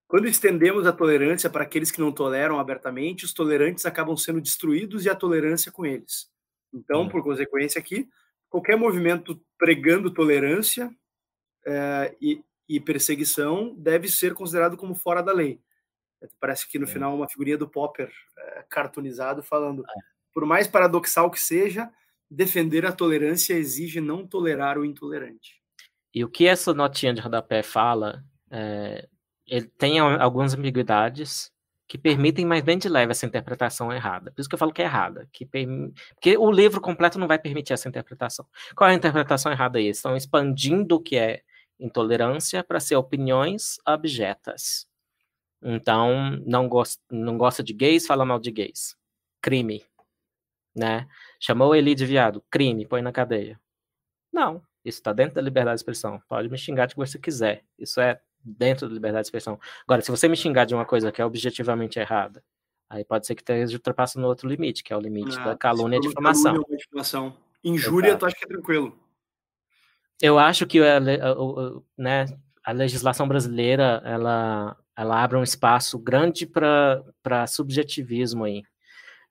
Quando 0.06 0.26
estendemos 0.26 0.86
a 0.86 0.92
tolerância 0.92 1.48
para 1.48 1.62
aqueles 1.62 1.90
que 1.90 2.00
não 2.00 2.10
toleram 2.10 2.58
abertamente, 2.58 3.24
os 3.24 3.32
tolerantes 3.32 3.86
acabam 3.86 4.16
sendo 4.16 4.40
destruídos 4.40 5.04
e 5.04 5.08
a 5.08 5.14
tolerância 5.14 5.70
com 5.70 5.86
eles. 5.86 6.28
Então, 6.74 7.08
por 7.08 7.22
consequência 7.22 7.78
aqui, 7.78 8.08
qualquer 8.48 8.76
movimento 8.76 9.40
pregando 9.56 10.12
tolerância 10.12 10.90
é, 11.64 12.16
e, 12.20 12.42
e, 12.68 12.80
perseguição 12.80 13.72
deve 13.76 14.08
ser 14.08 14.34
considerado 14.34 14.76
como 14.76 14.96
fora 14.96 15.22
da 15.22 15.32
lei. 15.32 15.60
Parece 16.40 16.68
que 16.68 16.78
no 16.78 16.88
final 16.88 17.14
uma 17.14 17.28
figurinha 17.28 17.56
do 17.56 17.68
Popper 17.68 18.10
é, 18.36 18.64
cartoonizado 18.68 19.44
falando, 19.44 19.84
é. 19.84 19.92
por 20.34 20.44
mais 20.44 20.66
paradoxal 20.66 21.30
que 21.30 21.40
seja, 21.40 21.88
defender 22.28 22.84
a 22.84 22.92
tolerância 22.92 23.54
exige 23.54 24.00
não 24.00 24.26
tolerar 24.26 24.76
o 24.76 24.84
intolerante. 24.84 25.59
E 26.14 26.24
o 26.24 26.28
que 26.28 26.46
essa 26.46 26.74
notinha 26.74 27.14
de 27.14 27.20
rodapé 27.20 27.62
fala, 27.62 28.24
é, 28.50 29.08
ele 29.46 29.66
tem 29.66 29.98
algumas 29.98 30.54
ambiguidades 30.54 31.52
que 31.86 31.98
permitem 31.98 32.46
mais 32.46 32.62
bem 32.62 32.78
de 32.78 32.88
leve 32.88 33.10
essa 33.10 33.26
interpretação 33.26 33.92
errada. 33.92 34.30
Por 34.30 34.40
isso 34.40 34.48
que 34.48 34.54
eu 34.54 34.58
falo 34.58 34.72
que 34.72 34.80
é 34.80 34.84
errada. 34.84 35.28
Que 35.32 35.44
perm... 35.44 35.90
Porque 36.14 36.38
o 36.38 36.48
livro 36.50 36.80
completo 36.80 37.18
não 37.18 37.26
vai 37.26 37.36
permitir 37.36 37.72
essa 37.72 37.88
interpretação. 37.88 38.46
Qual 38.76 38.88
é 38.88 38.92
a 38.92 38.96
interpretação 38.96 39.50
errada 39.50 39.78
aí? 39.78 39.88
Estão 39.88 40.16
expandindo 40.16 40.94
o 40.94 41.00
que 41.00 41.16
é 41.16 41.42
intolerância 41.80 42.62
para 42.62 42.78
ser 42.78 42.94
opiniões 42.94 43.78
abjetas. 43.84 44.86
Então, 45.60 46.38
não 46.46 46.68
gosta, 46.68 47.02
não 47.10 47.36
gosta 47.36 47.62
de 47.62 47.72
gays, 47.72 48.06
fala 48.06 48.24
mal 48.24 48.38
de 48.38 48.52
gays. 48.52 48.96
Crime. 49.42 49.84
Né? 50.72 51.08
Chamou 51.40 51.74
ele 51.74 51.94
de 51.96 52.06
viado. 52.06 52.40
Crime, 52.48 52.86
põe 52.86 53.02
na 53.02 53.10
cadeia. 53.10 53.60
Não. 54.32 54.62
Isso 54.84 54.98
está 54.98 55.12
dentro 55.12 55.34
da 55.34 55.42
liberdade 55.42 55.76
de 55.76 55.80
expressão. 55.80 56.20
Pode 56.28 56.48
me 56.48 56.56
xingar 56.56 56.86
de 56.86 56.94
que 56.94 57.00
você 57.00 57.18
quiser. 57.18 57.64
Isso 57.78 58.00
é 58.00 58.20
dentro 58.42 58.88
da 58.88 58.94
liberdade 58.94 59.24
de 59.24 59.26
expressão. 59.28 59.58
Agora, 59.84 60.00
se 60.00 60.10
você 60.10 60.28
me 60.28 60.36
xingar 60.36 60.64
de 60.64 60.74
uma 60.74 60.84
coisa 60.84 61.12
que 61.12 61.20
é 61.20 61.24
objetivamente 61.24 61.98
errada, 61.98 62.42
aí 62.88 63.04
pode 63.04 63.26
ser 63.26 63.34
que 63.34 63.42
esteja 63.42 63.74
ultrapassando 63.76 64.26
outro 64.26 64.48
limite, 64.48 64.82
que 64.82 64.92
é 64.92 64.96
o 64.96 65.00
limite 65.00 65.38
ah, 65.38 65.44
da 65.44 65.56
calúnia 65.56 65.98
e 65.98 66.00
difamação. 66.00 66.54
Calúnia 66.54 66.78
difamação. 66.78 67.36
Injúria, 67.62 68.16
tu 68.16 68.24
acha 68.24 68.36
que 68.36 68.44
é 68.44 68.48
tranquilo? 68.48 68.98
Eu 70.20 70.38
acho 70.38 70.66
que 70.66 70.80
a, 70.80 70.96
a, 70.96 71.00
né, 71.96 72.26
a 72.64 72.72
legislação 72.72 73.28
brasileira 73.28 74.02
ela, 74.04 74.76
ela 74.96 75.22
abre 75.22 75.36
um 75.36 75.42
espaço 75.42 75.98
grande 75.98 76.46
para 76.46 77.46
subjetivismo 77.46 78.44
aí 78.44 78.62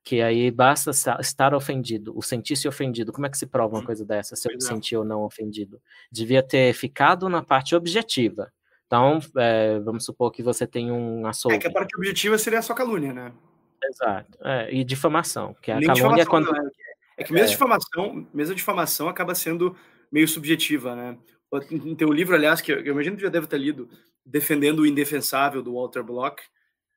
que 0.04 0.22
aí 0.22 0.50
basta 0.50 0.92
estar 1.20 1.54
ofendido, 1.54 2.18
o 2.18 2.22
sentir-se 2.22 2.68
ofendido. 2.68 3.12
Como 3.12 3.28
é 3.28 3.30
que 3.30 3.38
se 3.38 3.46
prova 3.46 3.78
uma 3.78 3.86
coisa 3.86 4.06
dessa, 4.06 4.36
se 4.36 4.50
eu 4.50 4.56
me 4.56 4.62
senti 4.62 4.96
ou 4.96 5.06
não 5.06 5.24
ofendido? 5.24 5.82
Devia 6.12 6.42
ter 6.42 6.74
ficado 6.74 7.30
na 7.30 7.44
parte 7.44 7.76
objetiva. 7.76 8.52
Então, 8.88 9.20
é, 9.38 9.80
vamos 9.80 10.04
supor 10.04 10.32
que 10.32 10.42
você 10.42 10.66
tem 10.66 10.92
um 10.92 11.28
assunto. 11.28 11.54
É 11.54 11.60
que 11.60 11.68
a 11.68 11.72
parte 11.72 11.96
objetiva 11.96 12.38
seria 12.38 12.60
a 12.60 12.62
sua 12.62 12.76
calúnia, 12.76 13.14
né? 13.14 13.32
Exato. 13.84 14.38
É, 14.44 14.74
e 14.74 14.84
difamação, 14.84 15.56
que 15.62 15.72
a 15.72 15.80
Nem 15.80 15.88
calúnia 15.88 16.24
é 16.24 16.26
quando. 16.26 16.52
Não, 16.52 16.70
é 17.16 17.24
que 17.24 17.32
mesmo 17.32 17.50
é. 17.50 17.52
difamação, 17.52 18.28
mesmo 18.34 18.56
difamação 18.56 19.08
acaba 19.08 19.36
sendo 19.36 19.76
meio 20.12 20.28
subjetiva, 20.28 20.96
né? 20.96 21.18
Tem 21.98 22.08
um 22.08 22.14
livro, 22.14 22.36
aliás, 22.36 22.62
que 22.62 22.72
eu 22.72 22.88
imagino 22.88 23.16
que 23.16 23.22
já 23.22 23.30
deve 23.30 23.48
ter 23.48 23.58
lido, 23.58 23.90
Defendendo 24.26 24.80
o 24.80 24.86
Indefensável, 24.86 25.64
do 25.64 25.74
Walter 25.74 26.04
Block, 26.04 26.42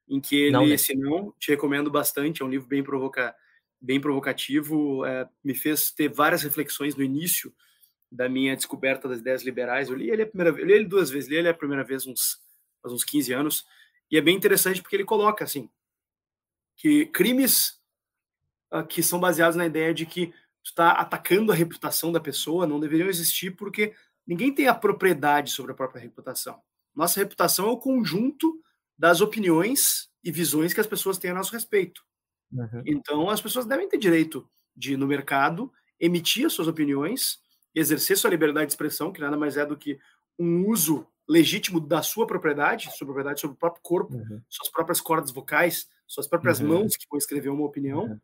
em 0.09 0.21
que 0.21 0.37
ele, 0.37 0.51
não, 0.51 0.67
né? 0.67 0.77
se 0.77 0.95
não, 0.95 1.33
te 1.39 1.51
recomendo 1.51 1.91
bastante, 1.91 2.43
é 2.43 2.45
um 2.45 2.49
livro 2.49 2.67
bem, 2.67 2.83
provoca, 2.83 3.35
bem 3.81 4.01
provocativo, 4.01 5.05
é, 5.05 5.29
me 5.43 5.55
fez 5.55 5.91
ter 5.91 6.09
várias 6.09 6.43
reflexões 6.43 6.95
no 6.95 7.03
início 7.03 7.53
da 8.11 8.29
minha 8.29 8.55
descoberta 8.55 9.09
das 9.09 9.21
ideias 9.21 9.43
liberais. 9.43 9.89
Eu 9.89 9.97
li 9.97 10.11
ele 10.11 10.23
a 10.23 10.27
primeira 10.27 10.51
eu 10.51 10.67
li 10.67 10.73
ele 10.73 10.85
duas 10.85 11.11
vezes, 11.11 11.31
li 11.31 11.37
ele 11.37 11.49
a 11.49 11.55
primeira 11.55 11.83
vez 11.83 12.07
uns, 12.07 12.41
faz 12.83 12.93
uns 12.93 13.05
15 13.05 13.33
anos, 13.33 13.67
e 14.11 14.19
é 14.19 14.21
bem 14.21 14.37
interessante 14.37 14.83
porque 14.83 14.97
ele 14.97 15.05
coloca, 15.05 15.45
assim, 15.45 15.71
que 16.77 17.07
crimes 17.07 17.81
uh, 18.71 18.85
que 18.87 19.03
são 19.03 19.19
baseados 19.19 19.57
na 19.57 19.65
ideia 19.65 19.95
de 19.95 20.05
que 20.05 20.27
tu 20.63 20.67
está 20.67 20.93
atacando 20.93 21.51
a 21.51 21.55
reputação 21.55 22.13
da 22.13 22.21
pessoa 22.21 22.67
não 22.67 22.79
deveriam 22.79 23.09
existir 23.09 23.53
porque 23.53 23.95
ninguém 24.27 24.55
tem 24.55 24.69
a 24.69 24.75
propriedade 24.75 25.51
sobre 25.51 25.73
a 25.73 25.75
própria 25.75 26.01
reputação. 26.01 26.61
Nossa 26.95 27.21
reputação 27.21 27.67
é 27.67 27.71
o 27.71 27.79
conjunto 27.79 28.62
das 28.99 29.21
opiniões 29.21 30.09
e 30.23 30.31
visões 30.31 30.73
que 30.73 30.81
as 30.81 30.87
pessoas 30.87 31.19
têm 31.19 31.31
a 31.31 31.35
nosso 31.35 31.53
respeito. 31.53 32.03
Uhum. 32.53 32.83
Então, 32.87 33.31
as 33.31 33.41
pessoas 33.41 33.67
devem 33.67 33.89
ter 33.89 33.99
direito 33.99 34.49
de, 34.77 34.97
no 34.97 35.07
mercado, 35.07 35.73
emitir 35.99 36.47
as 36.47 36.53
suas 36.53 36.69
opiniões, 36.69 37.39
exercer 37.75 38.17
sua 38.17 38.31
liberdade 38.31 38.67
de 38.67 38.73
expressão, 38.73 39.13
que 39.13 39.21
nada 39.21 39.37
mais 39.37 39.57
é 39.57 39.65
do 39.65 39.77
que 39.77 39.99
um 40.39 40.67
uso 40.67 41.07
legítimo 41.29 41.81
da 41.81 42.03
sua 42.03 42.27
propriedade, 42.27 42.91
sua 42.97 43.07
propriedade 43.07 43.41
sobre 43.41 43.55
o 43.55 43.59
próprio 43.59 43.83
corpo, 43.83 44.15
uhum. 44.15 44.43
suas 44.49 44.71
próprias 44.71 45.01
cordas 45.01 45.31
vocais, 45.31 45.89
suas 46.07 46.27
próprias 46.27 46.61
uhum. 46.61 46.69
mãos 46.69 46.97
que 46.97 47.07
vão 47.09 47.19
escrever 47.19 47.49
uma 47.49 47.65
opinião, 47.65 48.05
uhum. 48.05 48.21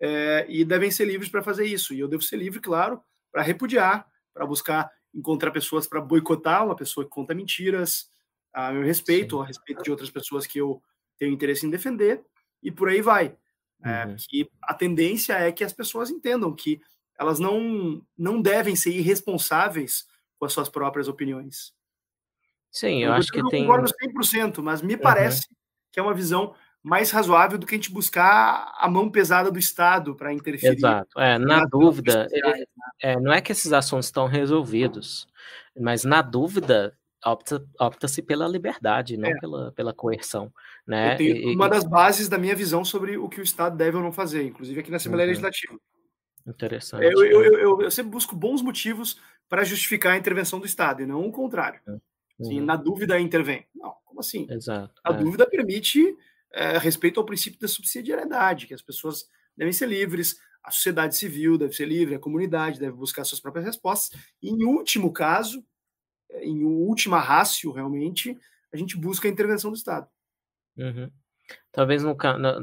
é, 0.00 0.46
e 0.48 0.64
devem 0.64 0.90
ser 0.90 1.04
livres 1.04 1.30
para 1.30 1.42
fazer 1.42 1.66
isso. 1.66 1.94
E 1.94 2.00
eu 2.00 2.08
devo 2.08 2.22
ser 2.22 2.36
livre, 2.36 2.60
claro, 2.60 3.00
para 3.30 3.42
repudiar, 3.42 4.06
para 4.32 4.46
buscar 4.46 4.90
encontrar 5.14 5.50
pessoas 5.50 5.86
para 5.86 6.00
boicotar 6.00 6.64
uma 6.64 6.76
pessoa 6.76 7.04
que 7.04 7.10
conta 7.10 7.34
mentiras, 7.34 8.10
a 8.58 8.72
meu 8.72 8.82
respeito, 8.82 9.36
Sim. 9.36 9.42
a 9.42 9.46
respeito 9.46 9.82
de 9.84 9.90
outras 9.90 10.10
pessoas 10.10 10.44
que 10.44 10.58
eu 10.58 10.82
tenho 11.16 11.32
interesse 11.32 11.64
em 11.64 11.70
defender, 11.70 12.24
e 12.60 12.72
por 12.72 12.88
aí 12.88 13.00
vai. 13.00 13.36
É, 13.84 14.06
uhum. 14.06 14.16
que 14.28 14.50
a 14.60 14.74
tendência 14.74 15.34
é 15.34 15.52
que 15.52 15.62
as 15.62 15.72
pessoas 15.72 16.10
entendam 16.10 16.52
que 16.52 16.80
elas 17.16 17.38
não, 17.38 18.04
não 18.16 18.42
devem 18.42 18.74
ser 18.74 18.90
irresponsáveis 18.90 20.04
com 20.36 20.44
as 20.44 20.52
suas 20.52 20.68
próprias 20.68 21.06
opiniões. 21.06 21.72
Sim, 22.72 23.04
eu, 23.04 23.10
eu 23.10 23.12
acho 23.12 23.30
que 23.30 23.40
tem. 23.48 23.62
Eu 23.62 23.68
concordo 23.68 23.92
100%, 23.92 24.60
mas 24.60 24.82
me 24.82 24.94
uhum. 24.94 25.00
parece 25.00 25.46
que 25.92 26.00
é 26.00 26.02
uma 26.02 26.14
visão 26.14 26.52
mais 26.82 27.12
razoável 27.12 27.58
do 27.58 27.66
que 27.66 27.76
a 27.76 27.78
gente 27.78 27.92
buscar 27.92 28.74
a 28.76 28.88
mão 28.90 29.08
pesada 29.08 29.52
do 29.52 29.58
Estado 29.58 30.16
para 30.16 30.32
interferir. 30.32 30.78
Exato. 30.78 31.20
É, 31.20 31.38
na 31.38 31.64
dúvida, 31.64 32.26
é, 32.32 33.12
é, 33.12 33.20
não 33.20 33.32
é 33.32 33.40
que 33.40 33.52
esses 33.52 33.72
assuntos 33.72 34.06
estão 34.06 34.26
resolvidos, 34.26 35.28
mas 35.78 36.02
na 36.02 36.22
dúvida, 36.22 36.98
opta, 37.24 37.64
opta-se 37.78 38.22
pela 38.22 38.46
liberdade, 38.46 39.16
não 39.16 39.28
é. 39.28 39.38
pela, 39.38 39.72
pela 39.72 39.94
coerção. 39.94 40.52
Né? 40.86 41.20
E, 41.20 41.54
uma 41.54 41.68
das 41.68 41.84
bases 41.84 42.28
da 42.28 42.38
minha 42.38 42.54
visão 42.54 42.84
sobre 42.84 43.16
o 43.16 43.28
que 43.28 43.40
o 43.40 43.42
Estado 43.42 43.76
deve 43.76 43.96
ou 43.96 44.02
não 44.02 44.12
fazer, 44.12 44.44
inclusive 44.44 44.80
aqui 44.80 44.90
na 44.90 44.96
Assembleia 44.96 45.26
uhum. 45.26 45.30
Legislativa. 45.30 45.78
Interessante. 46.46 47.04
Eu, 47.04 47.24
eu, 47.24 47.58
eu, 47.58 47.82
eu, 47.82 47.90
sempre 47.90 48.10
busco 48.10 48.34
bons 48.34 48.62
motivos 48.62 49.20
para 49.48 49.64
justificar 49.64 50.14
a 50.14 50.16
intervenção 50.16 50.58
do 50.58 50.66
Estado, 50.66 51.02
e 51.02 51.06
não 51.06 51.26
o 51.26 51.32
contrário. 51.32 51.80
Uhum. 51.86 52.00
Assim, 52.40 52.60
na 52.60 52.76
dúvida, 52.76 53.18
intervém. 53.18 53.66
Não, 53.74 53.94
como 54.04 54.20
assim? 54.20 54.46
Exato. 54.50 54.94
A 55.04 55.12
é. 55.12 55.16
dúvida 55.16 55.48
permite 55.48 56.16
é, 56.52 56.78
respeito 56.78 57.18
ao 57.18 57.26
princípio 57.26 57.60
da 57.60 57.68
subsidiariedade, 57.68 58.66
que 58.66 58.74
as 58.74 58.82
pessoas 58.82 59.26
devem 59.56 59.72
ser 59.72 59.88
livres, 59.88 60.38
a 60.62 60.70
sociedade 60.70 61.16
civil 61.16 61.58
deve 61.58 61.72
ser 61.72 61.86
livre, 61.86 62.14
a 62.14 62.18
comunidade 62.18 62.78
deve 62.78 62.92
buscar 62.92 63.24
suas 63.24 63.40
próprias 63.40 63.64
respostas. 63.64 64.18
E, 64.42 64.50
em 64.50 64.64
último 64.64 65.12
caso, 65.12 65.64
em 66.42 66.64
última 66.64 67.20
rácio, 67.20 67.70
realmente, 67.72 68.36
a 68.72 68.76
gente 68.76 68.96
busca 68.96 69.28
a 69.28 69.30
intervenção 69.30 69.70
do 69.70 69.76
Estado. 69.76 70.08
Uhum. 70.76 71.10
Talvez 71.72 72.02
no, 72.02 72.16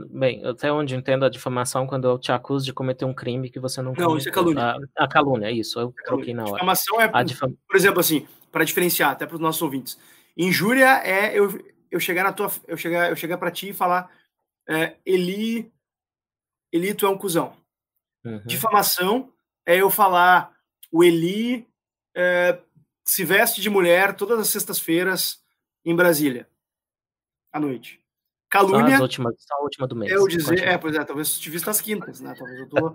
bem, 0.10 0.46
até 0.46 0.72
onde 0.72 0.96
entendo 0.96 1.26
a 1.26 1.30
difamação 1.30 1.88
quando 1.88 2.08
eu 2.08 2.20
te 2.20 2.32
acuso 2.32 2.66
de 2.66 2.74
cometer 2.74 3.06
um 3.06 3.14
crime 3.14 3.50
que 3.50 3.60
você 3.60 3.82
não 3.82 3.92
Não, 3.92 4.08
cometeu. 4.08 4.18
isso 4.18 4.30
é 4.30 4.32
calúnia. 4.32 4.64
A, 4.64 4.76
ah, 4.76 5.06
a 5.06 5.08
calúnia, 5.08 5.52
isso, 5.52 5.80
eu 5.80 5.94
é 5.98 6.04
troquei 6.04 6.34
na 6.34 6.44
hora. 6.44 6.54
Difamação 6.54 7.02
é, 7.02 7.24
difam... 7.24 7.58
por 7.68 7.76
exemplo, 7.76 8.00
assim, 8.00 8.28
para 8.52 8.64
diferenciar 8.64 9.12
até 9.12 9.26
para 9.26 9.36
os 9.36 9.42
nossos 9.42 9.62
ouvintes. 9.62 10.00
Injúria 10.38 11.02
é 11.04 11.38
eu, 11.38 11.58
eu 11.90 12.00
chegar 12.00 12.24
na 12.24 12.34
tua 12.34 12.52
eu 12.68 12.78
chegar 12.78 13.10
eu 13.10 13.16
chegar 13.16 13.38
para 13.38 13.52
ti 13.52 13.70
e 13.70 13.74
falar 13.74 14.12
é, 14.68 14.98
Eli 15.06 15.72
Eli 16.72 16.94
tu 16.94 17.06
é 17.06 17.10
um 17.10 17.18
cuzão. 17.18 17.54
Uhum. 18.24 18.42
Difamação 18.46 19.32
é 19.66 19.78
eu 19.78 19.90
falar 19.90 20.54
o 20.92 21.04
Eli 21.04 21.68
é, 22.16 22.60
se 23.06 23.24
veste 23.24 23.62
de 23.62 23.70
mulher 23.70 24.16
todas 24.16 24.40
as 24.40 24.50
sextas-feiras 24.50 25.40
em 25.86 25.96
Brasília, 25.96 26.50
à 27.54 27.60
noite. 27.60 28.04
Calúnia. 28.50 28.98
Só, 28.98 29.04
últimas, 29.04 29.36
só 29.38 29.56
a 29.56 29.64
última 29.64 29.88
do 29.88 29.96
mês. 29.96 30.12
Eu 30.12 30.28
dizer, 30.28 30.64
é, 30.64 30.78
pois 30.78 30.96
é, 30.96 31.04
talvez 31.04 31.36
eu 31.36 31.42
te 31.42 31.50
vista 31.50 31.72
às 31.72 31.82
quintas, 31.82 32.22
né? 32.22 32.34
Talvez 32.38 32.60
eu 32.60 32.70
tô, 32.70 32.92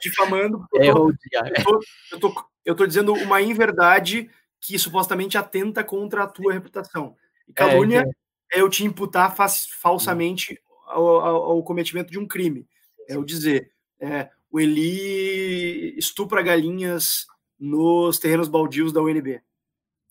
difamando. 0.00 0.66
Eu 0.74 0.94
tô, 0.94 1.10
eu, 1.10 1.64
tô, 1.64 1.80
eu, 2.12 2.20
tô, 2.20 2.48
eu 2.64 2.74
tô 2.74 2.86
dizendo 2.86 3.12
uma 3.14 3.40
inverdade 3.40 4.30
que 4.60 4.78
supostamente 4.78 5.38
atenta 5.38 5.82
contra 5.82 6.24
a 6.24 6.26
tua 6.26 6.52
reputação. 6.52 7.16
E 7.48 7.52
calúnia 7.52 8.04
é, 8.52 8.58
é 8.58 8.60
eu 8.60 8.68
te 8.68 8.84
imputar 8.84 9.34
falsamente 9.34 10.60
ao, 10.86 11.06
ao, 11.06 11.42
ao, 11.44 11.62
cometimento 11.62 12.10
de 12.10 12.18
um 12.18 12.26
crime. 12.26 12.66
É 13.08 13.14
eu 13.14 13.24
dizer, 13.24 13.72
é, 14.00 14.28
o 14.50 14.60
Eli 14.60 15.96
estupra 15.96 16.42
galinhas 16.42 17.26
nos 17.58 18.18
terrenos 18.18 18.48
baldios 18.48 18.92
da 18.92 19.00
UNB. 19.00 19.40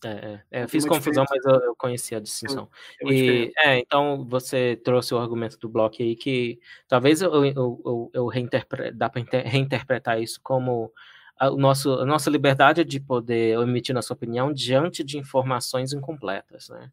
É, 0.04 0.10
é, 0.10 0.44
é, 0.52 0.64
eu 0.64 0.70
fiz 0.70 0.86
confusão, 0.86 1.26
mas 1.30 1.44
eu, 1.46 1.56
eu 1.56 1.76
conheci 1.76 2.14
a 2.14 2.20
distinção. 2.20 2.70
É, 3.02 3.12
e, 3.12 3.54
é, 3.58 3.80
então 3.80 4.26
você 4.26 4.80
trouxe 4.84 5.14
o 5.14 5.18
argumento 5.18 5.58
do 5.58 5.68
bloco 5.68 5.96
aí 6.00 6.16
que 6.16 6.60
talvez 6.88 7.22
eu, 7.22 7.34
eu, 7.34 7.82
eu, 7.84 8.12
eu 8.14 8.28
reinterpre, 8.28 8.92
dá 8.92 9.10
para 9.10 9.24
reinterpretar 9.46 10.22
isso 10.22 10.40
como 10.44 10.92
a, 11.40 11.50
o 11.50 11.58
nosso, 11.58 11.94
a 11.94 12.06
nossa 12.06 12.30
liberdade 12.30 12.84
de 12.84 13.00
poder 13.00 13.58
emitir 13.60 13.96
nossa 13.96 14.14
opinião 14.14 14.54
diante 14.54 15.04
de 15.04 15.18
informações 15.18 15.94
incompletas, 15.94 16.70
né? 16.70 16.92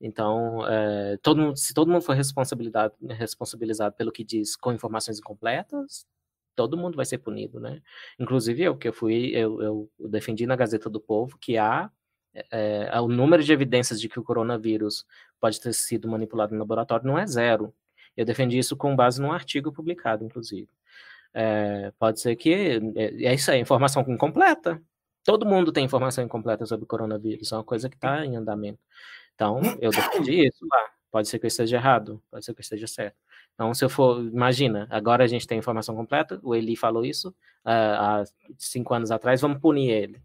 Então, 0.00 0.66
é, 0.68 1.16
todo 1.22 1.40
mundo, 1.40 1.56
se 1.56 1.72
todo 1.72 1.90
mundo 1.90 2.02
for 2.02 2.14
responsabilizado, 2.14 2.94
responsabilizado 3.10 3.96
pelo 3.96 4.12
que 4.12 4.22
diz 4.22 4.54
com 4.54 4.72
informações 4.72 5.18
incompletas, 5.18 6.06
todo 6.54 6.76
mundo 6.76 6.96
vai 6.96 7.04
ser 7.04 7.18
punido, 7.18 7.58
né? 7.58 7.80
Inclusive 8.18 8.62
eu, 8.62 8.76
que 8.76 8.88
eu 8.88 8.92
fui, 8.92 9.30
eu, 9.34 9.60
eu 9.62 9.90
defendi 10.08 10.46
na 10.46 10.56
Gazeta 10.56 10.90
do 10.90 11.00
Povo 11.00 11.38
que 11.38 11.56
há 11.56 11.90
é, 12.50 13.00
o 13.00 13.08
número 13.08 13.42
de 13.42 13.52
evidências 13.52 14.00
de 14.00 14.08
que 14.08 14.18
o 14.18 14.24
coronavírus 14.24 15.06
pode 15.40 15.60
ter 15.60 15.72
sido 15.72 16.08
manipulado 16.08 16.52
no 16.52 16.58
laboratório 16.58 17.06
não 17.06 17.18
é 17.18 17.26
zero. 17.26 17.72
Eu 18.16 18.24
defendi 18.24 18.58
isso 18.58 18.76
com 18.76 18.94
base 18.94 19.20
num 19.20 19.32
artigo 19.32 19.72
publicado, 19.72 20.24
inclusive. 20.24 20.68
É, 21.32 21.92
pode 21.98 22.20
ser 22.20 22.36
que 22.36 22.80
é, 22.96 23.26
é, 23.26 23.34
isso 23.34 23.50
aí, 23.50 23.60
informação 23.60 24.04
incompleta. 24.08 24.80
Todo 25.24 25.46
mundo 25.46 25.72
tem 25.72 25.84
informação 25.84 26.22
incompleta 26.22 26.66
sobre 26.66 26.84
o 26.84 26.86
coronavírus, 26.86 27.50
é 27.52 27.56
uma 27.56 27.64
coisa 27.64 27.88
que 27.88 27.96
está 27.96 28.24
em 28.24 28.36
andamento. 28.36 28.78
Então, 29.34 29.60
eu 29.80 29.90
defendi 29.90 30.46
isso 30.46 30.66
lá. 30.70 30.90
Pode 31.10 31.28
ser 31.28 31.38
que 31.38 31.46
eu 31.46 31.48
esteja 31.48 31.76
errado, 31.76 32.22
pode 32.30 32.44
ser 32.44 32.52
que 32.54 32.60
eu 32.60 32.62
esteja 32.62 32.86
certo. 32.86 33.16
Então, 33.54 33.72
se 33.72 33.84
eu 33.84 33.88
for, 33.88 34.20
imagina, 34.20 34.86
agora 34.90 35.22
a 35.24 35.26
gente 35.28 35.46
tem 35.46 35.58
informação 35.58 35.94
completa, 35.94 36.40
o 36.42 36.54
Eli 36.54 36.74
falou 36.74 37.04
isso 37.04 37.28
uh, 37.28 37.34
há 37.64 38.24
cinco 38.58 38.92
anos 38.92 39.12
atrás, 39.12 39.40
vamos 39.40 39.60
punir 39.60 39.90
ele. 39.90 40.20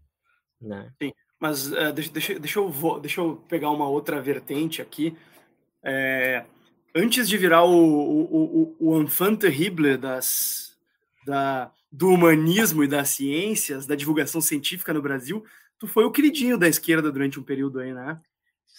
Né? 0.60 0.92
Sim. 1.00 1.12
Mas 1.40 1.72
uh, 1.72 1.92
deixa, 1.92 2.12
deixa, 2.12 2.38
deixa, 2.38 2.58
eu, 2.58 3.00
deixa 3.00 3.20
eu 3.20 3.36
pegar 3.48 3.70
uma 3.70 3.88
outra 3.88 4.20
vertente 4.20 4.82
aqui. 4.82 5.16
É, 5.82 6.44
antes 6.94 7.26
de 7.26 7.38
virar 7.38 7.64
o, 7.64 7.72
o, 7.72 8.76
o, 8.78 8.94
o 8.94 9.02
enfant 9.02 9.38
terrible 9.38 9.96
das, 9.96 10.76
da, 11.26 11.72
do 11.90 12.08
humanismo 12.08 12.84
e 12.84 12.88
das 12.88 13.08
ciências, 13.08 13.86
da 13.86 13.94
divulgação 13.94 14.42
científica 14.42 14.92
no 14.92 15.00
Brasil, 15.00 15.42
tu 15.78 15.88
foi 15.88 16.04
o 16.04 16.12
queridinho 16.12 16.58
da 16.58 16.68
esquerda 16.68 17.10
durante 17.10 17.40
um 17.40 17.42
período 17.42 17.80
aí, 17.80 17.94
né? 17.94 18.20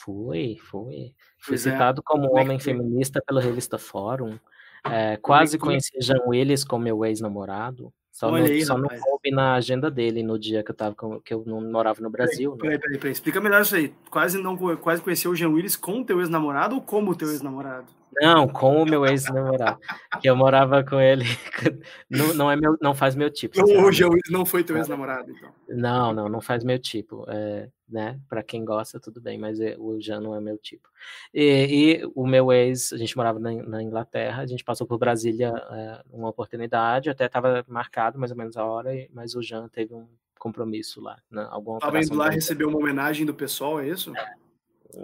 Foi, 0.03 0.57
foi. 0.69 1.13
Fui 1.39 1.55
pois 1.55 1.65
é. 1.65 1.71
citado 1.71 2.01
é. 2.01 2.03
como 2.05 2.27
como 2.27 2.39
homem 2.39 2.59
feminista 2.59 3.21
pela 3.25 3.41
revista 3.41 3.77
Fórum. 3.77 4.39
É, 4.83 5.17
quase 5.17 5.57
conheci 5.57 5.91
Jean 5.99 6.21
Willis 6.27 6.63
como 6.63 6.83
meu 6.83 7.03
ex-namorado. 7.05 7.93
Só, 8.11 8.29
Olha 8.29 8.43
não, 8.43 8.51
aí, 8.51 8.65
só 8.65 8.77
não 8.77 8.89
coube 8.89 9.31
na 9.31 9.53
agenda 9.53 9.89
dele 9.89 10.21
no 10.21 10.37
dia 10.37 10.63
que 10.63 10.71
eu, 10.71 10.75
tava 10.75 10.93
com, 10.93 11.19
que 11.21 11.33
eu 11.33 11.43
não 11.47 11.61
morava 11.61 12.01
no 12.01 12.09
Brasil. 12.09 12.55
Peraí, 12.57 12.75
né? 12.75 12.79
peraí, 12.79 12.97
peraí, 12.97 13.11
Explica 13.13 13.39
melhor 13.39 13.61
isso 13.61 13.75
aí. 13.75 13.93
Quase, 14.09 14.37
não, 14.37 14.57
quase 14.77 15.01
conheceu 15.01 15.31
o 15.31 15.35
Jean 15.35 15.49
Willis 15.49 15.77
com 15.77 16.01
o 16.01 16.05
teu 16.05 16.19
ex-namorado 16.19 16.75
ou 16.75 16.81
como 16.81 17.11
o 17.11 17.15
teu 17.15 17.29
ex-namorado? 17.29 18.00
Não, 18.19 18.47
com 18.47 18.81
o 18.81 18.85
meu 18.85 19.05
ex-namorado. 19.05 19.79
que 20.21 20.29
eu 20.29 20.35
morava 20.35 20.83
com 20.83 20.99
ele. 20.99 21.25
Não, 22.09 22.33
não, 22.33 22.51
é 22.51 22.55
meu, 22.55 22.77
não 22.81 22.93
faz 22.93 23.15
meu 23.15 23.29
tipo. 23.29 23.57
Então, 23.57 23.85
o 23.85 23.91
Jean 23.91 24.09
Willis 24.09 24.29
não 24.29 24.45
foi 24.45 24.63
teu 24.63 24.75
ex-namorado, 24.75 25.31
então. 25.31 25.49
Não, 25.69 26.13
não, 26.13 26.27
não 26.27 26.41
faz 26.41 26.63
meu 26.63 26.77
tipo. 26.77 27.25
É, 27.29 27.69
né? 27.87 28.19
Para 28.27 28.43
quem 28.43 28.65
gosta, 28.65 28.99
tudo 28.99 29.21
bem, 29.21 29.37
mas 29.37 29.59
é, 29.59 29.75
o 29.79 29.99
Jean 29.99 30.19
não 30.19 30.35
é 30.35 30.41
meu 30.41 30.57
tipo. 30.57 30.89
E, 31.33 32.01
e, 32.01 32.11
o 32.13 32.27
meu 32.27 32.51
ex, 32.51 32.91
a 32.91 32.97
gente 32.97 33.15
morava 33.15 33.39
na, 33.39 33.51
na 33.53 33.81
Inglaterra, 33.81 34.43
a 34.43 34.45
gente 34.45 34.63
passou 34.63 34.85
por 34.85 34.97
Brasília 34.97 35.53
é, 35.71 36.01
uma 36.11 36.29
oportunidade, 36.29 37.09
até 37.09 37.25
estava 37.25 37.63
marcado 37.67 38.19
mais 38.19 38.31
ou 38.31 38.37
menos 38.37 38.57
a 38.57 38.65
hora, 38.65 38.91
mas 39.13 39.35
o 39.35 39.41
Jean 39.41 39.67
teve 39.69 39.93
um 39.93 40.07
compromisso 40.37 40.99
lá. 40.99 41.17
Né? 41.29 41.47
Alguma 41.51 41.77
Estava 41.77 42.01
indo 42.01 42.15
lá 42.15 42.29
receber 42.29 42.65
uma 42.65 42.77
homenagem 42.77 43.25
do 43.25 43.33
pessoal, 43.33 43.79
é 43.79 43.87
isso? 43.87 44.15
É. 44.17 44.40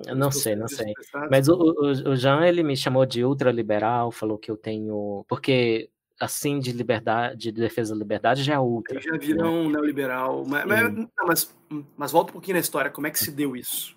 Eu 0.05 0.15
não 0.15 0.31
sei, 0.31 0.55
não 0.55 0.67
sei. 0.67 0.93
Mas 1.29 1.47
o, 1.47 1.55
o, 1.55 2.09
o 2.09 2.15
Jean, 2.15 2.45
ele 2.45 2.63
me 2.63 2.75
chamou 2.75 3.05
de 3.05 3.23
ultraliberal, 3.23 4.11
falou 4.11 4.37
que 4.37 4.51
eu 4.51 4.57
tenho. 4.57 5.25
Porque 5.27 5.89
assim 6.19 6.59
de 6.59 6.71
liberdade, 6.71 7.37
de 7.37 7.51
defesa 7.51 7.93
da 7.93 7.99
liberdade 7.99 8.43
já 8.43 8.55
é 8.55 8.59
ultra. 8.59 8.99
já 8.99 9.17
viram 9.17 9.65
né? 9.65 9.73
neoliberal. 9.73 10.43
Mas, 10.45 10.65
mas, 10.65 11.07
mas, 11.25 11.55
mas, 11.95 12.11
volta 12.11 12.31
um 12.31 12.33
pouquinho 12.33 12.55
na 12.55 12.61
história, 12.61 12.91
como 12.91 13.07
é 13.07 13.11
que 13.11 13.19
se 13.19 13.31
deu 13.31 13.55
isso? 13.55 13.95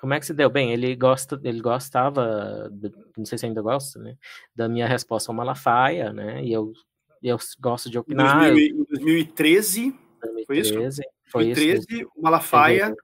Como 0.00 0.14
é 0.14 0.20
que 0.20 0.26
se 0.26 0.34
deu? 0.34 0.48
Bem, 0.48 0.72
ele 0.72 0.94
gosta, 0.94 1.40
ele 1.42 1.60
gostava, 1.60 2.70
não 3.16 3.24
sei 3.24 3.38
se 3.38 3.46
ainda 3.46 3.62
gosta, 3.62 3.98
né? 3.98 4.16
Da 4.54 4.68
minha 4.68 4.86
resposta 4.86 5.30
ao 5.30 5.36
Malafaia, 5.36 6.12
né? 6.12 6.44
E 6.44 6.52
eu, 6.52 6.72
eu 7.22 7.38
gosto 7.58 7.90
de 7.90 7.98
opinar. 7.98 8.50
Em 8.50 8.84
2013, 8.84 9.94
2013 10.20 10.46
foi 10.46 10.58
isso? 10.58 11.02
Foi 11.28 11.44
2013, 11.44 11.86
isso. 11.90 12.10
o 12.14 12.22
Malafaia 12.22 12.94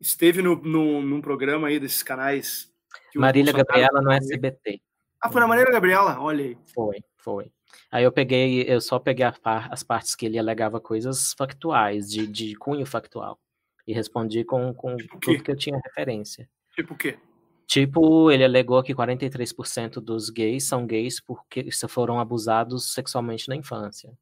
esteve 0.00 0.42
no, 0.42 0.56
no, 0.56 1.02
num 1.02 1.20
programa 1.20 1.68
aí 1.68 1.78
desses 1.78 2.02
canais. 2.02 2.72
Marília 3.14 3.52
Gabriela 3.52 4.00
no 4.00 4.10
SBT. 4.12 4.80
Ah, 5.20 5.30
foi 5.30 5.40
na 5.40 5.48
Marília 5.48 5.72
Gabriela? 5.72 6.20
Olha 6.20 6.44
aí. 6.44 6.58
Foi, 6.74 7.02
foi. 7.16 7.50
Aí 7.90 8.04
eu 8.04 8.12
peguei, 8.12 8.62
eu 8.62 8.80
só 8.80 8.98
peguei 8.98 9.26
as 9.44 9.82
partes 9.82 10.14
que 10.14 10.26
ele 10.26 10.38
alegava 10.38 10.80
coisas 10.80 11.32
factuais, 11.32 12.10
de, 12.10 12.26
de 12.26 12.54
cunho 12.56 12.86
factual. 12.86 13.38
E 13.86 13.92
respondi 13.92 14.44
com, 14.44 14.74
com 14.74 14.96
tipo 14.96 15.18
tudo 15.20 15.42
que 15.42 15.50
eu 15.50 15.56
tinha 15.56 15.80
referência. 15.84 16.48
Tipo 16.74 16.94
o 16.94 16.96
quê? 16.96 17.18
Tipo, 17.66 18.30
ele 18.30 18.44
alegou 18.44 18.82
que 18.82 18.94
43% 18.94 19.94
dos 19.94 20.30
gays 20.30 20.64
são 20.64 20.86
gays 20.86 21.20
porque 21.20 21.68
foram 21.88 22.20
abusados 22.20 22.92
sexualmente 22.92 23.48
na 23.48 23.56
infância. 23.56 24.12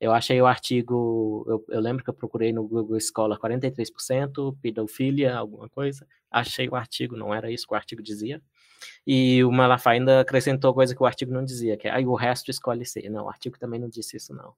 Eu 0.00 0.12
achei 0.12 0.40
o 0.40 0.46
artigo, 0.46 1.44
eu, 1.48 1.64
eu, 1.68 1.80
lembro 1.80 2.02
que 2.02 2.10
eu 2.10 2.14
procurei 2.14 2.52
no 2.52 2.66
Google 2.66 2.96
Escola 2.96 3.38
43%, 3.38 4.56
pedofilia, 4.60 5.36
alguma 5.36 5.68
coisa. 5.68 6.06
Achei 6.30 6.68
o 6.68 6.74
artigo, 6.74 7.16
não 7.16 7.32
era 7.32 7.50
isso 7.50 7.66
que 7.66 7.72
o 7.74 7.76
artigo 7.76 8.02
dizia. 8.02 8.42
E 9.06 9.42
o 9.44 9.52
Malafaia 9.52 10.00
ainda 10.00 10.20
acrescentou 10.20 10.74
coisa 10.74 10.94
que 10.94 11.02
o 11.02 11.06
artigo 11.06 11.32
não 11.32 11.44
dizia, 11.44 11.76
que 11.76 11.88
aí 11.88 12.04
o 12.04 12.14
resto 12.14 12.50
escolhe 12.50 12.84
ser. 12.84 13.08
Não, 13.08 13.24
o 13.24 13.28
artigo 13.28 13.58
também 13.58 13.80
não 13.80 13.88
disse 13.88 14.16
isso, 14.16 14.34
não. 14.34 14.54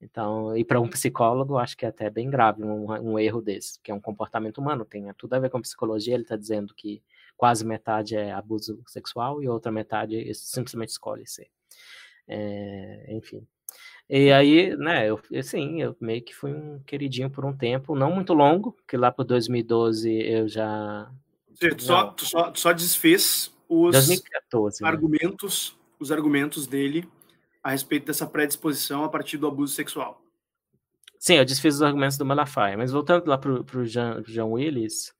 Então, 0.00 0.56
e 0.56 0.64
para 0.64 0.80
um 0.80 0.88
psicólogo, 0.88 1.58
acho 1.58 1.76
que 1.76 1.84
é 1.84 1.88
até 1.88 2.08
bem 2.08 2.30
grave 2.30 2.62
um, 2.62 2.86
um, 2.92 3.18
erro 3.18 3.42
desse, 3.42 3.80
que 3.82 3.90
é 3.90 3.94
um 3.94 4.00
comportamento 4.00 4.58
humano, 4.58 4.84
tem 4.84 5.12
tudo 5.14 5.34
a 5.34 5.40
ver 5.40 5.50
com 5.50 5.60
psicologia. 5.60 6.14
Ele 6.14 6.22
está 6.22 6.36
dizendo 6.36 6.72
que 6.74 7.02
quase 7.36 7.64
metade 7.66 8.16
é 8.16 8.32
abuso 8.32 8.80
sexual 8.86 9.42
e 9.42 9.48
outra 9.48 9.72
metade 9.72 10.32
simplesmente 10.34 10.90
escolhe 10.90 11.26
ser. 11.26 11.48
É, 12.28 13.06
enfim. 13.10 13.46
E 14.08 14.32
aí, 14.32 14.74
né, 14.76 15.08
eu, 15.08 15.20
assim, 15.38 15.82
eu 15.82 15.94
meio 16.00 16.22
que 16.22 16.34
fui 16.34 16.50
um 16.50 16.80
queridinho 16.80 17.28
por 17.28 17.44
um 17.44 17.54
tempo, 17.54 17.94
não 17.94 18.10
muito 18.10 18.32
longo, 18.32 18.74
que 18.88 18.96
lá 18.96 19.12
por 19.12 19.24
2012 19.24 20.10
eu 20.10 20.48
já. 20.48 21.10
tu, 21.60 21.82
só, 21.82 22.06
tu, 22.06 22.24
só, 22.24 22.50
tu 22.50 22.58
só 22.58 22.72
desfez 22.72 23.52
os 23.68 23.92
2014, 23.92 24.82
né? 24.82 24.88
argumentos, 24.88 25.76
né? 25.76 25.84
os 26.00 26.10
argumentos 26.10 26.66
dele 26.66 27.06
a 27.62 27.70
respeito 27.70 28.06
dessa 28.06 28.26
predisposição 28.26 29.04
a 29.04 29.10
partir 29.10 29.36
do 29.36 29.46
abuso 29.46 29.74
sexual. 29.74 30.22
Sim, 31.18 31.34
eu 31.34 31.44
desfiz 31.44 31.74
os 31.74 31.82
argumentos 31.82 32.16
do 32.16 32.24
Malafaia, 32.24 32.78
mas 32.78 32.92
voltando 32.92 33.26
lá 33.26 33.36
para 33.36 33.52
o 33.52 33.84
Jean, 33.84 34.22
Jean 34.26 34.46
Willis, 34.46 35.12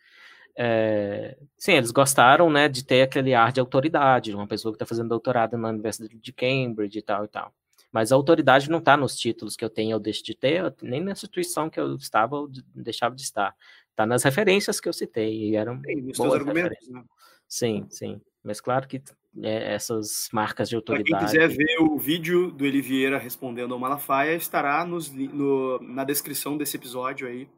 é, 0.56 1.36
sim, 1.58 1.72
eles 1.72 1.90
gostaram, 1.90 2.48
né, 2.48 2.68
de 2.68 2.84
ter 2.84 3.02
aquele 3.02 3.34
ar 3.34 3.52
de 3.52 3.60
autoridade, 3.60 4.34
uma 4.34 4.46
pessoa 4.46 4.72
que 4.72 4.76
está 4.76 4.86
fazendo 4.86 5.08
doutorado 5.08 5.58
na 5.58 5.68
Universidade 5.68 6.16
de 6.18 6.32
Cambridge 6.32 6.98
e 6.98 7.02
tal 7.02 7.24
e 7.24 7.28
tal. 7.28 7.52
Mas 7.90 8.12
a 8.12 8.16
autoridade 8.16 8.70
não 8.70 8.78
está 8.78 8.96
nos 8.96 9.16
títulos 9.16 9.56
que 9.56 9.64
eu 9.64 9.70
tenho 9.70 9.94
ou 9.94 10.00
deixo 10.00 10.22
de 10.22 10.34
ter, 10.34 10.74
nem 10.82 11.02
na 11.02 11.12
instituição 11.12 11.70
que 11.70 11.80
eu 11.80 11.96
estava 11.96 12.36
ou 12.36 12.50
deixava 12.74 13.14
de 13.14 13.22
estar. 13.22 13.54
Está 13.90 14.06
nas 14.06 14.22
referências 14.22 14.80
que 14.80 14.88
eu 14.88 14.92
citei, 14.92 15.50
e 15.50 15.56
eram 15.56 15.80
sim, 15.84 16.12
boas 16.16 16.34
argumentos, 16.34 16.88
né? 16.88 17.02
Sim, 17.48 17.86
sim. 17.90 18.20
Mas 18.44 18.60
claro 18.60 18.86
que 18.86 19.02
é, 19.42 19.74
essas 19.74 20.28
marcas 20.32 20.68
de 20.68 20.76
autoridade... 20.76 21.08
Quem 21.10 21.26
quiser 21.26 21.48
ver 21.48 21.78
o 21.80 21.98
vídeo 21.98 22.50
do 22.50 22.64
Eli 22.64 22.80
Vieira 22.80 23.18
respondendo 23.18 23.74
ao 23.74 23.80
Malafaia, 23.80 24.36
estará 24.36 24.84
nos, 24.84 25.10
no, 25.10 25.78
na 25.80 26.04
descrição 26.04 26.56
desse 26.56 26.76
episódio 26.76 27.26
aí, 27.26 27.48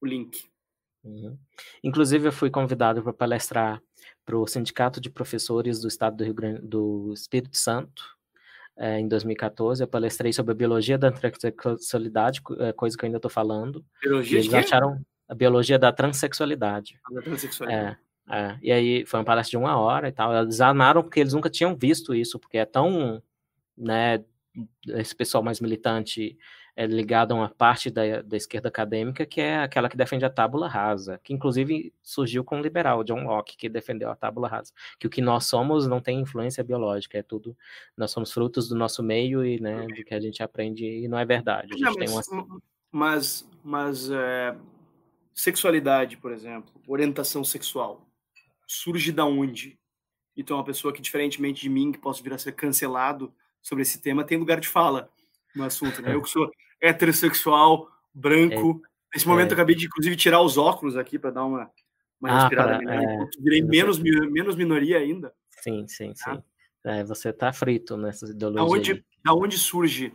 o 0.00 0.06
link. 0.06 0.44
Uhum. 1.04 1.38
Inclusive, 1.82 2.28
eu 2.28 2.32
fui 2.32 2.50
convidado 2.50 3.02
para 3.02 3.12
palestrar 3.12 3.82
para 4.24 4.36
o 4.36 4.46
Sindicato 4.46 5.00
de 5.00 5.08
Professores 5.08 5.80
do 5.80 5.88
Estado 5.88 6.16
do 6.16 6.24
Rio 6.24 6.34
Grande 6.34 6.60
do 6.60 7.12
Espírito 7.14 7.56
Santo, 7.56 8.17
é, 8.78 9.00
em 9.00 9.08
2014. 9.08 9.82
Eu 9.82 9.88
palestrei 9.88 10.32
sobre 10.32 10.52
a 10.52 10.54
biologia 10.54 10.96
da 10.96 11.10
transexualidade, 11.10 12.40
eh, 12.58 12.72
coisa 12.72 12.96
que 12.96 13.04
eu 13.04 13.08
ainda 13.08 13.18
estou 13.18 13.30
falando. 13.30 13.84
Biologia 14.00 14.38
eles 14.38 14.54
acharam 14.54 15.00
a 15.28 15.34
biologia 15.34 15.78
da 15.78 15.92
transexualidade. 15.92 16.98
Da 17.10 17.20
transexualidade. 17.20 17.98
É, 18.30 18.36
é, 18.36 18.58
e 18.62 18.72
aí 18.72 19.04
foi 19.04 19.18
uma 19.18 19.26
palestra 19.26 19.50
de 19.50 19.56
uma 19.56 19.76
hora 19.76 20.08
e 20.08 20.12
tal. 20.12 20.34
Eles 20.34 20.60
amaram 20.60 21.02
porque 21.02 21.20
eles 21.20 21.32
nunca 21.32 21.50
tinham 21.50 21.76
visto 21.76 22.14
isso, 22.14 22.38
porque 22.38 22.58
é 22.58 22.64
tão, 22.64 23.22
né, 23.76 24.22
esse 24.86 25.14
pessoal 25.14 25.42
mais 25.42 25.60
militante 25.60 26.38
é 26.78 26.86
ligado 26.86 27.32
a 27.32 27.34
uma 27.34 27.48
parte 27.48 27.90
da, 27.90 28.22
da 28.22 28.36
esquerda 28.36 28.68
acadêmica 28.68 29.26
que 29.26 29.40
é 29.40 29.58
aquela 29.58 29.88
que 29.88 29.96
defende 29.96 30.24
a 30.24 30.30
tábula 30.30 30.68
rasa, 30.68 31.20
que 31.24 31.34
inclusive 31.34 31.92
surgiu 32.00 32.44
com 32.44 32.60
o 32.60 32.62
liberal 32.62 33.02
John 33.02 33.24
Locke, 33.24 33.56
que 33.56 33.68
defendeu 33.68 34.08
a 34.08 34.14
tábula 34.14 34.46
rasa, 34.46 34.72
que 34.96 35.04
o 35.04 35.10
que 35.10 35.20
nós 35.20 35.46
somos 35.46 35.88
não 35.88 36.00
tem 36.00 36.20
influência 36.20 36.62
biológica, 36.62 37.18
é 37.18 37.22
tudo, 37.22 37.56
nós 37.96 38.12
somos 38.12 38.32
frutos 38.32 38.68
do 38.68 38.76
nosso 38.76 39.02
meio 39.02 39.44
e 39.44 39.58
né, 39.58 39.88
do 39.88 40.04
que 40.04 40.14
a 40.14 40.20
gente 40.20 40.40
aprende 40.40 40.86
e 40.86 41.08
não 41.08 41.18
é 41.18 41.24
verdade. 41.24 41.74
Não, 41.80 41.92
mas, 41.94 42.28
uma... 42.28 42.62
mas, 42.92 43.50
mas 43.64 44.08
é, 44.12 44.54
sexualidade, 45.34 46.16
por 46.16 46.30
exemplo, 46.30 46.72
orientação 46.86 47.42
sexual, 47.42 48.06
surge 48.68 49.10
da 49.10 49.24
onde? 49.24 49.76
Então, 50.36 50.56
uma 50.56 50.64
pessoa 50.64 50.92
que, 50.92 51.02
diferentemente 51.02 51.60
de 51.60 51.68
mim, 51.68 51.90
que 51.90 51.98
posso 51.98 52.22
vir 52.22 52.34
a 52.34 52.38
ser 52.38 52.52
cancelado 52.52 53.34
sobre 53.60 53.82
esse 53.82 54.00
tema, 54.00 54.22
tem 54.22 54.38
lugar 54.38 54.60
de 54.60 54.68
fala 54.68 55.10
no 55.56 55.64
assunto. 55.64 56.00
Né? 56.00 56.14
Eu 56.14 56.22
que 56.22 56.30
sou 56.30 56.48
heterossexual, 56.80 57.88
branco. 58.14 58.82
É, 58.84 58.88
Nesse 59.14 59.26
momento, 59.26 59.50
é. 59.50 59.52
eu 59.52 59.54
acabei 59.54 59.74
de, 59.74 59.86
inclusive, 59.86 60.16
tirar 60.16 60.42
os 60.42 60.58
óculos 60.58 60.96
aqui 60.96 61.18
para 61.18 61.30
dar 61.30 61.44
uma, 61.44 61.70
uma 62.20 62.30
ah, 62.30 62.40
respirada 62.40 62.78
melhor. 62.78 63.02
É, 63.02 63.26
virei 63.40 63.62
menos, 63.62 63.98
menos 63.98 64.54
minoria 64.54 64.98
ainda. 64.98 65.32
Sim, 65.62 65.86
sim, 65.88 66.12
tá? 66.12 66.34
sim. 66.34 66.42
É, 66.84 67.04
você 67.04 67.30
está 67.30 67.52
frito 67.52 67.96
nessa 67.96 68.26
ideologia. 68.26 68.66
Da 68.66 68.70
onde, 68.70 69.04
da 69.24 69.34
onde 69.34 69.58
surge 69.58 70.14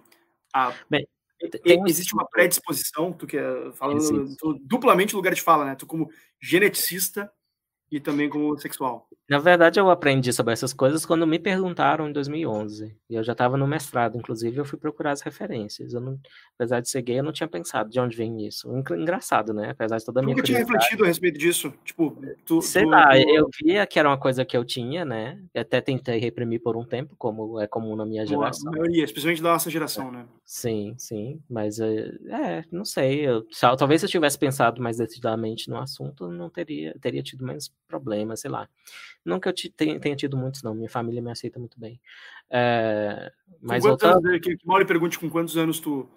a. 0.53 0.73
Bem, 0.89 1.07
tem, 1.49 1.83
existe 1.87 2.13
uma 2.13 2.25
predisposição, 2.25 3.11
tu 3.11 3.27
que 3.27 3.37
é, 3.37 3.71
falando 3.73 4.35
tu, 4.37 4.53
duplamente 4.61 5.15
lugar 5.15 5.33
de 5.33 5.41
fala, 5.41 5.65
né? 5.65 5.75
Tu 5.75 5.85
como 5.85 6.09
geneticista 6.41 7.31
e 7.93 7.99
também 7.99 8.27
como 8.27 8.57
sexual. 8.57 9.07
Na 9.29 9.37
verdade, 9.37 9.79
eu 9.79 9.89
aprendi 9.89 10.33
sobre 10.33 10.51
essas 10.51 10.73
coisas 10.73 11.05
quando 11.05 11.25
me 11.27 11.37
perguntaram 11.37 12.09
em 12.09 12.11
2011. 12.11 12.95
E 13.09 13.15
eu 13.15 13.23
já 13.23 13.31
estava 13.31 13.55
no 13.55 13.67
mestrado, 13.67 14.17
inclusive, 14.17 14.57
eu 14.57 14.65
fui 14.65 14.77
procurar 14.77 15.11
as 15.11 15.21
referências. 15.21 15.93
Eu 15.93 16.01
não, 16.01 16.19
apesar 16.57 16.81
de 16.81 16.89
ser 16.89 17.01
gay, 17.03 17.19
eu 17.19 17.23
não 17.23 17.31
tinha 17.31 17.47
pensado 17.47 17.89
de 17.89 17.99
onde 17.99 18.17
vem 18.17 18.45
isso. 18.45 18.67
Engraçado, 18.75 19.53
né? 19.53 19.69
Apesar 19.69 19.97
de 19.97 20.05
toda 20.05 20.19
a 20.19 20.23
minha 20.23 20.35
Nunca 20.35 20.45
tinha 20.45 20.57
refletido 20.57 21.03
a 21.03 21.07
respeito 21.07 21.37
disso? 21.37 21.73
Tipo, 21.85 22.17
tu, 22.45 22.61
Sei 22.61 22.83
tu, 22.83 22.89
lá, 22.89 23.11
tu... 23.11 23.29
eu 23.29 23.47
via 23.63 23.85
que 23.85 23.99
era 23.99 24.09
uma 24.09 24.17
coisa 24.17 24.43
que 24.43 24.57
eu 24.57 24.65
tinha, 24.65 25.05
né? 25.05 25.39
Eu 25.53 25.61
até 25.61 25.79
tentei 25.79 26.19
reprimir 26.19 26.61
por 26.61 26.75
um 26.75 26.83
tempo, 26.83 27.15
como 27.15 27.59
é 27.61 27.67
comum 27.67 27.95
na 27.95 28.05
minha 28.05 28.25
geração. 28.25 28.69
A 28.73 28.75
maioria, 28.75 29.05
especialmente 29.05 29.41
da 29.41 29.53
nossa 29.53 29.69
geração, 29.69 30.09
é. 30.09 30.11
né? 30.11 30.25
Sim, 30.43 30.95
sim. 30.97 31.41
Mas, 31.49 31.79
é, 31.79 32.07
é 32.29 32.63
não 32.71 32.83
sei. 32.83 33.21
Eu, 33.21 33.45
talvez 33.77 34.01
se 34.01 34.05
eu 34.05 34.09
tivesse 34.09 34.37
pensado 34.37 34.81
mais 34.81 34.97
decididamente 34.97 35.69
no 35.69 35.77
assunto, 35.77 36.27
não 36.27 36.49
teria, 36.49 36.93
teria 36.99 37.23
tido 37.23 37.45
menos 37.45 37.71
problemas, 37.87 38.39
sei 38.41 38.51
lá. 38.51 38.67
Que 39.41 39.49
eu 39.49 39.53
tenha, 39.75 39.99
tenha 39.99 40.15
tido 40.15 40.35
muitos, 40.35 40.63
não. 40.63 40.75
Minha 40.75 40.89
família 40.89 41.21
me 41.21 41.31
aceita 41.31 41.59
muito 41.59 41.79
bem. 41.79 41.99
É, 42.49 43.31
mas 43.61 43.83
voltando... 43.83 44.27
Anos, 44.27 44.41
que, 44.41 44.57
que 44.57 44.67
Mauro 44.67 44.85
pergunte 44.85 45.17
com 45.17 45.29
quantos 45.29 45.57
anos 45.57 45.79
tu... 45.79 46.09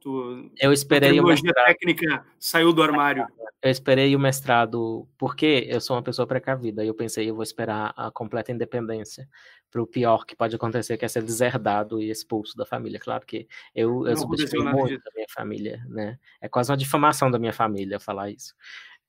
tu 0.00 0.50
eu 0.60 0.72
esperei 0.72 1.20
o 1.20 1.24
mestrado. 1.24 1.66
técnica 1.66 2.26
saiu 2.38 2.72
do 2.72 2.82
armário. 2.82 3.26
Eu 3.62 3.70
esperei 3.70 4.14
o 4.14 4.18
mestrado 4.18 5.08
porque 5.16 5.66
eu 5.68 5.80
sou 5.80 5.96
uma 5.96 6.02
pessoa 6.02 6.26
precavida. 6.26 6.84
E 6.84 6.88
eu 6.88 6.94
pensei, 6.94 7.30
eu 7.30 7.34
vou 7.34 7.42
esperar 7.42 7.92
a 7.96 8.10
completa 8.10 8.50
independência 8.50 9.28
para 9.70 9.82
o 9.82 9.86
pior 9.86 10.24
que 10.24 10.34
pode 10.34 10.56
acontecer, 10.56 10.96
que 10.96 11.04
é 11.04 11.08
ser 11.08 11.22
deserdado 11.22 12.00
e 12.00 12.10
expulso 12.10 12.56
da 12.56 12.64
família. 12.64 12.98
Claro 12.98 13.24
que 13.26 13.46
eu, 13.74 14.06
eu 14.06 14.16
subestimei 14.16 14.72
muito 14.72 15.02
da 15.02 15.10
minha 15.14 15.26
família, 15.30 15.84
né? 15.88 16.18
É 16.40 16.48
quase 16.48 16.70
uma 16.70 16.76
difamação 16.76 17.30
da 17.30 17.38
minha 17.38 17.52
família 17.52 18.00
falar 18.00 18.30
isso 18.30 18.54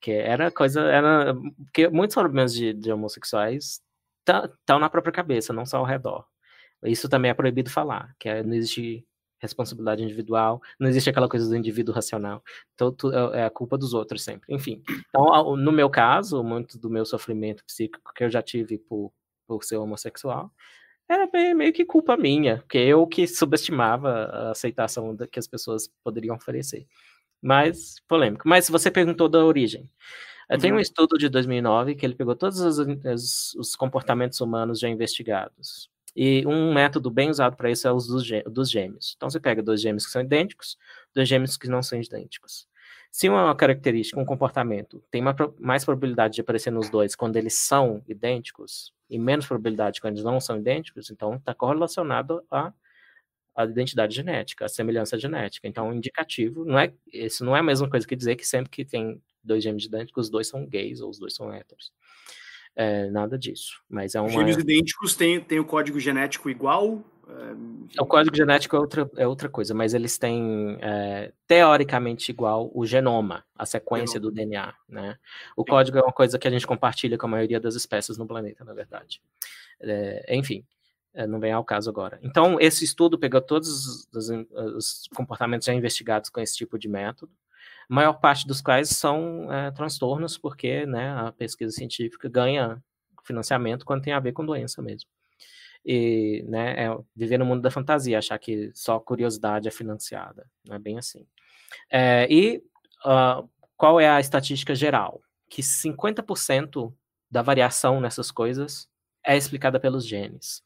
que 0.01 0.11
era 0.11 0.51
coisa, 0.51 0.81
era, 0.81 1.35
porque 1.65 1.89
muitos 1.89 2.15
problemas 2.15 2.53
de, 2.53 2.73
de 2.73 2.91
homossexuais 2.91 3.81
estão 4.19 4.49
tá, 4.65 4.79
na 4.79 4.89
própria 4.89 5.11
cabeça, 5.11 5.53
não 5.53 5.65
só 5.65 5.77
ao 5.77 5.85
redor. 5.85 6.25
Isso 6.83 7.09
também 7.09 7.31
é 7.31 7.33
proibido 7.33 7.69
falar, 7.69 8.15
que 8.19 8.29
é, 8.29 8.43
não 8.43 8.53
existe 8.53 9.05
responsabilidade 9.41 10.03
individual, 10.03 10.61
não 10.79 10.87
existe 10.89 11.09
aquela 11.09 11.29
coisa 11.29 11.47
do 11.47 11.55
indivíduo 11.55 11.93
racional. 11.93 12.43
Então, 12.73 12.95
é, 13.33 13.39
é 13.39 13.45
a 13.45 13.49
culpa 13.49 13.77
dos 13.77 13.93
outros 13.93 14.23
sempre. 14.23 14.53
Enfim, 14.53 14.81
então, 15.09 15.55
no 15.55 15.71
meu 15.71 15.89
caso, 15.89 16.43
muito 16.43 16.77
do 16.77 16.89
meu 16.89 17.05
sofrimento 17.05 17.63
psíquico 17.65 18.13
que 18.13 18.23
eu 18.23 18.29
já 18.29 18.41
tive 18.41 18.77
por, 18.77 19.11
por 19.47 19.63
ser 19.63 19.77
homossexual, 19.77 20.51
era 21.09 21.27
meio 21.55 21.73
que 21.73 21.85
culpa 21.85 22.15
minha, 22.15 22.57
porque 22.59 22.77
eu 22.77 23.05
que 23.07 23.27
subestimava 23.27 24.09
a 24.09 24.51
aceitação 24.51 25.17
que 25.31 25.39
as 25.39 25.47
pessoas 25.47 25.89
poderiam 26.03 26.35
oferecer 26.35 26.85
mais 27.41 27.95
polêmico. 28.07 28.47
Mas 28.47 28.69
você 28.69 28.91
perguntou 28.91 29.29
da 29.29 29.43
origem. 29.43 29.89
Uhum. 30.49 30.57
Tem 30.57 30.73
um 30.73 30.79
estudo 30.79 31.17
de 31.17 31.29
2009 31.29 31.95
que 31.95 32.05
ele 32.05 32.15
pegou 32.15 32.35
todos 32.35 32.59
os, 32.59 32.79
os, 32.79 33.55
os, 33.55 33.75
comportamentos 33.75 34.41
humanos 34.41 34.79
já 34.79 34.89
investigados. 34.89 35.89
E 36.15 36.45
um 36.47 36.73
método 36.73 37.11
bem 37.11 37.29
usado 37.29 37.55
para 37.55 37.69
isso 37.69 37.87
é 37.87 37.91
o 37.91 37.95
dos, 37.95 38.23
dos 38.47 38.69
gêmeos. 38.69 39.13
Então 39.15 39.29
você 39.29 39.39
pega 39.39 39.61
dois 39.61 39.81
gêmeos 39.81 40.05
que 40.05 40.11
são 40.11 40.21
idênticos, 40.21 40.77
dois 41.13 41.29
gêmeos 41.29 41.55
que 41.55 41.67
não 41.67 41.83
são 41.83 41.99
idênticos. 41.99 42.67
Se 43.11 43.27
uma 43.27 43.55
característica, 43.55 44.19
um 44.19 44.25
comportamento, 44.25 45.03
tem 45.09 45.21
uma, 45.21 45.35
mais 45.59 45.83
probabilidade 45.83 46.35
de 46.35 46.41
aparecer 46.41 46.71
nos 46.71 46.89
dois 46.89 47.15
quando 47.15 47.37
eles 47.37 47.53
são 47.55 48.03
idênticos, 48.07 48.93
e 49.09 49.17
menos 49.17 49.47
probabilidade 49.47 49.99
quando 49.99 50.13
eles 50.13 50.23
não 50.23 50.39
são 50.39 50.57
idênticos, 50.57 51.09
então 51.09 51.35
está 51.35 51.53
correlacionado 51.53 52.43
a 52.51 52.71
a 53.55 53.65
identidade 53.65 54.15
genética, 54.15 54.65
a 54.65 54.69
semelhança 54.69 55.17
genética. 55.17 55.67
Então, 55.67 55.93
indicativo, 55.93 56.63
não 56.65 56.79
é, 56.79 56.93
isso 57.11 57.43
não 57.43 57.55
é 57.55 57.59
a 57.59 57.63
mesma 57.63 57.89
coisa 57.89 58.07
que 58.07 58.15
dizer 58.15 58.35
que 58.35 58.45
sempre 58.45 58.69
que 58.69 58.85
tem 58.85 59.21
dois 59.43 59.63
gêmeos 59.63 59.85
idênticos, 59.85 60.25
os 60.25 60.31
dois 60.31 60.47
são 60.47 60.65
gays 60.65 61.01
ou 61.01 61.09
os 61.09 61.19
dois 61.19 61.33
são 61.33 61.53
héteros. 61.53 61.91
É, 62.75 63.09
nada 63.09 63.37
disso. 63.37 63.81
Mas 63.89 64.15
é 64.15 64.21
uma... 64.21 64.29
Gêmeos 64.29 64.57
idênticos 64.57 65.15
têm, 65.15 65.41
têm 65.41 65.59
o 65.59 65.65
código 65.65 65.99
genético 65.99 66.49
igual? 66.49 67.03
É... 67.27 68.01
O 68.01 68.05
código 68.05 68.35
genético 68.35 68.75
é 68.75 68.79
outra, 68.79 69.11
é 69.17 69.27
outra 69.27 69.49
coisa, 69.49 69.73
mas 69.73 69.93
eles 69.93 70.17
têm 70.17 70.77
é, 70.81 71.31
teoricamente 71.47 72.31
igual 72.31 72.71
o 72.73 72.85
genoma, 72.85 73.43
a 73.55 73.65
sequência 73.65 74.19
genoma. 74.19 74.31
do 74.31 74.35
DNA. 74.35 74.73
Né? 74.87 75.17
O 75.55 75.63
Sim. 75.63 75.69
código 75.69 75.97
é 75.97 76.01
uma 76.01 76.13
coisa 76.13 76.39
que 76.39 76.47
a 76.47 76.51
gente 76.51 76.65
compartilha 76.65 77.17
com 77.17 77.25
a 77.27 77.29
maioria 77.29 77.59
das 77.59 77.75
espécies 77.75 78.17
no 78.17 78.27
planeta, 78.27 78.63
na 78.63 78.73
verdade. 78.73 79.21
É, 79.81 80.35
enfim, 80.35 80.63
é, 80.63 80.78
não 81.27 81.39
vem 81.39 81.51
ao 81.51 81.63
caso 81.63 81.89
agora. 81.89 82.19
Então, 82.21 82.59
esse 82.59 82.85
estudo 82.85 83.17
pegou 83.17 83.41
todos 83.41 84.07
os, 84.13 84.29
os, 84.75 85.07
comportamentos 85.15 85.65
já 85.65 85.73
investigados 85.73 86.29
com 86.29 86.39
esse 86.39 86.55
tipo 86.55 86.77
de 86.77 86.87
método, 86.87 87.31
maior 87.87 88.13
parte 88.13 88.47
dos 88.47 88.61
quais 88.61 88.89
são 88.89 89.51
é, 89.51 89.71
transtornos, 89.71 90.37
porque 90.37 90.85
né, 90.85 91.09
a 91.11 91.31
pesquisa 91.31 91.71
científica 91.71 92.29
ganha 92.29 92.81
financiamento 93.23 93.85
quando 93.85 94.03
tem 94.03 94.13
a 94.13 94.19
ver 94.19 94.31
com 94.31 94.45
doença 94.45 94.81
mesmo. 94.81 95.09
E 95.85 96.43
né, 96.47 96.85
é 96.85 96.97
viver 97.15 97.37
no 97.37 97.45
mundo 97.45 97.61
da 97.61 97.71
fantasia, 97.71 98.17
achar 98.17 98.37
que 98.37 98.71
só 98.73 98.99
curiosidade 98.99 99.67
é 99.67 99.71
financiada, 99.71 100.45
não 100.65 100.75
é 100.75 100.79
bem 100.79 100.97
assim. 100.97 101.25
É, 101.89 102.27
e 102.29 102.61
uh, 103.05 103.47
qual 103.77 103.99
é 103.99 104.09
a 104.09 104.19
estatística 104.19 104.75
geral? 104.75 105.21
Que 105.49 105.61
50% 105.61 106.93
da 107.31 107.41
variação 107.41 108.01
nessas 108.01 108.29
coisas 108.31 108.89
é 109.25 109.37
explicada 109.37 109.79
pelos 109.79 110.05
genes. 110.05 110.61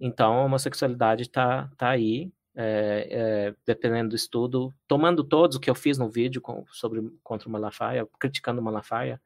Então, 0.00 0.32
a 0.32 0.44
homossexualidade 0.44 1.22
está 1.22 1.70
tá 1.76 1.90
aí, 1.90 2.32
é, 2.56 3.08
é, 3.10 3.54
dependendo 3.66 4.10
do 4.10 4.16
estudo, 4.16 4.74
tomando 4.88 5.22
todos 5.22 5.56
o 5.56 5.60
que 5.60 5.68
eu 5.68 5.74
fiz 5.74 5.98
no 5.98 6.08
vídeo 6.08 6.40
com, 6.40 6.64
sobre 6.72 7.02
contra 7.22 7.48
o 7.48 7.52
Malafaia, 7.52 8.08
criticando 8.18 8.62
o 8.62 8.64
Malafaia, 8.64 9.20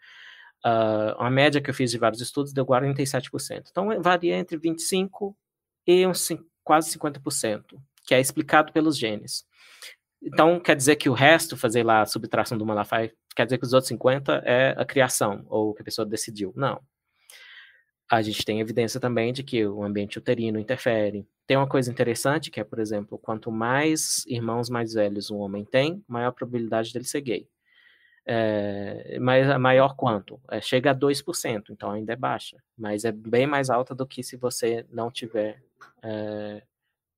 uh, 0.67 1.15
a 1.17 1.31
média 1.31 1.61
que 1.61 1.71
eu 1.71 1.75
fiz 1.75 1.93
de 1.93 1.99
vários 1.99 2.21
estudos 2.21 2.53
deu 2.53 2.67
47%. 2.67 3.69
Então, 3.71 4.03
varia 4.03 4.37
entre 4.37 4.59
25% 4.59 5.35
e 5.87 6.07
uns, 6.07 6.29
quase 6.65 6.99
50%, 6.99 7.63
que 8.05 8.15
é 8.15 8.21
explicado 8.21 8.73
pelos 8.73 8.99
genes. 8.99 9.45
Então, 10.21 10.59
quer 10.59 10.75
dizer 10.75 10.97
que 10.97 11.09
o 11.09 11.13
resto, 11.13 11.57
fazer 11.57 11.85
lá 11.85 12.01
a 12.01 12.07
subtração 12.07 12.59
do 12.59 12.67
Malafaia, 12.67 13.13
quer 13.37 13.45
dizer 13.45 13.59
que 13.59 13.65
os 13.67 13.73
outros 13.73 13.93
50% 13.93 14.43
é 14.45 14.75
a 14.77 14.85
criação, 14.85 15.45
ou 15.49 15.73
que 15.73 15.83
a 15.83 15.85
pessoa 15.85 16.07
decidiu. 16.07 16.53
Não 16.57 16.81
a 18.11 18.23
gente 18.23 18.45
tem 18.45 18.61
evidência 18.61 19.01
também 19.01 19.33
de 19.33 19.43
que 19.43 19.67
o 19.67 19.83
ambiente 19.83 20.19
uterino 20.19 20.59
interfere. 20.59 21.27
Tem 21.47 21.57
uma 21.57 21.69
coisa 21.69 21.91
interessante 21.91 22.51
que 22.51 22.61
é, 22.61 22.65
por 22.65 22.79
exemplo, 22.79 23.19
quanto 23.19 23.51
mais 23.51 24.25
irmãos 24.27 24.69
mais 24.69 24.95
velhos 24.95 25.31
um 25.31 25.39
homem 25.39 25.65
tem, 25.65 26.05
maior 26.07 26.29
a 26.29 26.33
probabilidade 26.33 26.93
dele 26.93 27.05
ser 27.05 27.21
gay. 27.21 27.49
É, 28.27 29.19
mas 29.21 29.59
maior 29.59 29.95
quanto? 29.95 30.41
É, 30.51 30.61
chega 30.61 30.91
a 30.93 30.95
2%, 30.95 31.65
então 31.71 31.91
ainda 31.91 32.15
é 32.15 32.17
baixa, 32.17 32.57
mas 32.77 33.05
é 33.05 33.13
bem 33.13 33.47
mais 33.47 33.69
alta 33.69 33.95
do 33.95 34.07
que 34.07 34.23
se 34.23 34.37
você 34.37 34.87
não 34.91 35.11
tiver. 35.11 35.63
É, 36.03 36.63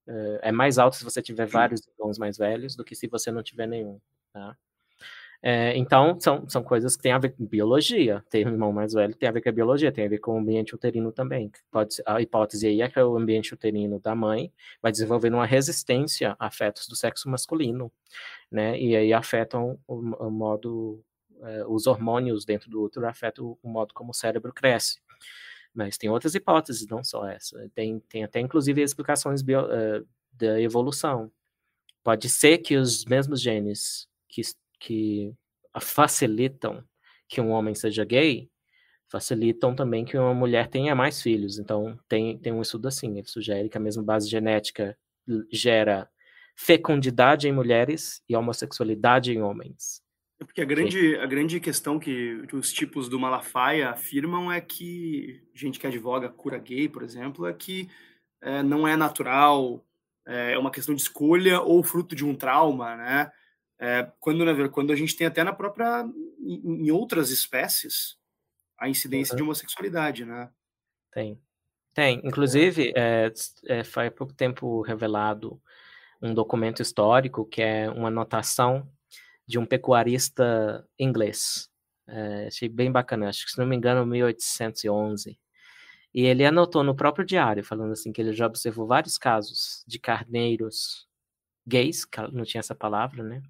é, 0.09 0.41
é 0.43 0.53
mais 0.53 0.79
alta 0.79 0.97
se 0.97 1.05
você 1.05 1.23
tiver 1.23 1.47
vários 1.47 1.87
irmãos 1.87 2.19
mais 2.19 2.37
velhos 2.39 2.75
do 2.77 2.85
que 2.85 2.95
se 2.95 3.07
você 3.07 3.31
não 3.31 3.43
tiver 3.43 3.67
nenhum. 3.69 4.01
Tá? 4.33 4.57
É, 5.43 5.77
então, 5.77 6.19
são, 6.19 6.49
são 6.49 6.63
coisas 6.63 6.97
que 6.97 7.03
têm 7.03 7.13
a 7.13 7.19
ver 7.19 7.31
com 7.31 7.47
biologia. 7.47 8.25
Ter 8.31 8.47
um 8.47 8.51
irmão 8.51 8.73
mais 8.73 8.93
velho 8.93 9.15
tem 9.15 9.29
a 9.29 9.33
ver 9.33 9.41
com 9.41 9.49
a 9.49 9.53
biologia, 9.53 9.93
tem 9.93 10.07
a 10.07 10.09
ver 10.09 10.19
com 10.19 10.35
o 10.35 10.39
ambiente 10.39 10.75
uterino 10.75 11.13
também. 11.13 11.51
Pode 11.71 11.97
a 12.07 12.21
hipótese 12.21 12.67
aí 12.67 12.81
é 12.83 12.89
que 12.89 12.99
o 13.01 13.17
ambiente 13.17 13.55
uterino 13.55 14.01
da 14.01 14.15
mãe 14.15 14.53
vai 14.83 14.91
desenvolver 14.91 15.33
uma 15.33 15.47
resistência 15.47 16.35
a 16.39 16.51
fetos 16.51 16.89
do 16.89 16.97
sexo 16.97 17.29
masculino, 17.29 17.93
né? 18.51 18.79
E 18.81 18.97
aí 18.97 19.13
afetam 19.13 19.79
o, 19.87 19.95
o 20.27 20.31
modo, 20.31 21.03
é, 21.43 21.65
os 21.67 21.87
hormônios 21.87 22.45
dentro 22.45 22.71
do 22.71 22.83
útero 22.83 23.07
afetam 23.07 23.57
o 23.63 23.69
modo 23.69 23.95
como 23.95 24.11
o 24.11 24.15
cérebro 24.15 24.53
cresce. 24.53 25.01
Mas 25.75 25.99
tem 25.99 26.09
outras 26.09 26.35
hipóteses, 26.35 26.87
não 26.89 27.05
só 27.05 27.29
essa. 27.29 27.71
Tem, 27.75 28.01
tem 28.09 28.25
até, 28.25 28.41
inclusive, 28.41 28.81
explicações 28.83 29.43
bio, 29.43 29.61
uh, 29.61 30.07
da 30.33 30.59
evolução. 30.59 31.31
Pode 32.03 32.31
ser 32.31 32.59
que 32.59 32.77
os 32.77 33.05
mesmos 33.05 33.43
genes 33.43 34.09
que, 34.27 34.41
que 34.79 35.33
facilitam 35.81 36.85
que 37.29 37.41
um 37.41 37.51
homem 37.51 37.75
seja 37.75 38.05
gay 38.05 38.49
facilitam 39.09 39.75
também 39.75 40.05
que 40.05 40.17
uma 40.17 40.35
mulher 40.35 40.69
tenha 40.69 40.95
mais 40.95 41.23
filhos. 41.23 41.59
Então, 41.59 41.99
tem, 42.09 42.39
tem 42.39 42.53
um 42.53 42.63
estudo 42.63 42.89
assim, 42.89 43.17
ele 43.17 43.27
sugere 43.27 43.69
que 43.69 43.77
a 43.77 43.81
mesma 43.81 44.03
base 44.03 44.29
genética 44.29 44.97
gera 45.51 46.09
fecundidade 46.57 47.49
em 47.49 47.53
mulheres 47.53 48.23
e 48.29 48.37
homossexualidade 48.37 49.33
em 49.33 49.43
homens. 49.43 50.03
É 50.39 50.45
porque 50.45 50.61
a 50.61 50.65
grande, 50.65 51.17
a 51.17 51.27
grande 51.27 51.61
questão 51.61 51.99
que 51.99 52.43
os 52.53 52.73
tipos 52.73 53.09
do 53.09 53.19
Malafaia 53.19 53.91
afirmam 53.91 54.53
é 54.53 54.61
que, 54.61 55.43
gente 55.55 55.79
que 55.79 55.87
advoga 55.87 56.29
cura 56.29 56.59
gay, 56.59 56.89
por 56.89 57.03
exemplo, 57.03 57.47
é 57.47 57.53
que 57.53 57.89
é, 58.43 58.63
não 58.63 58.87
é 58.87 58.97
natural, 58.97 59.85
é, 60.27 60.53
é 60.53 60.59
uma 60.59 60.71
questão 60.71 60.95
de 60.95 61.01
escolha 61.01 61.61
ou 61.61 61.83
fruto 61.83 62.15
de 62.15 62.25
um 62.25 62.35
trauma, 62.35 62.97
né? 62.97 63.33
É, 63.79 64.11
quando, 64.19 64.45
né, 64.45 64.69
quando 64.69 64.93
a 64.93 64.97
gente 64.97 65.17
tem 65.17 65.27
até 65.27 65.45
na 65.45 65.53
própria, 65.53 66.07
em, 66.41 66.87
em 66.87 66.91
outras 66.91 67.31
espécies, 67.31 68.17
a 68.79 68.89
incidência 68.89 69.33
uhum. 69.33 69.37
de 69.37 69.43
homossexualidade, 69.43 70.25
né? 70.25 70.51
Tem. 71.13 71.41
Tem. 71.95 72.21
Inclusive, 72.25 72.93
é, 72.95 73.33
é, 73.69 73.85
foi 73.85 74.09
há 74.09 74.11
pouco 74.11 74.35
tempo 74.35 74.83
revelado 74.83 75.61
um 76.21 76.35
documento 76.35 76.83
histórico 76.83 77.45
que 77.45 77.63
é 77.63 77.91
uma 77.91 78.09
anotação 78.09 78.87
de 79.47 79.59
um 79.59 79.67
pecuarista 79.67 80.87
inglês. 80.99 81.71
É, 82.07 82.47
achei 82.47 82.69
bem 82.69 82.91
bacana, 82.91 83.29
acho 83.29 83.45
que 83.45 83.53
se 83.53 83.59
não 83.59 83.67
me 83.67 83.77
engano, 83.77 84.05
1811. 84.07 85.39
E 86.15 86.25
ele 86.25 86.45
anotou 86.45 86.83
no 86.83 86.95
próprio 86.95 87.25
diário, 87.25 87.65
falando 87.65 87.93
assim, 87.93 88.13
que 88.13 88.21
ele 88.21 88.33
já 88.33 88.47
observou 88.47 88.87
vários 88.87 89.19
casos 89.19 89.85
de 89.87 89.99
carneiros 89.99 91.07
gays, 91.67 92.07
não 92.33 92.45
tinha 92.45 92.61
essa 92.61 92.75
palavra, 92.75 93.23
né? 93.23 93.43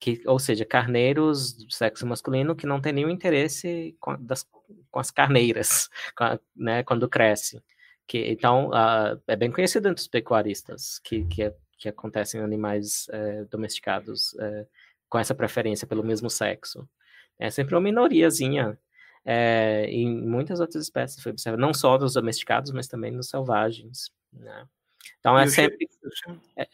Que, 0.00 0.22
ou 0.26 0.38
seja, 0.38 0.64
carneiros 0.64 1.54
do 1.54 1.72
sexo 1.72 2.06
masculino 2.06 2.54
que 2.54 2.66
não 2.66 2.80
tem 2.80 2.92
nenhum 2.92 3.10
interesse 3.10 3.96
com, 4.00 4.16
das, 4.22 4.46
com 4.90 5.00
as 5.00 5.10
carneiras, 5.10 5.88
com 6.16 6.24
a, 6.24 6.38
né, 6.54 6.82
quando 6.82 7.08
crescem. 7.08 7.62
Que, 8.06 8.18
então, 8.30 8.68
uh, 8.68 9.20
é 9.26 9.36
bem 9.36 9.50
conhecido 9.50 9.88
entre 9.88 10.02
os 10.02 10.08
pecuaristas 10.08 10.98
que, 10.98 11.24
que, 11.24 11.42
é, 11.42 11.54
que 11.78 11.88
acontecem 11.88 12.40
em 12.40 12.44
animais 12.44 13.06
é, 13.10 13.44
domesticados 13.44 14.36
é, 14.38 14.66
com 15.08 15.18
essa 15.18 15.34
preferência 15.34 15.86
pelo 15.86 16.04
mesmo 16.04 16.28
sexo. 16.28 16.88
É 17.38 17.50
sempre 17.50 17.74
uma 17.74 17.80
minoriazinha. 17.80 18.78
É, 19.24 19.86
em 19.88 20.20
muitas 20.20 20.60
outras 20.60 20.84
espécies 20.84 21.22
foi 21.22 21.32
observado, 21.32 21.60
não 21.60 21.72
só 21.72 21.98
nos 21.98 22.12
domesticados, 22.12 22.72
mas 22.72 22.86
também 22.86 23.10
nos 23.10 23.28
selvagens. 23.28 24.10
Né? 24.32 24.66
Então 25.20 25.38
é 25.38 25.46
sempre. 25.46 25.88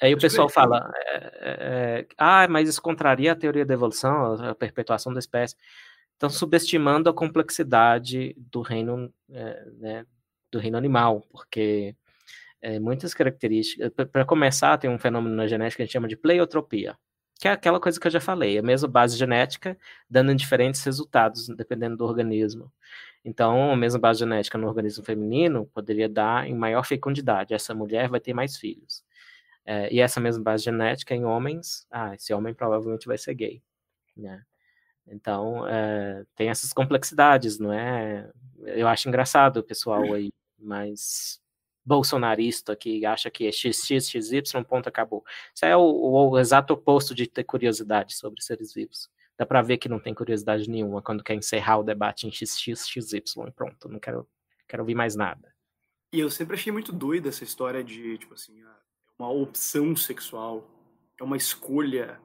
Aí 0.00 0.12
o 0.14 0.18
pessoal 0.18 0.48
fala, 0.48 0.90
é, 0.96 1.30
é, 1.40 2.06
ah, 2.18 2.46
mas 2.48 2.68
isso 2.68 2.82
contraria 2.82 3.32
a 3.32 3.36
teoria 3.36 3.64
da 3.64 3.74
evolução, 3.74 4.34
a 4.44 4.54
perpetuação 4.54 5.12
da 5.12 5.18
espécie. 5.18 5.56
Estão 6.12 6.28
subestimando 6.28 7.08
a 7.08 7.14
complexidade 7.14 8.34
do 8.36 8.60
reino, 8.60 9.12
é, 9.30 9.64
né, 9.78 10.06
do 10.50 10.58
reino 10.58 10.76
animal, 10.76 11.24
porque 11.30 11.94
é, 12.60 12.78
muitas 12.78 13.14
características. 13.14 13.90
Para 14.12 14.24
começar, 14.24 14.76
tem 14.78 14.90
um 14.90 14.98
fenômeno 14.98 15.34
na 15.34 15.46
genética 15.46 15.76
que 15.76 15.82
a 15.82 15.86
gente 15.86 15.92
chama 15.92 16.08
de 16.08 16.16
pleiotropia, 16.16 16.96
que 17.40 17.48
é 17.48 17.52
aquela 17.52 17.80
coisa 17.80 17.98
que 17.98 18.06
eu 18.06 18.10
já 18.10 18.20
falei, 18.20 18.58
a 18.58 18.62
mesma 18.62 18.88
base 18.88 19.16
genética 19.16 19.78
dando 20.08 20.34
diferentes 20.34 20.82
resultados 20.84 21.48
dependendo 21.48 21.96
do 21.96 22.04
organismo. 22.04 22.70
Então, 23.24 23.72
a 23.72 23.76
mesma 23.76 23.98
base 24.00 24.20
genética 24.20 24.56
no 24.56 24.66
organismo 24.66 25.04
feminino 25.04 25.66
poderia 25.66 26.08
dar 26.08 26.48
em 26.48 26.54
maior 26.54 26.84
fecundidade. 26.84 27.52
Essa 27.54 27.74
mulher 27.74 28.08
vai 28.08 28.20
ter 28.20 28.32
mais 28.32 28.56
filhos. 28.56 29.04
É, 29.64 29.92
e 29.92 30.00
essa 30.00 30.20
mesma 30.20 30.42
base 30.42 30.64
genética 30.64 31.14
em 31.14 31.24
homens, 31.24 31.86
ah, 31.90 32.14
esse 32.14 32.32
homem 32.32 32.54
provavelmente 32.54 33.06
vai 33.06 33.18
ser 33.18 33.34
gay. 33.34 33.62
Né? 34.16 34.42
Então, 35.06 35.66
é, 35.68 36.24
tem 36.34 36.48
essas 36.48 36.72
complexidades, 36.72 37.58
não 37.58 37.72
é? 37.72 38.30
Eu 38.64 38.88
acho 38.88 39.08
engraçado 39.08 39.58
o 39.58 39.62
pessoal 39.62 40.14
aí 40.14 40.32
mais 40.58 41.40
bolsonarista 41.84 42.76
que 42.76 43.04
acha 43.04 43.30
que 43.30 43.46
é 43.46 43.52
XX, 43.52 44.08
XY, 44.08 44.64
ponto, 44.68 44.88
acabou. 44.88 45.24
Isso 45.54 45.64
é 45.64 45.76
o, 45.76 45.80
o, 45.80 46.30
o 46.30 46.38
exato 46.38 46.74
oposto 46.74 47.14
de 47.14 47.26
ter 47.26 47.44
curiosidade 47.44 48.14
sobre 48.14 48.42
seres 48.42 48.72
vivos. 48.72 49.10
Dá 49.40 49.46
para 49.46 49.62
ver 49.62 49.78
que 49.78 49.88
não 49.88 49.98
tem 49.98 50.12
curiosidade 50.12 50.68
nenhuma 50.68 51.00
quando 51.00 51.24
quer 51.24 51.34
encerrar 51.34 51.78
o 51.78 51.82
debate 51.82 52.26
em 52.26 52.30
XX, 52.30 52.86
XY, 52.86 53.22
pronto, 53.56 53.88
não 53.88 53.98
quero, 53.98 54.28
quero 54.68 54.82
ouvir 54.82 54.94
mais 54.94 55.16
nada. 55.16 55.50
E 56.12 56.20
eu 56.20 56.30
sempre 56.30 56.56
achei 56.56 56.70
muito 56.70 56.92
doida 56.92 57.30
essa 57.30 57.42
história 57.42 57.82
de, 57.82 58.18
tipo 58.18 58.34
assim, 58.34 58.62
ah, 58.62 58.78
é 59.18 59.22
uma 59.22 59.30
opção 59.30 59.96
sexual, 59.96 60.70
é 61.18 61.24
uma 61.24 61.38
escolha, 61.38 62.20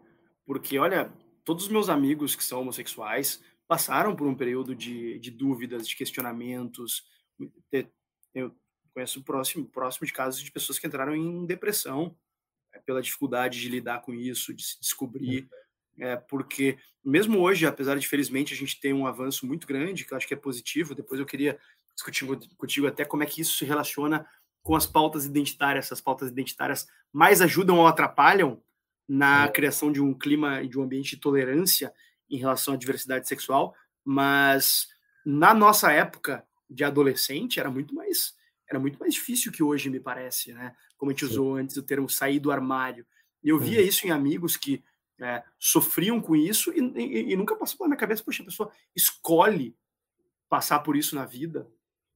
porque, 0.45 0.77
olha, 0.77 1.09
todos 1.45 1.63
os 1.63 1.71
meus 1.71 1.87
amigos 1.87 2.35
que 2.35 2.43
são 2.43 2.59
homossexuais 2.59 3.41
passaram 3.65 4.13
por 4.13 4.27
um 4.27 4.35
período 4.35 4.75
de, 4.75 5.17
de 5.17 5.31
dúvidas, 5.31 5.87
de 5.87 5.95
questionamentos. 5.95 7.05
Eu 8.33 8.53
conheço 8.93 9.23
próximo, 9.23 9.65
próximo 9.69 10.05
de 10.05 10.11
casos 10.11 10.43
de 10.43 10.51
pessoas 10.51 10.77
que 10.77 10.85
entraram 10.85 11.15
em 11.15 11.45
depressão 11.45 12.13
é, 12.73 12.79
pela 12.79 13.01
dificuldade 13.01 13.61
de 13.61 13.69
lidar 13.69 14.01
com 14.01 14.13
isso, 14.13 14.53
de 14.53 14.65
se 14.65 14.77
descobrir. 14.81 15.47
É, 15.99 16.15
porque 16.15 16.77
mesmo 17.03 17.39
hoje, 17.39 17.65
apesar 17.65 17.97
de 17.97 18.07
felizmente 18.07 18.53
a 18.53 18.57
gente 18.57 18.79
ter 18.79 18.93
um 18.93 19.07
avanço 19.07 19.45
muito 19.45 19.65
grande, 19.65 20.03
que 20.03 20.13
eu 20.13 20.17
acho 20.17 20.27
que 20.27 20.33
é 20.33 20.37
positivo, 20.37 20.95
depois 20.95 21.19
eu 21.19 21.25
queria 21.25 21.57
discutir 21.93 22.27
contigo 22.57 22.87
até 22.87 23.05
como 23.05 23.23
é 23.23 23.25
que 23.25 23.41
isso 23.41 23.57
se 23.57 23.65
relaciona 23.65 24.25
com 24.61 24.75
as 24.75 24.85
pautas 24.85 25.25
identitárias, 25.25 25.85
essas 25.85 26.01
pautas 26.01 26.29
identitárias 26.29 26.87
mais 27.13 27.41
ajudam 27.41 27.77
ou 27.77 27.87
atrapalham 27.87 28.61
na 29.07 29.47
criação 29.47 29.91
de 29.91 30.01
um 30.01 30.13
clima 30.13 30.63
e 30.63 30.67
de 30.67 30.79
um 30.79 30.83
ambiente 30.83 31.11
de 31.11 31.21
tolerância 31.21 31.93
em 32.29 32.37
relação 32.37 32.73
à 32.73 32.77
diversidade 32.77 33.27
sexual, 33.27 33.75
mas 34.03 34.87
na 35.25 35.53
nossa 35.53 35.91
época 35.91 36.43
de 36.69 36.83
adolescente 36.83 37.59
era 37.59 37.69
muito 37.69 37.93
mais 37.93 38.33
era 38.67 38.79
muito 38.79 38.99
mais 38.99 39.13
difícil 39.13 39.51
que 39.51 39.61
hoje 39.61 39.91
me 39.91 39.99
parece, 39.99 40.51
né? 40.51 40.75
Como 40.97 41.11
a 41.11 41.13
gente 41.13 41.25
Sim. 41.25 41.31
usou 41.33 41.55
antes 41.55 41.77
o 41.77 41.83
termo 41.83 42.09
sair 42.09 42.39
do 42.39 42.51
armário. 42.51 43.05
E 43.43 43.49
eu 43.49 43.59
via 43.59 43.79
isso 43.79 44.07
em 44.07 44.09
amigos 44.09 44.57
que 44.57 44.83
é, 45.21 45.43
sofriam 45.57 46.19
com 46.19 46.35
isso 46.35 46.71
e, 46.71 46.79
e, 46.79 47.33
e, 47.33 47.35
nunca 47.35 47.55
passou 47.55 47.77
pela 47.77 47.89
minha 47.89 47.99
cabeça, 47.99 48.23
poxa, 48.23 48.41
a 48.41 48.45
pessoa 48.45 48.71
escolhe 48.95 49.75
passar 50.49 50.79
por 50.79 50.95
isso 50.95 51.15
na 51.15 51.25
vida. 51.25 51.67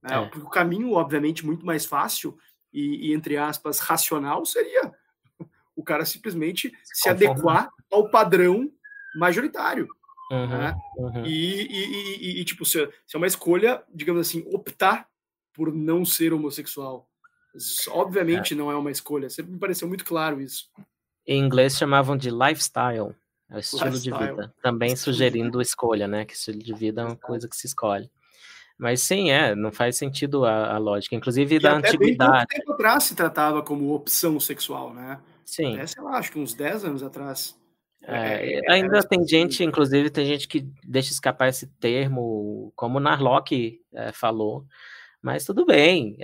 Né? 0.02 0.14
É. 0.14 0.26
Porque 0.26 0.46
o 0.46 0.50
caminho, 0.50 0.92
obviamente, 0.92 1.44
muito 1.44 1.64
mais 1.64 1.86
fácil 1.86 2.38
e, 2.72 3.08
e, 3.08 3.14
entre 3.14 3.36
aspas, 3.36 3.78
racional 3.78 4.44
seria 4.44 4.92
o 5.74 5.82
cara 5.82 6.04
simplesmente 6.04 6.70
se, 6.84 7.02
se 7.02 7.08
adequar 7.08 7.70
ao 7.90 8.10
padrão 8.10 8.70
majoritário. 9.16 9.88
Uhum, 10.30 10.46
né? 10.46 10.74
uhum. 10.96 11.26
E, 11.26 12.44
tipo, 12.44 12.64
se, 12.64 12.86
se, 13.06 13.16
é 13.16 13.18
uma 13.18 13.26
escolha, 13.26 13.82
digamos 13.92 14.20
assim, 14.28 14.44
optar 14.54 15.08
por 15.52 15.74
não 15.74 16.04
ser 16.04 16.32
homossexual. 16.32 17.08
Obviamente 17.88 18.54
é. 18.54 18.56
não 18.56 18.70
é 18.70 18.76
uma 18.76 18.92
escolha, 18.92 19.28
sempre 19.28 19.52
me 19.52 19.58
pareceu 19.58 19.88
muito 19.88 20.04
claro 20.04 20.40
isso. 20.40 20.70
Em 21.26 21.38
inglês 21.38 21.76
chamavam 21.76 22.16
de 22.16 22.30
lifestyle, 22.30 23.14
é 23.50 23.56
o 23.56 23.58
estilo 23.58 23.84
lifestyle. 23.84 24.18
de 24.18 24.26
vida, 24.26 24.54
também 24.62 24.96
sugerindo 24.96 25.60
escolha, 25.60 26.08
né? 26.08 26.24
Que 26.24 26.34
estilo 26.34 26.58
de 26.58 26.74
vida 26.74 27.02
é 27.02 27.04
uma 27.04 27.16
coisa 27.16 27.48
que 27.48 27.56
se 27.56 27.66
escolhe. 27.66 28.10
Mas 28.78 29.02
sim, 29.02 29.30
é, 29.30 29.54
não 29.54 29.70
faz 29.70 29.98
sentido 29.98 30.46
a, 30.46 30.74
a 30.74 30.78
lógica, 30.78 31.14
inclusive 31.14 31.58
da 31.58 31.76
até 31.76 31.88
antiguidade. 31.88 32.46
Bem 32.48 32.60
tempo 32.60 32.72
atrás 32.72 33.04
se 33.04 33.14
tratava 33.14 33.62
como 33.62 33.94
opção 33.94 34.40
sexual, 34.40 34.94
né? 34.94 35.20
Sim. 35.44 35.74
Até, 35.74 35.86
sei 35.86 36.02
lá, 36.02 36.16
acho 36.16 36.32
que 36.32 36.38
uns 36.38 36.54
10 36.54 36.86
anos 36.86 37.02
atrás. 37.02 37.60
É, 38.02 38.54
é, 38.54 38.72
ainda 38.72 38.98
é, 38.98 39.02
tem 39.02 39.26
gente, 39.26 39.62
inclusive, 39.62 40.08
tem 40.08 40.24
gente 40.24 40.48
que 40.48 40.66
deixa 40.82 41.12
escapar 41.12 41.48
esse 41.48 41.66
termo, 41.66 42.72
como 42.74 42.96
o 42.96 43.00
Narlock 43.00 43.78
é, 43.92 44.12
falou, 44.12 44.64
mas 45.20 45.44
tudo 45.44 45.66
bem, 45.66 46.16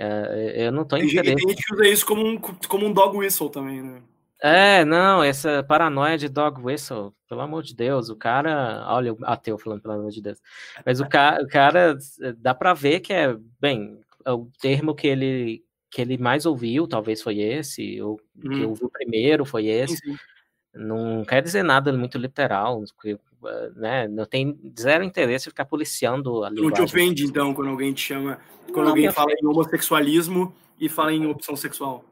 eu 0.55 0.71
não 0.71 0.81
estou 0.81 0.97
entendendo. 0.97 1.37
Tem 1.37 1.49
gente 1.49 1.63
que 1.63 1.73
usa 1.75 1.87
isso 1.87 2.03
como 2.03 2.25
um, 2.25 2.37
como 2.39 2.87
um 2.87 2.91
dog 2.91 3.17
whistle 3.17 3.51
também, 3.51 3.83
né? 3.83 4.01
É, 4.41 4.85
não, 4.85 5.23
essa 5.23 5.63
paranoia 5.63 6.17
de 6.17 6.29
dog 6.29 6.61
whistle, 6.61 7.13
pelo 7.27 7.41
amor 7.41 7.63
de 7.63 7.75
Deus, 7.75 8.09
o 8.09 8.15
cara, 8.15 8.85
olha 8.87 9.13
o 9.13 9.17
ateu 9.23 9.57
falando 9.57 9.81
pelo 9.81 9.95
amor 9.95 10.11
de 10.11 10.21
Deus, 10.21 10.39
mas 10.85 10.99
o 10.99 11.09
cara, 11.09 11.43
o 11.43 11.47
cara 11.47 11.97
dá 12.37 12.53
para 12.53 12.73
ver 12.73 12.99
que 12.99 13.11
é, 13.11 13.35
bem, 13.59 13.99
é 14.23 14.31
o 14.31 14.47
termo 14.59 14.93
que 14.93 15.07
ele 15.07 15.63
que 15.89 16.01
ele 16.01 16.17
mais 16.17 16.45
ouviu, 16.45 16.87
talvez 16.87 17.21
foi 17.21 17.39
esse, 17.39 18.01
ou 18.01 18.19
hum. 18.35 18.49
que 18.49 18.65
ouviu 18.65 18.89
primeiro 18.89 19.45
foi 19.45 19.67
esse. 19.67 19.97
Sim. 19.97 20.17
Não 20.73 21.25
quer 21.25 21.41
dizer 21.41 21.63
nada 21.63 21.91
muito 21.91 22.17
literal, 22.17 22.83
porque, 22.95 23.17
né? 23.75 24.07
Não 24.07 24.25
tem 24.25 24.59
zero 24.79 25.03
interesse 25.03 25.47
em 25.47 25.49
ficar 25.49 25.65
policiando 25.65 26.43
a 26.43 26.51
Não 26.51 26.69
te 26.71 26.81
ofende, 26.81 27.23
então, 27.25 27.53
quando 27.53 27.69
alguém 27.69 27.93
te 27.93 28.01
chama, 28.01 28.39
quando 28.71 28.85
não 28.85 28.89
alguém 28.89 29.11
fala 29.11 29.31
em 29.31 29.47
homossexualismo 29.47 30.53
e 30.79 30.87
fala 30.87 31.13
em 31.13 31.25
opção 31.25 31.55
sexual? 31.55 32.03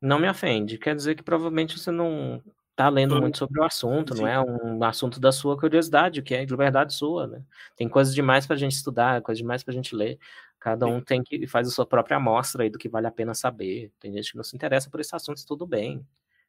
Não 0.00 0.18
me 0.18 0.28
ofende. 0.28 0.78
Quer 0.78 0.94
dizer 0.94 1.14
que 1.14 1.22
provavelmente 1.22 1.78
você 1.78 1.90
não 1.90 2.42
tá 2.76 2.88
lendo 2.88 3.20
muito 3.20 3.38
sobre 3.38 3.60
o 3.60 3.64
assunto, 3.64 4.14
Sim. 4.14 4.22
não 4.22 4.28
é 4.28 4.40
um 4.40 4.84
assunto 4.84 5.18
da 5.18 5.32
sua 5.32 5.58
curiosidade, 5.58 6.22
que 6.22 6.32
é 6.32 6.44
liberdade 6.44 6.94
sua, 6.94 7.26
né? 7.26 7.42
Tem 7.76 7.88
coisas 7.88 8.14
demais 8.14 8.46
para 8.46 8.54
a 8.54 8.58
gente 8.58 8.72
estudar, 8.72 9.20
coisas 9.20 9.38
demais 9.38 9.64
para 9.64 9.72
a 9.72 9.74
gente 9.74 9.96
ler. 9.96 10.16
Cada 10.60 10.86
um 10.86 11.00
tem 11.00 11.22
que 11.22 11.46
faz 11.48 11.66
a 11.66 11.70
sua 11.70 11.84
própria 11.84 12.16
amostra 12.16 12.62
aí 12.62 12.70
do 12.70 12.78
que 12.78 12.88
vale 12.88 13.08
a 13.08 13.10
pena 13.10 13.34
saber. 13.34 13.92
Tem 13.98 14.12
gente 14.12 14.30
que 14.30 14.36
não 14.36 14.44
se 14.44 14.54
interessa 14.54 14.88
por 14.88 15.00
esse 15.00 15.14
assunto, 15.14 15.44
tudo 15.44 15.66
bem. 15.66 16.06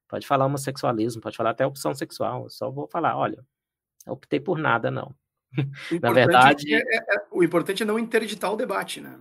Pode 0.07 0.27
falar 0.27 0.45
homossexualismo, 0.45 1.21
pode 1.21 1.37
falar 1.37 1.51
até 1.51 1.65
opção 1.65 1.95
sexual. 1.95 2.43
Eu 2.43 2.49
só 2.49 2.69
vou 2.69 2.87
falar, 2.87 3.17
olha, 3.17 3.43
optei 4.07 4.39
por 4.39 4.59
nada, 4.59 4.91
não. 4.91 5.15
Na 6.01 6.11
verdade. 6.11 6.73
É, 6.73 6.77
é, 6.77 6.97
é, 6.97 7.21
o 7.31 7.43
importante 7.43 7.81
é 7.81 7.85
não 7.85 7.97
interditar 7.97 8.51
o 8.51 8.55
debate, 8.55 9.01
né? 9.01 9.17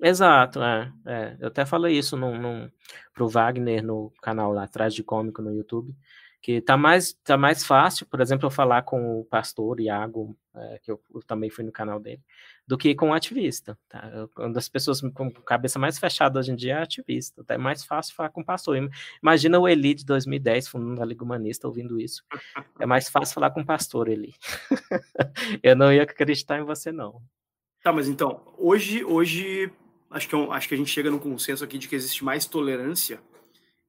Exato, 0.00 0.62
é, 0.62 0.92
é. 1.06 1.36
Eu 1.40 1.48
até 1.48 1.66
falei 1.66 1.98
isso 1.98 2.16
num, 2.16 2.40
num, 2.40 2.70
pro 3.12 3.28
Wagner 3.28 3.82
no 3.82 4.12
canal 4.22 4.52
lá 4.52 4.64
atrás 4.64 4.94
de 4.94 5.02
cômico 5.02 5.42
no 5.42 5.52
YouTube, 5.52 5.92
que 6.40 6.60
tá 6.60 6.76
mais, 6.76 7.12
tá 7.24 7.36
mais 7.36 7.64
fácil, 7.66 8.06
por 8.06 8.20
exemplo, 8.20 8.46
eu 8.46 8.50
falar 8.50 8.82
com 8.82 9.20
o 9.20 9.24
pastor 9.24 9.80
Iago, 9.80 10.38
é, 10.54 10.78
que 10.82 10.90
eu, 10.92 11.00
eu, 11.12 11.20
também 11.22 11.50
fui 11.50 11.64
no 11.64 11.72
canal 11.72 11.98
dele, 11.98 12.22
do 12.64 12.78
que 12.78 12.94
com 12.94 13.10
o 13.10 13.12
ativista. 13.12 13.76
Tá? 13.88 14.08
Eu, 14.14 14.30
uma 14.38 14.52
das 14.52 14.68
pessoas 14.68 15.00
com 15.00 15.32
cabeça 15.32 15.80
mais 15.80 15.98
fechada 15.98 16.38
hoje 16.38 16.52
em 16.52 16.56
dia 16.56 16.74
é 16.74 16.82
ativista. 16.82 17.42
Tá? 17.42 17.54
É 17.54 17.58
mais 17.58 17.84
fácil 17.84 18.14
falar 18.14 18.30
com 18.30 18.40
o 18.40 18.44
pastor. 18.44 18.76
Imagina 19.20 19.58
o 19.58 19.68
Eli 19.68 19.94
de 19.94 20.04
2010, 20.04 20.68
fundando 20.68 21.02
a 21.02 21.04
Liga 21.04 21.24
Humanista, 21.24 21.66
ouvindo 21.66 22.00
isso. 22.00 22.22
É 22.78 22.86
mais 22.86 23.08
fácil 23.08 23.34
falar 23.34 23.50
com 23.50 23.62
o 23.62 23.66
pastor, 23.66 24.08
Eli. 24.08 24.32
eu 25.60 25.74
não 25.74 25.92
ia 25.92 26.04
acreditar 26.04 26.60
em 26.60 26.64
você, 26.64 26.92
não. 26.92 27.20
Tá, 27.82 27.92
mas 27.92 28.08
então, 28.08 28.54
hoje, 28.58 29.04
hoje 29.04 29.72
acho 30.10 30.28
que, 30.28 30.34
é 30.34 30.50
acho 30.50 30.68
que 30.68 30.74
a 30.74 30.76
gente 30.76 30.90
chega 30.90 31.10
num 31.10 31.18
consenso 31.18 31.64
aqui 31.64 31.78
de 31.78 31.88
que 31.88 31.94
existe 31.94 32.24
mais 32.24 32.46
tolerância 32.46 33.20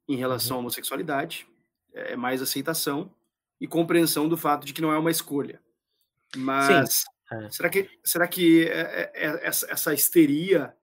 em 0.08 0.16
relação 0.16 0.58
uhum. 0.58 0.62
à 0.62 0.66
homossexualidade, 0.66 1.48
é, 1.94 2.14
é 2.14 2.16
mais 2.16 2.42
aceitação 2.42 3.14
e 3.60 3.68
compreensão 3.68 4.28
do 4.28 4.38
fato 4.38 4.66
de 4.66 4.74
que 4.74 4.82
não 4.82 4.92
é 4.92 4.98
uma 4.98 5.12
escolha. 5.12 5.62
Mas 6.36 7.06
é. 7.32 7.50
será 7.50 7.70
que, 7.70 7.90
será 8.04 8.28
que 8.28 8.68
é, 8.68 9.12
é, 9.14 9.48
essa, 9.48 9.72
essa 9.72 9.94
histeria 9.94 10.74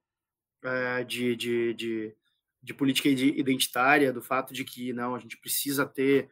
de, 1.06 1.36
de, 1.36 1.74
de, 1.74 2.16
de, 2.60 2.74
política 2.74 3.08
identitária, 3.08 4.12
do 4.12 4.20
fato 4.20 4.52
de 4.52 4.64
que 4.64 4.92
não, 4.92 5.14
a 5.14 5.18
gente 5.20 5.36
precisa 5.36 5.86
ter 5.86 6.28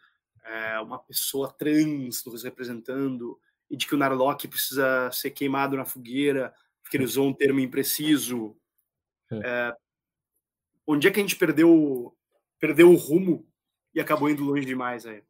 uma 0.82 0.98
pessoa 0.98 1.52
trans 1.52 2.24
nos 2.24 2.42
representando 2.42 3.38
e 3.70 3.76
de 3.76 3.86
que 3.86 3.94
o 3.94 3.98
Narlock 3.98 4.48
precisa 4.48 5.08
ser 5.12 5.30
queimado 5.30 5.76
na 5.76 5.84
fogueira 5.84 6.52
porque 6.82 6.96
ele 6.96 7.04
usou 7.04 7.28
um 7.28 7.32
termo 7.32 7.60
impreciso, 7.60 8.56
é, 9.32 9.74
onde 10.86 11.08
é 11.08 11.10
que 11.10 11.20
a 11.20 11.22
gente 11.22 11.36
perdeu, 11.36 12.16
perdeu 12.60 12.90
o 12.90 12.96
rumo 12.96 13.46
e 13.94 14.00
acabou 14.00 14.28
indo 14.28 14.44
longe 14.44 14.66
demais 14.66 15.06
aí? 15.06 15.22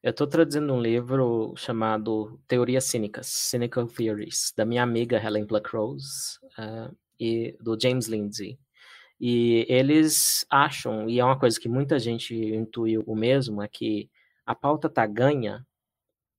Eu 0.00 0.10
estou 0.10 0.28
traduzindo 0.28 0.72
um 0.72 0.80
livro 0.80 1.54
chamado 1.56 2.40
Teorias 2.46 2.84
Cínicas, 2.84 3.26
Cynical 3.26 3.86
Theories, 3.88 4.52
da 4.56 4.64
minha 4.64 4.82
amiga 4.82 5.20
Helen 5.20 5.44
Pluckrose 5.44 6.38
uh, 6.56 6.96
e 7.18 7.56
do 7.60 7.76
James 7.80 8.06
Lindsay. 8.06 8.58
E 9.20 9.66
eles 9.68 10.46
acham, 10.48 11.08
e 11.08 11.18
é 11.18 11.24
uma 11.24 11.38
coisa 11.38 11.58
que 11.58 11.68
muita 11.68 11.98
gente 11.98 12.32
intuiu 12.32 13.02
o 13.08 13.16
mesmo, 13.16 13.60
é 13.60 13.66
que 13.66 14.08
a 14.46 14.54
pauta 14.54 14.88
tá 14.88 15.04
ganha, 15.04 15.66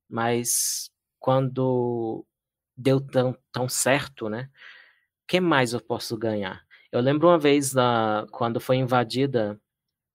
mas 0.10 0.90
quando 1.20 2.26
deu 2.78 3.02
tão, 3.02 3.38
tão 3.52 3.68
certo, 3.68 4.30
né? 4.30 4.50
O 5.24 5.28
que 5.28 5.42
mais 5.42 5.74
eu 5.74 5.82
posso 5.82 6.18
ganhar? 6.18 6.66
Eu 6.92 7.02
lembro 7.02 7.28
uma 7.28 7.38
vez 7.38 7.74
da, 7.74 8.26
quando 8.32 8.60
foi 8.60 8.78
invadida 8.78 9.60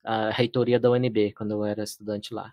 a 0.02 0.30
reitoria 0.30 0.78
da 0.78 0.90
UNB, 0.90 1.32
quando 1.32 1.52
eu 1.52 1.64
era 1.64 1.82
estudante 1.82 2.34
lá. 2.34 2.52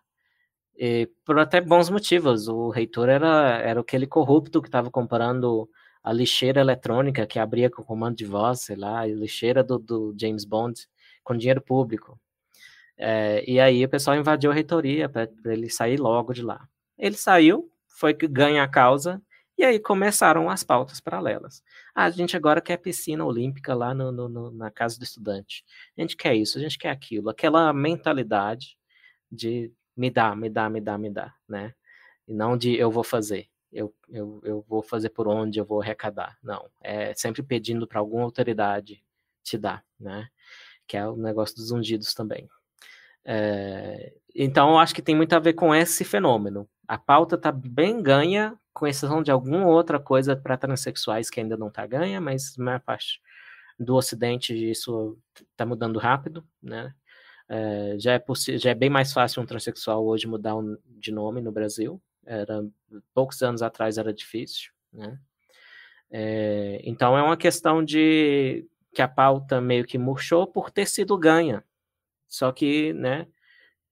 E, 0.77 1.09
por 1.25 1.37
até 1.39 1.59
bons 1.59 1.89
motivos. 1.89 2.47
O 2.47 2.69
reitor 2.69 3.09
era, 3.09 3.59
era 3.59 3.81
aquele 3.81 4.07
corrupto 4.07 4.61
que 4.61 4.67
estava 4.67 4.89
comprando 4.89 5.69
a 6.03 6.13
lixeira 6.13 6.61
eletrônica 6.61 7.27
que 7.27 7.39
abria 7.39 7.69
com 7.69 7.83
comando 7.83 8.15
de 8.15 8.25
voz, 8.25 8.61
sei 8.61 8.75
lá, 8.75 9.01
a 9.01 9.07
lixeira 9.07 9.63
do, 9.63 9.77
do 9.77 10.15
James 10.19 10.45
Bond, 10.45 10.87
com 11.23 11.37
dinheiro 11.37 11.61
público. 11.61 12.19
É, 12.97 13.43
e 13.49 13.59
aí 13.59 13.83
o 13.83 13.89
pessoal 13.89 14.17
invadiu 14.17 14.51
a 14.51 14.53
reitoria 14.53 15.09
para 15.09 15.27
ele 15.45 15.69
sair 15.69 15.97
logo 15.97 16.33
de 16.33 16.41
lá. 16.41 16.67
Ele 16.97 17.15
saiu, 17.15 17.69
foi 17.87 18.13
ganha 18.13 18.63
a 18.63 18.67
causa, 18.67 19.21
e 19.57 19.63
aí 19.63 19.79
começaram 19.79 20.49
as 20.49 20.63
pautas 20.63 20.99
paralelas. 20.99 21.63
Ah, 21.95 22.05
a 22.05 22.09
gente 22.09 22.35
agora 22.37 22.61
quer 22.61 22.77
piscina 22.77 23.25
olímpica 23.25 23.73
lá 23.73 23.93
no, 23.93 24.11
no, 24.11 24.29
no, 24.29 24.51
na 24.51 24.71
casa 24.71 24.97
do 24.97 25.03
estudante. 25.03 25.63
A 25.97 26.01
gente 26.01 26.15
quer 26.15 26.35
isso, 26.35 26.57
a 26.57 26.61
gente 26.61 26.77
quer 26.77 26.89
aquilo. 26.89 27.29
Aquela 27.29 27.71
mentalidade 27.73 28.77
de 29.31 29.71
me 29.95 30.09
dá, 30.09 30.35
me 30.35 30.49
dá, 30.49 30.69
me 30.69 30.81
dá, 30.81 30.97
me 30.97 31.09
dá, 31.09 31.33
né? 31.47 31.73
E 32.27 32.33
não 32.33 32.57
de 32.57 32.75
eu 32.75 32.89
vou 32.91 33.03
fazer. 33.03 33.47
Eu, 33.71 33.93
eu, 34.09 34.41
eu 34.43 34.65
vou 34.67 34.81
fazer 34.81 35.09
por 35.09 35.27
onde 35.27 35.59
eu 35.59 35.65
vou 35.65 35.81
arrecadar. 35.81 36.37
Não. 36.43 36.69
É 36.81 37.13
sempre 37.15 37.43
pedindo 37.43 37.87
para 37.87 37.99
alguma 37.99 38.23
autoridade 38.23 39.03
te 39.43 39.57
dar, 39.57 39.83
né? 39.99 40.27
Que 40.87 40.97
é 40.97 41.07
o 41.07 41.15
negócio 41.15 41.55
dos 41.55 41.71
ungidos 41.71 42.13
também. 42.13 42.49
É, 43.23 44.13
então, 44.35 44.71
eu 44.71 44.77
acho 44.79 44.95
que 44.95 45.01
tem 45.01 45.15
muito 45.15 45.33
a 45.33 45.39
ver 45.39 45.53
com 45.53 45.73
esse 45.73 46.03
fenômeno. 46.03 46.67
A 46.91 46.97
pauta 46.97 47.35
está 47.35 47.53
bem 47.53 48.03
ganha 48.03 48.59
com 48.73 48.85
exceção 48.85 49.23
de 49.23 49.31
alguma 49.31 49.65
outra 49.65 49.97
coisa 49.97 50.35
para 50.35 50.57
transexuais 50.57 51.29
que 51.29 51.39
ainda 51.39 51.55
não 51.55 51.69
está 51.69 51.87
ganha, 51.87 52.19
mas 52.19 52.57
na 52.57 52.81
parte 52.81 53.21
do 53.79 53.95
Ocidente 53.95 54.53
isso 54.53 55.17
está 55.51 55.65
mudando 55.65 55.97
rápido, 55.97 56.45
né? 56.61 56.93
É, 57.47 57.95
já, 57.97 58.15
é 58.15 58.23
já 58.57 58.71
é 58.71 58.75
bem 58.75 58.89
mais 58.89 59.13
fácil 59.13 59.41
um 59.41 59.45
transexual 59.45 60.05
hoje 60.05 60.27
mudar 60.27 60.53
um, 60.57 60.77
de 60.85 61.13
nome 61.13 61.39
no 61.39 61.49
Brasil. 61.49 62.01
Era 62.25 62.61
poucos 63.13 63.41
anos 63.41 63.61
atrás 63.61 63.97
era 63.97 64.13
difícil, 64.13 64.73
né? 64.91 65.17
É, 66.09 66.81
então 66.83 67.17
é 67.17 67.23
uma 67.23 67.37
questão 67.37 67.81
de 67.81 68.67
que 68.93 69.01
a 69.01 69.07
pauta 69.07 69.61
meio 69.61 69.85
que 69.85 69.97
murchou 69.97 70.45
por 70.45 70.69
ter 70.69 70.89
sido 70.89 71.17
ganha. 71.17 71.63
Só 72.27 72.51
que, 72.51 72.91
né? 72.91 73.27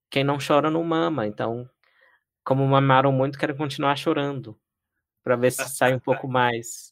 Quem 0.10 0.26
não 0.26 0.38
chora 0.46 0.70
não 0.70 0.84
mama. 0.84 1.26
Então, 1.26 1.70
como 2.50 2.66
mamaram 2.68 3.12
muito, 3.12 3.38
querem 3.38 3.56
continuar 3.56 3.96
chorando 3.96 4.60
para 5.24 5.36
ver 5.36 5.52
se 5.52 5.70
sai 5.70 5.94
um 5.94 6.00
pouco 6.00 6.28
mais, 6.28 6.92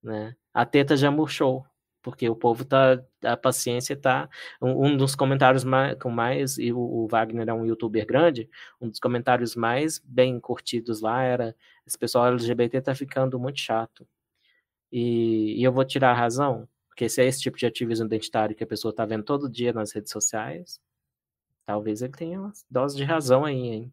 né? 0.00 0.36
A 0.54 0.64
teta 0.64 0.96
já 0.96 1.10
murchou, 1.10 1.66
porque 2.00 2.28
o 2.30 2.36
povo 2.36 2.64
tá, 2.64 3.02
a 3.24 3.36
paciência 3.36 3.96
tá, 3.96 4.30
um, 4.60 4.86
um 4.86 4.96
dos 4.96 5.16
comentários 5.16 5.64
mais, 5.64 5.98
com 5.98 6.08
mais, 6.08 6.56
e 6.56 6.72
o, 6.72 6.78
o, 6.78 7.08
Wagner 7.08 7.48
é 7.48 7.52
um 7.52 7.66
youtuber 7.66 8.06
grande, 8.06 8.48
um 8.80 8.88
dos 8.88 9.00
comentários 9.00 9.56
mais 9.56 9.98
bem 9.98 10.38
curtidos 10.38 11.00
lá 11.00 11.20
era, 11.20 11.56
esse 11.84 11.98
pessoal 11.98 12.28
LGBT 12.28 12.80
tá 12.80 12.94
ficando 12.94 13.40
muito 13.40 13.58
chato, 13.58 14.06
e, 14.92 15.60
e 15.60 15.64
eu 15.64 15.72
vou 15.72 15.84
tirar 15.84 16.12
a 16.12 16.14
razão, 16.14 16.68
porque 16.88 17.08
se 17.08 17.20
é 17.20 17.26
esse 17.26 17.40
tipo 17.40 17.58
de 17.58 17.66
ativismo 17.66 18.06
identitário 18.06 18.54
que 18.54 18.62
a 18.62 18.68
pessoa 18.68 18.94
tá 18.94 19.04
vendo 19.04 19.24
todo 19.24 19.50
dia 19.50 19.72
nas 19.72 19.90
redes 19.90 20.12
sociais, 20.12 20.80
talvez 21.66 22.02
ele 22.02 22.12
tenha 22.12 22.40
uma 22.40 22.52
dose 22.70 22.96
de 22.96 23.02
razão 23.02 23.44
aí, 23.44 23.56
hein? 23.56 23.92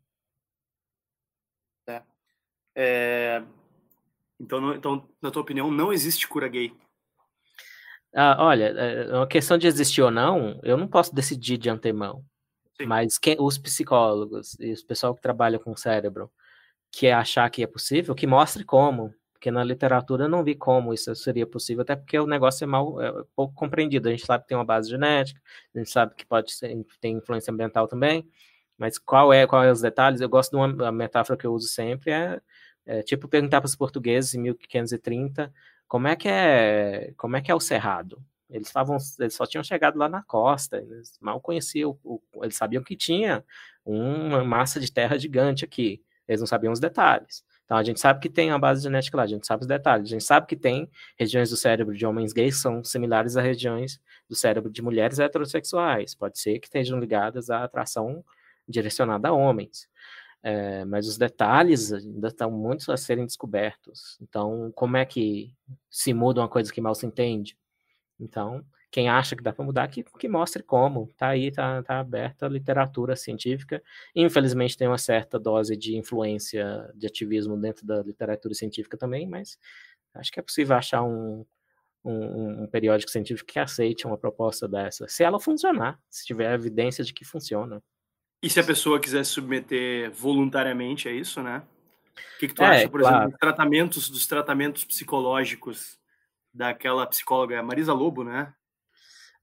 É. 2.76 3.41
é 3.41 3.59
então, 4.39 4.61
não, 4.61 4.74
então, 4.74 5.09
na 5.22 5.30
tua 5.30 5.41
opinião, 5.41 5.70
não 5.70 5.91
existe 5.91 6.28
cura 6.28 6.47
gay? 6.47 6.74
Ah, 8.15 8.38
olha, 8.39 8.65
é 8.65 9.13
uma 9.13 9.28
questão 9.28 9.57
de 9.57 9.67
existir 9.67 10.01
ou 10.01 10.09
não, 10.09 10.59
eu 10.63 10.78
não 10.78 10.88
posso 10.88 11.13
decidir 11.13 11.57
de 11.57 11.70
antemão. 11.70 12.24
Sim. 12.80 12.88
Mas 12.88 13.17
quem, 13.17 13.36
os 13.39 13.57
psicólogos 13.57 14.55
e 14.59 14.74
o 14.74 14.86
pessoal 14.86 15.13
que 15.13 15.22
trabalha 15.22 15.59
com 15.59 15.72
o 15.72 15.78
cérebro, 15.78 16.32
que 16.91 17.07
é 17.07 17.13
achar 17.13 17.49
que 17.49 17.61
é 17.61 17.67
possível, 17.67 18.15
que 18.15 18.26
mostre 18.26 18.63
como. 18.63 19.13
Porque 19.34 19.51
na 19.51 19.63
literatura 19.63 20.26
eu 20.26 20.30
não 20.30 20.43
vi 20.43 20.53
como 20.53 20.93
isso 20.93 21.15
seria 21.15 21.47
possível, 21.47 21.82
até 21.84 21.95
porque 21.95 22.20
o 22.20 22.28
negócio 22.28 22.65
é 22.65 22.67
mal, 22.67 23.01
é 23.01 23.24
pouco 23.36 23.53
compreendido. 23.53 24.09
A 24.09 24.11
gente 24.11 24.26
sabe 24.26 24.43
que 24.43 24.49
tem 24.49 24.57
uma 24.57 24.65
base 24.65 24.89
genética, 24.89 25.39
a 25.74 25.78
gente 25.78 25.89
sabe 25.89 26.13
que 26.15 26.26
pode 26.26 26.51
ser, 26.51 26.76
tem 26.99 27.15
influência 27.17 27.51
ambiental 27.53 27.88
também, 27.88 28.28
mas 28.80 28.98
qual 28.98 29.32
é, 29.34 29.46
qual 29.46 29.64
é 29.64 29.72
os 29.72 29.82
detalhes? 29.82 30.22
Eu 30.22 30.30
gosto 30.30 30.52
de 30.52 30.58
uma 30.58 30.92
metáfora 30.92 31.38
que 31.38 31.46
eu 31.46 31.54
uso 31.54 31.68
sempre, 31.68 32.12
é 32.12 32.40
é, 32.90 33.04
tipo 33.04 33.28
perguntar 33.28 33.62
para 33.62 33.68
os 33.68 33.76
portugueses 33.76 34.34
em 34.34 34.40
1530 34.40 35.54
como 35.88 36.08
é 36.08 36.16
que 36.16 36.28
é, 36.28 37.14
como 37.16 37.38
é 37.38 37.42
que 37.42 37.52
é 37.52 37.56
o 37.56 37.60
cerrado. 37.60 38.20
Eles 38.50 38.68
estavam, 38.68 38.98
eles 39.20 39.36
só 39.36 39.46
tinham 39.46 39.64
chegado 39.64 39.96
lá 39.98 40.10
na 40.10 40.24
costa, 40.24 40.78
eles 40.78 41.16
mal 41.22 41.40
conheciam, 41.40 42.00
o, 42.04 42.20
eles 42.42 42.56
sabiam 42.56 42.84
que 42.84 42.96
tinha 42.96 43.46
uma 43.86 44.44
massa 44.44 44.80
de 44.80 44.92
terra 44.92 45.20
gigante 45.20 45.64
aqui, 45.64 46.02
eles 46.28 46.40
não 46.42 46.48
sabiam 46.48 46.74
os 46.74 46.80
detalhes. 46.80 47.44
Então 47.64 47.78
a 47.78 47.84
gente 47.84 48.00
sabe 48.00 48.20
que 48.20 48.28
tem 48.28 48.50
uma 48.52 48.58
base 48.58 48.82
genética 48.82 49.18
lá, 49.18 49.24
a 49.24 49.28
gente 49.28 49.46
sabe 49.46 49.62
os 49.62 49.68
detalhes, 49.68 50.08
a 50.08 50.10
gente 50.10 50.24
sabe 50.24 50.48
que 50.48 50.56
tem 50.56 50.90
regiões 51.16 51.52
do 51.52 51.58
cérebro 51.58 51.96
de 51.96 52.08
homens 52.08 52.34
gays 52.34 52.56
que 52.56 52.62
são 52.62 52.84
similares 52.84 53.38
a 53.38 53.42
regiões 53.42 54.02
do 54.28 54.36
cérebro 54.36 54.72
de 54.72 54.82
mulheres 54.82 55.20
heterossexuais, 55.20 56.16
pode 56.16 56.40
ser 56.40 56.58
que 56.58 56.66
estejam 56.66 57.00
ligadas 57.00 57.52
à 57.52 57.64
atração 57.64 58.26
direcionada 58.70 59.30
a 59.30 59.34
homens. 59.34 59.88
É, 60.41 60.86
mas 60.86 61.07
os 61.07 61.17
detalhes 61.17 61.91
ainda 61.91 62.30
estão 62.30 62.49
muito 62.49 62.91
a 62.91 62.97
serem 62.97 63.26
descobertos. 63.26 64.17
Então, 64.22 64.72
como 64.74 64.95
é 64.95 65.05
que 65.05 65.53
se 65.89 66.13
muda 66.13 66.41
uma 66.41 66.47
coisa 66.47 66.72
que 66.72 66.80
mal 66.80 66.95
se 66.95 67.05
entende? 67.05 67.57
Então, 68.20 68.65
quem 68.91 69.07
acha 69.07 69.36
que 69.36 69.43
dá 69.43 69.53
para 69.53 69.65
mudar, 69.65 69.88
que, 69.88 70.03
que 70.03 70.28
mostre 70.28 70.63
como. 70.63 71.09
Está 71.11 71.30
aí, 71.30 71.47
está 71.47 71.84
tá 71.84 71.99
aberta 71.99 72.45
a 72.45 72.49
literatura 72.49 73.15
científica. 73.15 73.84
Infelizmente 74.15 74.78
tem 74.78 74.88
uma 74.88 74.97
certa 74.97 75.39
dose 75.39 75.76
de 75.78 75.95
influência 75.95 76.91
de 76.95 77.05
ativismo 77.05 77.57
dentro 77.57 77.86
da 77.86 78.01
literatura 78.01 78.53
científica 78.53 78.97
também, 78.97 79.28
mas 79.28 79.59
acho 80.13 80.32
que 80.32 80.39
é 80.39 80.43
possível 80.43 80.76
achar 80.76 81.03
um, 81.03 81.45
um, 82.03 82.63
um, 82.63 82.67
periódico 82.67 83.11
científico 83.11 83.51
que 83.51 83.59
aceite 83.59 84.07
uma 84.07 84.17
proposta 84.17 84.67
dessa, 84.67 85.07
se 85.07 85.24
ela 85.24 85.39
funcionar, 85.39 85.99
se 86.09 86.26
tiver 86.26 86.53
evidência 86.53 87.03
de 87.03 87.13
que 87.13 87.24
funciona. 87.26 87.84
E 88.42 88.50
se 88.50 88.60
a 88.60 88.64
pessoa 88.64 89.00
quiser 89.00 89.26
se 89.26 89.32
submeter 89.32 90.12
voluntariamente 90.12 91.10
a 91.10 91.12
isso, 91.12 91.42
né? 91.44 91.62
O 92.36 92.40
que, 92.40 92.48
que 92.48 92.54
tu 92.54 92.64
é, 92.64 92.68
acha, 92.68 92.90
por 92.90 93.02
claro. 93.02 93.16
exemplo, 93.16 93.32
dos 93.32 93.40
tratamentos, 93.40 94.10
dos 94.10 94.28
tratamentos 94.28 94.84
psicológicos 94.86 95.98
daquela 96.54 97.06
psicóloga 97.06 97.62
Marisa 97.62 97.94
Lobo, 97.94 98.24
né? 98.24 98.54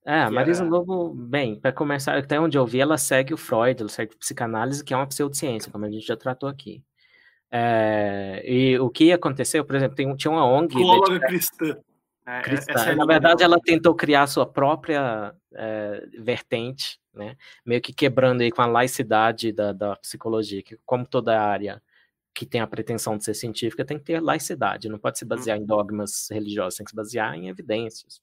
É, 0.05 0.23
a 0.23 0.31
Marisa 0.31 0.63
era... 0.63 0.71
Lobo, 0.71 1.13
bem, 1.15 1.59
para 1.59 1.73
começar, 1.73 2.17
até 2.17 2.41
onde 2.41 2.57
eu 2.57 2.65
vi, 2.65 2.81
ela 2.81 2.97
segue 2.97 3.35
o 3.35 3.37
Freud, 3.37 3.81
ela 3.81 3.89
segue 3.89 4.15
a 4.15 4.19
psicanálise, 4.19 4.85
que 4.85 4.95
é 4.95 4.97
uma 4.97 5.07
pseudociência, 5.07 5.71
como 5.71 5.85
a 5.85 5.91
gente 5.91 6.07
já 6.07 6.17
tratou 6.17 6.49
aqui. 6.49 6.83
É, 7.51 8.43
e 8.45 8.79
o 8.79 8.89
que 8.89 9.13
aconteceu, 9.13 9.65
por 9.65 9.77
exemplo, 9.77 9.97
tem, 9.97 10.15
tinha 10.17 10.31
uma 10.31 10.47
ONG. 10.47 10.75
Psicóloga 10.75 11.21
cristã. 11.21 11.77
É, 12.27 12.43
cristã. 12.43 12.73
É 12.73 12.95
Na 12.95 13.07
verdade, 13.07 13.43
ela 13.45 13.59
tentou 13.61 13.95
criar 13.95 14.27
sua 14.27 14.45
própria 14.45 15.33
é, 15.55 16.07
vertente, 16.19 16.99
né? 17.15 17.37
meio 17.65 17.81
que 17.81 17.93
quebrando 17.93 18.43
aí 18.43 18.51
com 18.51 18.63
a 18.63 18.67
laicidade 18.67 19.53
da, 19.53 19.73
da 19.73 19.97
psicologia, 19.97 20.63
que, 20.63 20.77
como 20.85 21.07
toda 21.07 21.41
área 21.41 21.81
que 22.35 22.45
tem 22.45 22.61
a 22.61 22.67
pretensão 22.67 23.17
de 23.17 23.25
ser 23.25 23.33
científica, 23.33 23.85
tem 23.85 23.99
que 23.99 24.05
ter 24.05 24.21
laicidade, 24.21 24.91
não 24.91 24.99
pode 24.99 25.19
se 25.19 25.25
basear 25.25 25.57
hum. 25.59 25.63
em 25.63 25.65
dogmas 25.67 26.29
religiosos, 26.31 26.77
tem 26.77 26.85
que 26.85 26.91
se 26.91 26.97
basear 26.97 27.35
em 27.35 27.49
evidências. 27.49 28.21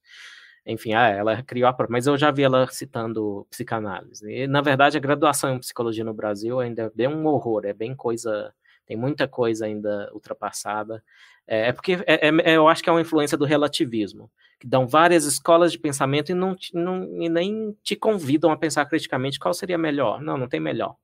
Enfim, 0.65 0.93
ah, 0.93 1.07
ela 1.07 1.41
criou 1.43 1.67
a 1.67 1.73
própria, 1.73 1.93
mas 1.93 2.07
eu 2.07 2.17
já 2.17 2.29
vi 2.31 2.43
ela 2.43 2.67
citando 2.67 3.45
psicanálise. 3.49 4.29
E, 4.29 4.47
na 4.47 4.61
verdade, 4.61 4.97
a 4.97 4.99
graduação 4.99 5.55
em 5.55 5.59
psicologia 5.59 6.03
no 6.03 6.13
Brasil 6.13 6.59
ainda 6.59 6.83
é 6.83 6.89
bem 6.89 7.07
um 7.07 7.25
horror, 7.25 7.65
é 7.65 7.73
bem 7.73 7.95
coisa, 7.95 8.53
tem 8.85 8.95
muita 8.95 9.27
coisa 9.27 9.65
ainda 9.65 10.09
ultrapassada. 10.13 11.03
É, 11.47 11.69
é 11.69 11.73
porque 11.73 11.93
é, 12.07 12.27
é, 12.27 12.55
eu 12.55 12.67
acho 12.67 12.83
que 12.83 12.89
é 12.89 12.91
uma 12.93 13.01
influência 13.01 13.37
do 13.37 13.45
relativismo, 13.45 14.31
que 14.59 14.67
dão 14.67 14.87
várias 14.87 15.25
escolas 15.25 15.71
de 15.71 15.79
pensamento 15.79 16.31
e, 16.31 16.35
não, 16.35 16.55
não, 16.73 17.21
e 17.21 17.29
nem 17.29 17.73
te 17.83 17.95
convidam 17.95 18.51
a 18.51 18.57
pensar 18.57 18.85
criticamente 18.85 19.39
qual 19.39 19.53
seria 19.53 19.77
melhor. 19.77 20.21
Não, 20.21 20.37
não 20.37 20.47
tem 20.47 20.59
melhor. 20.59 20.95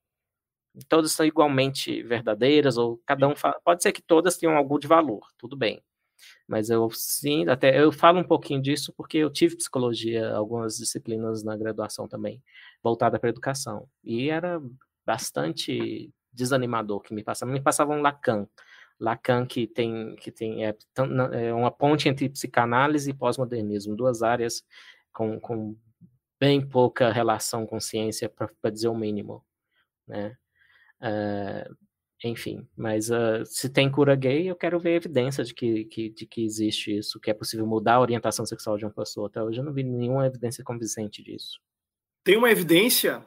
Todas 0.87 1.11
são 1.11 1.25
igualmente 1.25 2.01
verdadeiras, 2.03 2.77
ou 2.77 3.01
cada 3.05 3.27
um 3.27 3.35
fala, 3.35 3.59
pode 3.63 3.83
ser 3.83 3.91
que 3.91 4.01
todas 4.01 4.37
tenham 4.37 4.55
algo 4.55 4.79
de 4.79 4.87
valor, 4.87 5.27
tudo 5.37 5.57
bem. 5.57 5.81
Mas 6.47 6.69
eu 6.69 6.89
sim, 6.91 7.47
até 7.49 7.81
eu 7.81 7.91
falo 7.91 8.19
um 8.19 8.23
pouquinho 8.23 8.61
disso 8.61 8.93
porque 8.95 9.17
eu 9.19 9.29
tive 9.31 9.57
psicologia, 9.57 10.31
algumas 10.33 10.77
disciplinas 10.77 11.43
na 11.43 11.55
graduação 11.57 12.07
também, 12.07 12.41
voltada 12.83 13.19
para 13.19 13.29
educação. 13.29 13.87
E 14.03 14.29
era 14.29 14.61
bastante 15.05 16.11
desanimador 16.31 17.01
que 17.01 17.13
me 17.13 17.23
passava. 17.23 17.51
Me 17.51 17.61
passava 17.61 17.93
um 17.93 18.01
Lacan. 18.01 18.47
Lacan 18.99 19.45
que 19.45 19.65
tem 19.65 20.15
que 20.17 20.31
tem 20.31 20.65
é, 20.65 20.75
é 21.33 21.53
uma 21.53 21.71
ponte 21.71 22.09
entre 22.09 22.29
psicanálise 22.29 23.09
e 23.11 23.13
pós-modernismo, 23.13 23.95
duas 23.95 24.21
áreas 24.21 24.63
com, 25.13 25.39
com 25.39 25.75
bem 26.39 26.65
pouca 26.65 27.11
relação 27.11 27.65
com 27.65 27.79
ciência 27.79 28.29
para 28.29 28.69
dizer 28.69 28.87
o 28.87 28.95
mínimo, 28.95 29.43
né? 30.07 30.37
Uh, 31.01 31.75
enfim, 32.23 32.67
mas 32.75 33.09
uh, 33.09 33.45
se 33.45 33.69
tem 33.69 33.89
cura 33.89 34.15
gay, 34.15 34.49
eu 34.49 34.55
quero 34.55 34.77
ver 34.79 34.95
evidência 34.95 35.43
de 35.43 35.53
que, 35.53 35.85
que, 35.85 36.09
de 36.09 36.25
que 36.25 36.43
existe 36.43 36.97
isso, 36.97 37.19
que 37.19 37.31
é 37.31 37.33
possível 37.33 37.65
mudar 37.65 37.95
a 37.95 38.01
orientação 38.01 38.45
sexual 38.45 38.77
de 38.77 38.83
uma 38.85 38.91
pessoa. 38.91 39.27
Até 39.27 39.41
hoje 39.41 39.59
eu 39.59 39.63
não 39.63 39.73
vi 39.73 39.83
nenhuma 39.83 40.25
evidência 40.25 40.63
convincente 40.63 41.23
disso. 41.23 41.61
Tem 42.21 42.35
uma 42.35 42.51
evidência, 42.51 43.25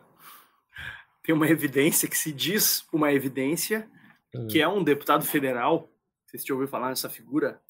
tem 1.22 1.34
uma 1.34 1.48
evidência 1.48 2.06
que 2.06 2.16
se 2.16 2.30
diz 2.32 2.86
uma 2.92 3.12
evidência, 3.12 3.90
hum. 4.35 4.47
que 4.47 4.61
é 4.61 4.68
um 4.68 4.83
deputado 4.83 5.24
federal, 5.24 5.89
vocês 6.26 6.45
já 6.45 6.55
ouviram 6.55 6.70
falar 6.70 6.89
nessa 6.89 7.11
figura, 7.11 7.61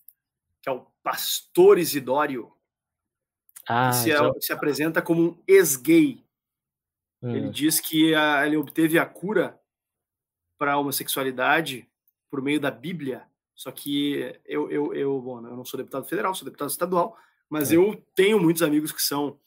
que 0.61 0.69
é 0.69 0.73
o 0.73 0.87
pastor 1.03 1.79
Isidório, 1.79 2.53
ah, 3.69 3.91
que 3.91 3.97
se, 3.97 4.11
já... 4.11 4.33
se 4.41 4.53
apresenta 4.53 5.03
como 5.03 5.23
um 5.23 5.43
ex-gay. 5.47 6.25
Hum. 7.23 7.35
Ele 7.35 7.51
diz 7.51 7.81
que 7.81 8.15
a, 8.15 8.47
ele 8.47 8.57
obteve 8.57 8.99
a 8.99 9.07
cura 9.07 9.59
para 10.59 10.75
a 10.75 10.79
homossexualidade 10.79 11.89
por 12.31 12.41
meio 12.41 12.61
da 12.61 12.71
Bíblia. 12.71 13.27
Só 13.55 13.71
que 13.71 14.39
eu, 14.45 14.71
eu, 14.71 14.95
eu, 14.95 15.21
bom, 15.21 15.39
eu 15.39 15.57
não 15.57 15.65
sou 15.65 15.79
deputado 15.79 16.05
federal, 16.05 16.35
sou 16.35 16.45
deputado 16.45 16.71
estadual, 16.71 17.17
mas 17.49 17.73
é. 17.73 17.77
eu 17.77 18.03
tenho 18.15 18.41
muitos 18.41 18.63
amigos 18.63 18.93
que 18.93 19.03
são 19.03 19.39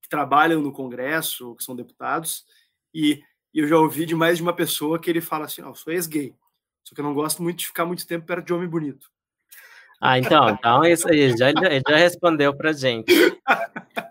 que 0.00 0.08
trabalham 0.08 0.60
no 0.60 0.72
Congresso, 0.72 1.54
que 1.54 1.62
são 1.62 1.76
deputados, 1.76 2.44
e, 2.92 3.22
e 3.54 3.60
eu 3.60 3.68
já 3.68 3.78
ouvi 3.78 4.04
de 4.04 4.16
mais 4.16 4.38
de 4.38 4.42
uma 4.42 4.52
pessoa 4.52 4.98
que 4.98 5.08
ele 5.08 5.20
fala 5.20 5.44
assim: 5.44 5.62
"Não, 5.62 5.74
sou 5.74 5.92
ex-gay, 5.92 6.34
só 6.84 6.94
que 6.94 7.00
eu 7.00 7.04
não 7.04 7.14
gosto 7.14 7.42
muito 7.42 7.58
de 7.58 7.66
ficar 7.66 7.84
muito 7.84 8.06
tempo 8.06 8.26
perto 8.26 8.46
de 8.46 8.52
homem 8.52 8.68
bonito". 8.68 9.10
Ah, 10.00 10.18
então, 10.18 10.50
então 10.50 10.84
isso 10.84 11.08
aí 11.08 11.30
já, 11.36 11.52
já 11.88 11.96
respondeu 11.96 12.52
para 12.56 12.72
gente. 12.72 13.12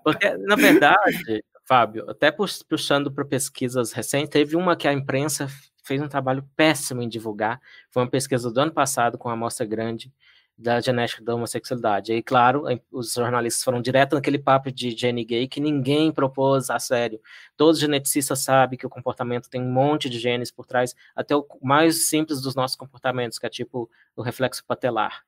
Porque, 0.03 0.29
na 0.37 0.55
verdade, 0.55 1.43
Fábio, 1.65 2.09
até 2.09 2.33
puxando 2.67 3.11
para 3.11 3.25
pesquisas 3.25 3.91
recentes, 3.91 4.29
teve 4.29 4.55
uma 4.55 4.75
que 4.75 4.87
a 4.87 4.93
imprensa 4.93 5.47
fez 5.83 6.01
um 6.01 6.07
trabalho 6.07 6.47
péssimo 6.55 7.01
em 7.01 7.09
divulgar. 7.09 7.59
Foi 7.89 8.03
uma 8.03 8.09
pesquisa 8.09 8.51
do 8.51 8.59
ano 8.59 8.71
passado 8.71 9.17
com 9.17 9.29
amostra 9.29 9.65
grande 9.65 10.11
da 10.57 10.79
genética 10.79 11.23
da 11.23 11.35
homossexualidade. 11.35 12.13
E 12.13 12.21
claro, 12.21 12.65
os 12.91 13.13
jornalistas 13.13 13.63
foram 13.63 13.81
direto 13.81 14.15
naquele 14.15 14.37
papo 14.37 14.71
de 14.71 14.91
gene 14.91 15.25
gay 15.25 15.47
que 15.47 15.59
ninguém 15.59 16.11
propôs 16.11 16.69
a 16.69 16.79
sério. 16.79 17.19
Todos 17.57 17.77
os 17.77 17.81
geneticistas 17.81 18.39
sabem 18.39 18.77
que 18.77 18.85
o 18.85 18.89
comportamento 18.89 19.49
tem 19.49 19.61
um 19.61 19.71
monte 19.71 20.09
de 20.09 20.19
genes 20.19 20.51
por 20.51 20.65
trás, 20.65 20.95
até 21.15 21.35
o 21.35 21.45
mais 21.61 22.07
simples 22.07 22.41
dos 22.41 22.55
nossos 22.55 22.77
comportamentos, 22.77 23.39
que 23.39 23.45
é 23.45 23.49
tipo 23.49 23.89
o 24.15 24.21
reflexo 24.21 24.63
patelar. 24.65 25.23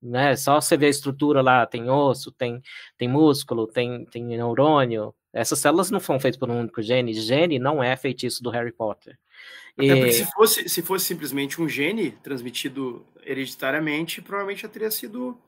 Né? 0.00 0.36
Só 0.36 0.60
você 0.60 0.76
ver 0.76 0.86
a 0.86 0.90
estrutura 0.90 1.42
lá, 1.42 1.66
tem 1.66 1.90
osso, 1.90 2.30
tem, 2.30 2.62
tem 2.96 3.08
músculo, 3.08 3.66
tem, 3.66 4.04
tem 4.06 4.24
neurônio. 4.24 5.14
Essas 5.32 5.58
células 5.58 5.90
não 5.90 6.00
foram 6.00 6.20
feitas 6.20 6.38
por 6.38 6.48
um 6.50 6.60
único 6.60 6.80
gene. 6.82 7.12
Gene 7.14 7.58
não 7.58 7.82
é 7.82 7.96
feitiço 7.96 8.42
do 8.42 8.50
Harry 8.50 8.72
Potter. 8.72 9.18
Até 9.76 9.94
porque 9.94 10.12
se 10.12 10.24
fosse, 10.32 10.68
se 10.68 10.82
fosse 10.82 11.04
simplesmente 11.04 11.60
um 11.60 11.68
gene 11.68 12.10
transmitido 12.10 13.06
hereditariamente, 13.22 14.20
provavelmente 14.20 14.62
já 14.62 14.68
teria 14.68 14.90
sido, 14.90 15.40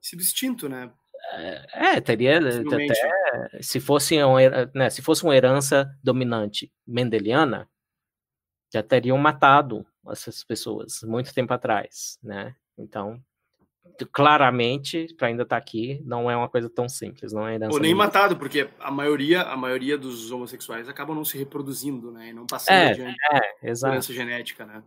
sido 0.00 0.20
extinto, 0.20 0.68
né? 0.68 0.90
É, 1.32 1.96
é 1.96 2.00
teria 2.00 2.38
até 2.38 3.60
se 3.60 3.80
fosse, 3.80 4.22
um, 4.22 4.36
né, 4.74 4.90
se 4.90 5.02
fosse 5.02 5.24
uma 5.24 5.36
herança 5.36 5.90
dominante 6.02 6.70
mendeliana, 6.86 7.68
já 8.72 8.82
teriam 8.82 9.16
matado 9.16 9.86
essas 10.10 10.44
pessoas 10.44 11.00
muito 11.02 11.32
tempo 11.32 11.52
atrás, 11.52 12.18
né? 12.22 12.54
Então, 12.76 13.22
claramente, 14.12 15.14
para 15.16 15.28
ainda 15.28 15.42
estar 15.42 15.56
tá 15.56 15.62
aqui, 15.62 16.00
não 16.04 16.30
é 16.30 16.36
uma 16.36 16.48
coisa 16.48 16.68
tão 16.68 16.88
simples, 16.88 17.32
não 17.32 17.46
é 17.46 17.58
Ou 17.70 17.78
nem 17.78 17.94
matado, 17.94 18.36
porque 18.36 18.68
a 18.78 18.90
maioria, 18.90 19.42
a 19.42 19.56
maioria 19.56 19.98
dos 19.98 20.30
homossexuais 20.30 20.88
acabam 20.88 21.16
não 21.16 21.24
se 21.24 21.36
reproduzindo, 21.36 22.10
né? 22.10 22.28
E 22.28 22.32
não 22.32 22.46
passando 22.46 22.76
é, 22.76 22.90
adiante 22.90 23.16
é, 23.62 23.72
doença 23.74 24.12
genética, 24.12 24.64
né? 24.64 24.82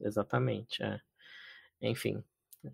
Exatamente, 0.00 0.82
é. 0.82 1.00
Enfim, 1.82 2.22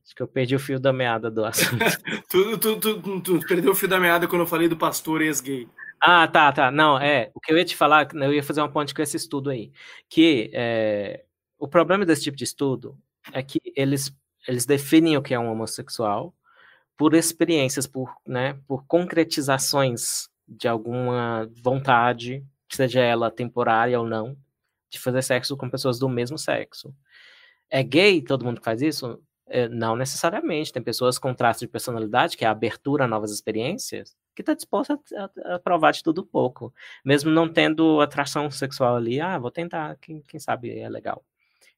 acho 0.03 0.15
que 0.15 0.23
eu 0.23 0.29
perdi 0.29 0.55
o 0.55 0.61
fio 0.61 0.81
da 0.81 0.93
meada 0.93 1.31
do 1.31 1.45
assunto. 1.45 1.79
tu, 2.31 2.59
tu, 2.59 2.81
tu, 2.81 3.21
tu, 3.21 3.41
perdeu 3.47 3.73
o 3.73 3.75
fio 3.75 3.89
da 3.89 4.01
meada 4.01 4.27
quando 4.27 4.43
eu 4.43 4.47
falei 4.47 4.69
do 4.69 4.77
pastor 4.77 5.23
ex-gay. 5.23 5.69
Ah, 6.01 6.29
tá, 6.29 6.53
tá. 6.53 6.71
Não, 6.71 6.99
é. 6.99 7.31
O 7.35 7.41
que 7.41 7.53
eu 7.53 7.57
ia 7.57 7.65
te 7.65 7.77
falar, 7.77 8.09
eu 8.15 8.33
ia 8.33 8.43
fazer 8.43 8.61
uma 8.61 8.71
ponte 8.71 8.95
com 8.95 9.03
esse 9.03 9.17
estudo 9.17 9.51
aí. 9.51 9.73
Que 10.09 10.51
é, 10.53 11.25
o 11.59 11.67
problema 11.67 12.05
desse 12.05 12.25
tipo 12.25 12.37
de 12.37 12.45
estudo 12.45 12.99
é 13.33 13.43
que 13.43 13.59
eles 13.75 14.15
eles 14.47 14.67
definem 14.67 15.17
o 15.17 15.23
que 15.23 15.35
é 15.35 15.39
um 15.39 15.51
homossexual 15.51 16.35
por 16.97 17.15
experiências, 17.15 17.87
por, 17.87 18.15
né, 18.27 18.59
por 18.67 18.85
concretizações 18.87 20.29
de 20.49 20.67
alguma 20.67 21.49
vontade, 21.63 22.45
seja 22.69 23.01
ela 23.01 23.31
temporária 23.31 23.99
ou 23.99 24.07
não, 24.07 24.37
de 24.89 24.99
fazer 24.99 25.23
sexo 25.23 25.57
com 25.57 25.69
pessoas 25.69 25.99
do 25.99 26.09
mesmo 26.09 26.39
sexo. 26.39 26.95
É 27.69 27.83
gay 27.83 28.23
todo 28.23 28.45
mundo 28.45 28.61
faz 28.63 28.81
isso? 28.81 29.21
É, 29.49 29.69
não 29.69 29.95
necessariamente. 29.97 30.73
Tem 30.73 30.83
pessoas 30.83 31.19
com 31.19 31.35
traço 31.35 31.61
de 31.61 31.69
personalidade, 31.69 32.37
que 32.37 32.45
é 32.45 32.49
a 32.49 32.53
abertura 32.53 33.05
a 33.05 33.09
novas 33.09 33.31
experiências, 33.31 34.17
que 34.35 34.43
está 34.43 34.55
disposta 34.55 34.99
a, 35.17 35.55
a, 35.55 35.59
provar 35.59 35.93
de 35.93 36.03
tudo 36.03 36.25
pouco. 36.25 36.73
Mesmo 37.05 37.31
não 37.31 37.49
tendo 37.49 38.01
atração 38.01 38.51
sexual 38.51 38.97
ali, 38.97 39.21
ah, 39.21 39.39
vou 39.39 39.51
tentar, 39.51 39.97
quem, 40.01 40.23
quem 40.23 40.41
sabe 40.41 40.79
é 40.79 40.89
legal. 40.89 41.25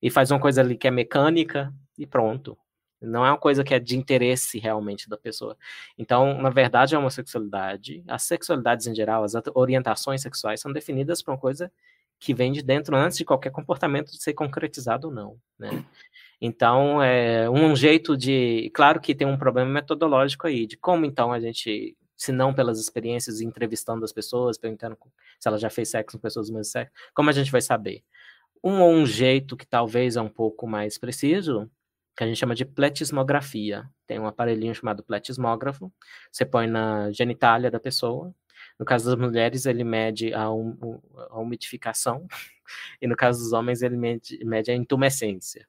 E 0.01 0.11
faz 0.11 0.31
uma 0.31 0.41
coisa 0.41 0.61
ali 0.61 0.77
que 0.77 0.87
é 0.87 0.91
mecânica, 0.91 1.73
e 1.99 2.07
pronto. 2.07 2.57
Não 3.01 3.25
é 3.25 3.31
uma 3.31 3.39
coisa 3.39 3.63
que 3.63 3.75
é 3.75 3.79
de 3.79 3.97
interesse 3.97 4.59
realmente 4.59 5.09
da 5.09 5.17
pessoa. 5.17 5.57
Então, 5.97 6.41
na 6.41 6.51
verdade, 6.51 6.97
a 6.97 6.99
homossexualidade, 6.99 8.03
as 8.09 8.25
sexualidades 8.25 8.87
em 8.87 8.95
geral, 8.95 9.23
as 9.23 9.35
orientações 9.55 10.23
sexuais 10.23 10.61
são 10.61 10.73
definidas 10.73 11.23
por 11.23 11.33
uma 11.33 11.39
coisa 11.39 11.71
que 12.19 12.35
vem 12.35 12.51
de 12.51 12.63
dentro 12.63 12.97
antes 12.97 13.17
de 13.17 13.25
qualquer 13.25 13.51
comportamento 13.51 14.11
ser 14.17 14.35
concretizado 14.35 15.09
ou 15.09 15.15
não, 15.15 15.39
né? 15.57 15.85
Então, 16.41 17.03
é 17.03 17.49
um 17.49 17.75
jeito 17.77 18.17
de, 18.17 18.71
claro 18.75 19.01
que 19.01 19.15
tem 19.15 19.27
um 19.27 19.37
problema 19.37 19.71
metodológico 19.71 20.47
aí, 20.47 20.67
de 20.67 20.77
como 20.77 21.05
então 21.05 21.33
a 21.33 21.41
gente 21.41 21.97
se 22.19 22.33
não 22.33 22.53
pelas 22.53 22.81
experiências, 22.81 23.41
entrevistando 23.41 24.05
as 24.05 24.13
pessoas, 24.13 24.59
perguntando 24.59 24.99
se 25.39 25.47
ela 25.47 25.57
já 25.57 25.71
fez 25.71 25.89
sexo 25.91 26.17
com 26.17 26.21
pessoas 26.21 26.49
do 26.49 26.53
mesmo 26.53 26.65
sexo, 26.65 26.93
como 27.15 27.31
a 27.31 27.33
gente 27.33 27.51
vai 27.51 27.61
saber? 27.61 28.03
Um, 28.63 28.83
um 28.83 29.07
jeito 29.07 29.57
que 29.57 29.65
talvez 29.65 30.17
é 30.17 30.21
um 30.21 30.29
pouco 30.29 30.67
mais 30.67 30.99
preciso, 30.99 31.71
que 32.19 32.25
a 32.25 32.27
gente 32.27 32.37
chama 32.37 32.55
de 32.55 32.65
pletismografia. 32.65 33.89
Tem 34.05 34.19
um 34.19 34.27
aparelhinho 34.27 34.75
chamado 34.75 35.05
pletismógrafo, 35.05 35.93
você 36.33 36.45
põe 36.45 36.67
na 36.67 37.13
genitália 37.13 37.71
da 37.71 37.79
pessoa. 37.79 38.35
No 38.77 38.85
caso 38.85 39.09
das 39.09 39.15
mulheres, 39.15 39.67
ele 39.67 39.85
mede 39.85 40.35
a, 40.35 40.51
um, 40.51 41.01
a 41.31 41.39
umidificação, 41.39 42.27
e 43.01 43.07
no 43.07 43.15
caso 43.15 43.39
dos 43.41 43.53
homens, 43.53 43.83
ele 43.83 43.97
mede, 43.97 44.45
mede 44.45 44.69
a 44.69 44.75
intumescência. 44.75 45.65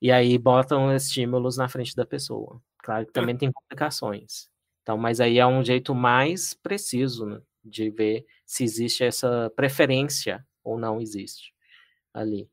E 0.00 0.10
aí 0.10 0.38
botam 0.38 0.94
estímulos 0.96 1.58
na 1.58 1.68
frente 1.68 1.94
da 1.94 2.06
pessoa. 2.06 2.58
Claro 2.78 3.04
que 3.04 3.12
também 3.12 3.36
tem 3.36 3.52
complicações. 3.52 4.48
Então, 4.82 4.96
mas 4.96 5.20
aí 5.20 5.38
é 5.38 5.46
um 5.46 5.62
jeito 5.62 5.94
mais 5.94 6.54
preciso 6.54 7.26
né, 7.26 7.38
de 7.62 7.90
ver 7.90 8.24
se 8.46 8.64
existe 8.64 9.04
essa 9.04 9.52
preferência 9.54 10.44
ou 10.64 10.78
não 10.78 11.02
existe 11.02 11.52
ali. 12.14 12.48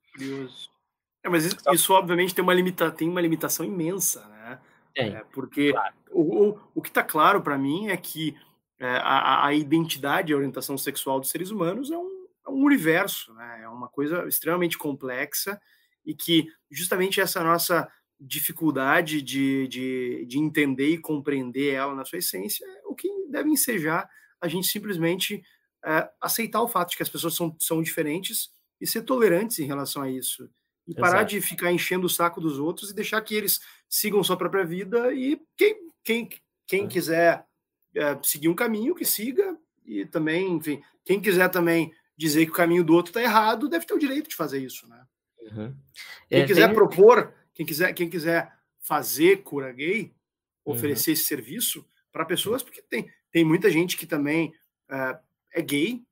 É, 1.24 1.30
mas 1.30 1.46
isso, 1.46 1.58
isso, 1.74 1.94
obviamente 1.94 2.34
tem 2.34 2.44
uma, 2.44 2.54
limita, 2.54 2.92
tem 2.92 3.10
uma 3.10 3.22
limitação 3.22 3.66
imensa, 3.66 4.26
né? 4.28 4.60
Tem, 4.94 5.16
é, 5.16 5.24
porque 5.32 5.72
claro. 5.72 5.96
o, 6.12 6.50
o, 6.50 6.60
o 6.76 6.82
que 6.82 6.90
está 6.90 7.04
claro 7.04 7.42
para 7.42 7.58
mim 7.58 7.90
é 7.90 7.98
que 7.98 8.36
é, 8.80 8.88
a, 8.88 9.46
a 9.48 9.54
identidade 9.54 10.32
e 10.32 10.34
a 10.34 10.38
orientação 10.38 10.78
sexual 10.78 11.20
dos 11.20 11.30
seres 11.30 11.52
humanos 11.52 11.92
é 11.92 11.98
um, 11.98 12.28
é 12.48 12.50
um 12.50 12.64
universo, 12.64 13.34
né? 13.34 13.62
É 13.64 13.70
uma 13.70 13.90
coisa 13.90 14.28
extremamente 14.28 14.78
complexa 14.78 15.60
e 16.06 16.16
que 16.16 16.48
justamente 16.72 17.20
essa 17.20 17.44
nossa 17.44 17.92
dificuldade 18.20 19.22
de, 19.22 19.68
de, 19.68 20.26
de 20.26 20.40
entender 20.40 20.90
e 20.90 20.98
compreender 20.98 21.74
ela 21.74 21.96
na 21.96 22.04
sua 22.04 22.20
essência 22.20 22.66
é 22.66 22.82
o 22.86 22.96
que 22.96 23.08
deve 23.30 23.50
ensejar 23.50 24.10
a 24.42 24.48
gente 24.48 24.68
simplesmente 24.68 25.44
é, 25.86 26.10
aceitar 26.22 26.62
o 26.62 26.68
fato 26.68 26.92
de 26.92 26.98
que 26.98 27.04
as 27.04 27.10
pessoas 27.10 27.36
são, 27.36 27.56
são 27.60 27.82
diferentes 27.82 28.50
e 28.80 28.88
ser 28.88 29.04
tolerantes 29.04 29.60
em 29.60 29.66
relação 29.66 30.02
a 30.02 30.10
isso. 30.10 30.50
E 30.90 30.92
Exato. 30.92 31.02
parar 31.02 31.24
de 31.24 31.40
ficar 31.40 31.72
enchendo 31.72 32.08
o 32.08 32.10
saco 32.10 32.42
dos 32.42 32.58
outros 32.58 32.90
e 32.90 32.96
deixar 32.96 33.22
que 33.22 33.36
eles 33.36 33.60
sigam 33.88 34.24
sua 34.24 34.36
própria 34.36 34.66
vida 34.66 35.14
e 35.14 35.40
quem, 35.56 35.92
quem, 36.04 36.30
quem 36.66 36.86
é. 36.86 36.88
quiser 36.88 37.46
é, 37.96 38.18
seguir 38.24 38.50
um 38.50 38.56
caminho, 38.56 38.96
que 38.96 39.06
siga, 39.06 39.56
e 39.86 40.04
também, 40.04 40.52
enfim, 40.54 40.82
quem 41.06 41.22
quiser 41.22 41.48
também 41.50 41.94
dizer 42.18 42.46
que 42.46 42.52
o 42.52 42.56
caminho 42.56 42.84
do 42.84 42.94
outro 42.96 43.12
está 43.12 43.22
errado, 43.22 43.70
deve 43.70 43.86
ter 43.86 43.94
o 43.94 44.00
direito 44.00 44.30
de 44.30 44.36
fazer 44.36 44.58
isso, 44.60 44.88
né? 44.90 45.06
Uhum. 45.42 45.76
Quem 46.28 46.42
é, 46.42 46.46
quiser 46.48 46.66
tem... 46.66 46.76
propor 46.76 47.34
quem 47.54 47.66
quiser, 47.66 47.94
quem 47.94 48.10
quiser 48.10 48.52
fazer 48.80 49.44
cura 49.44 49.72
gay, 49.72 50.12
oferecer 50.66 51.12
uhum. 51.12 51.14
esse 51.14 51.24
serviço 51.24 51.86
para 52.12 52.26
pessoas, 52.26 52.64
porque 52.64 52.82
tem, 52.82 53.12
tem 53.32 53.46
muita 53.46 53.70
gente 53.70 53.96
que 53.96 54.08
também 54.08 54.56
uh, 54.90 55.20
é 55.54 55.62
gay 55.62 56.04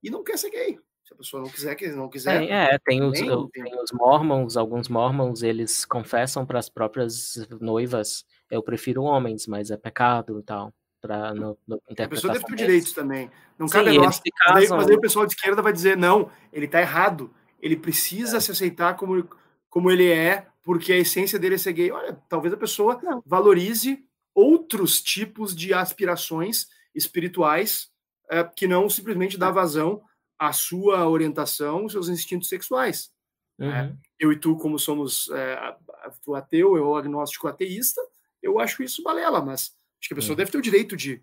e 0.00 0.08
não 0.08 0.22
quer 0.22 0.38
ser 0.38 0.50
gay. 0.50 0.78
Se 1.10 1.14
a 1.14 1.16
pessoa 1.16 1.42
não 1.42 1.50
quiser, 1.50 1.74
que 1.74 1.88
não 1.88 2.08
quiser. 2.08 2.42
É, 2.44 2.74
é 2.74 2.78
tem, 2.78 3.02
os, 3.02 3.18
tem, 3.18 3.48
tem 3.48 3.82
os 3.82 3.90
mormons, 3.92 4.56
alguns 4.56 4.88
mormons, 4.88 5.42
eles 5.42 5.84
confessam 5.84 6.46
para 6.46 6.60
as 6.60 6.68
próprias 6.68 7.48
noivas, 7.60 8.24
eu 8.48 8.62
prefiro 8.62 9.02
homens, 9.02 9.46
mas 9.48 9.72
é 9.72 9.76
pecado 9.76 10.38
e 10.38 10.42
tal. 10.42 10.72
Pra, 11.00 11.34
no, 11.34 11.58
no 11.66 11.82
a 11.98 12.08
pessoa 12.08 12.32
deve 12.32 12.44
ter 12.44 12.54
direitos 12.54 12.92
também. 12.92 13.30
Não 13.58 13.66
Sim, 13.66 13.74
cabe 13.74 13.90
a 13.90 13.94
nós. 13.94 14.20
Mas, 14.50 14.70
mas 14.70 14.88
aí 14.88 14.94
o 14.94 15.00
pessoal 15.00 15.26
de 15.26 15.32
esquerda 15.32 15.62
vai 15.62 15.72
dizer: 15.72 15.96
não, 15.96 16.30
ele 16.52 16.66
está 16.66 16.80
errado. 16.80 17.34
Ele 17.60 17.76
precisa 17.76 18.36
é. 18.36 18.40
se 18.40 18.50
aceitar 18.52 18.94
como, 18.94 19.28
como 19.68 19.90
ele 19.90 20.08
é, 20.10 20.46
porque 20.62 20.92
a 20.92 20.98
essência 20.98 21.38
dele 21.38 21.56
é 21.56 21.58
ser 21.58 21.72
gay. 21.72 21.90
Olha, 21.90 22.16
talvez 22.28 22.54
a 22.54 22.56
pessoa 22.56 23.00
não. 23.02 23.22
valorize 23.26 24.04
outros 24.34 25.02
tipos 25.02 25.56
de 25.56 25.74
aspirações 25.74 26.68
espirituais 26.94 27.90
é, 28.30 28.44
que 28.44 28.68
não 28.68 28.88
simplesmente 28.88 29.36
dá 29.36 29.50
vazão 29.50 30.02
à 30.40 30.54
sua 30.54 31.06
orientação, 31.06 31.86
seus 31.86 32.08
instintos 32.08 32.48
sexuais. 32.48 33.12
Né? 33.58 33.66
Uhum. 33.66 33.74
É, 33.74 33.96
eu 34.18 34.32
e 34.32 34.36
tu, 34.38 34.56
como 34.56 34.78
somos 34.78 35.28
é, 35.30 35.76
tu 36.24 36.34
ateu, 36.34 36.78
eu 36.78 36.96
agnóstico 36.96 37.46
ateísta, 37.46 38.00
eu 38.42 38.58
acho 38.58 38.82
isso 38.82 39.02
balela, 39.02 39.44
mas 39.44 39.76
acho 40.00 40.08
que 40.08 40.14
a 40.14 40.16
pessoa 40.16 40.32
uhum. 40.32 40.38
deve 40.38 40.50
ter 40.50 40.56
o 40.56 40.62
direito 40.62 40.96
de, 40.96 41.22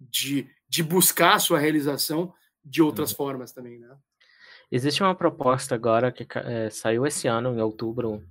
de, 0.00 0.48
de 0.68 0.82
buscar 0.84 1.34
a 1.34 1.40
sua 1.40 1.58
realização 1.58 2.32
de 2.64 2.80
outras 2.80 3.10
uhum. 3.10 3.16
formas 3.16 3.50
também, 3.50 3.80
né? 3.80 3.96
Existe 4.70 5.02
uma 5.02 5.14
proposta 5.14 5.74
agora 5.74 6.10
que 6.10 6.26
é, 6.38 6.70
saiu 6.70 7.04
esse 7.04 7.26
ano, 7.26 7.54
em 7.54 7.60
outubro, 7.60 8.24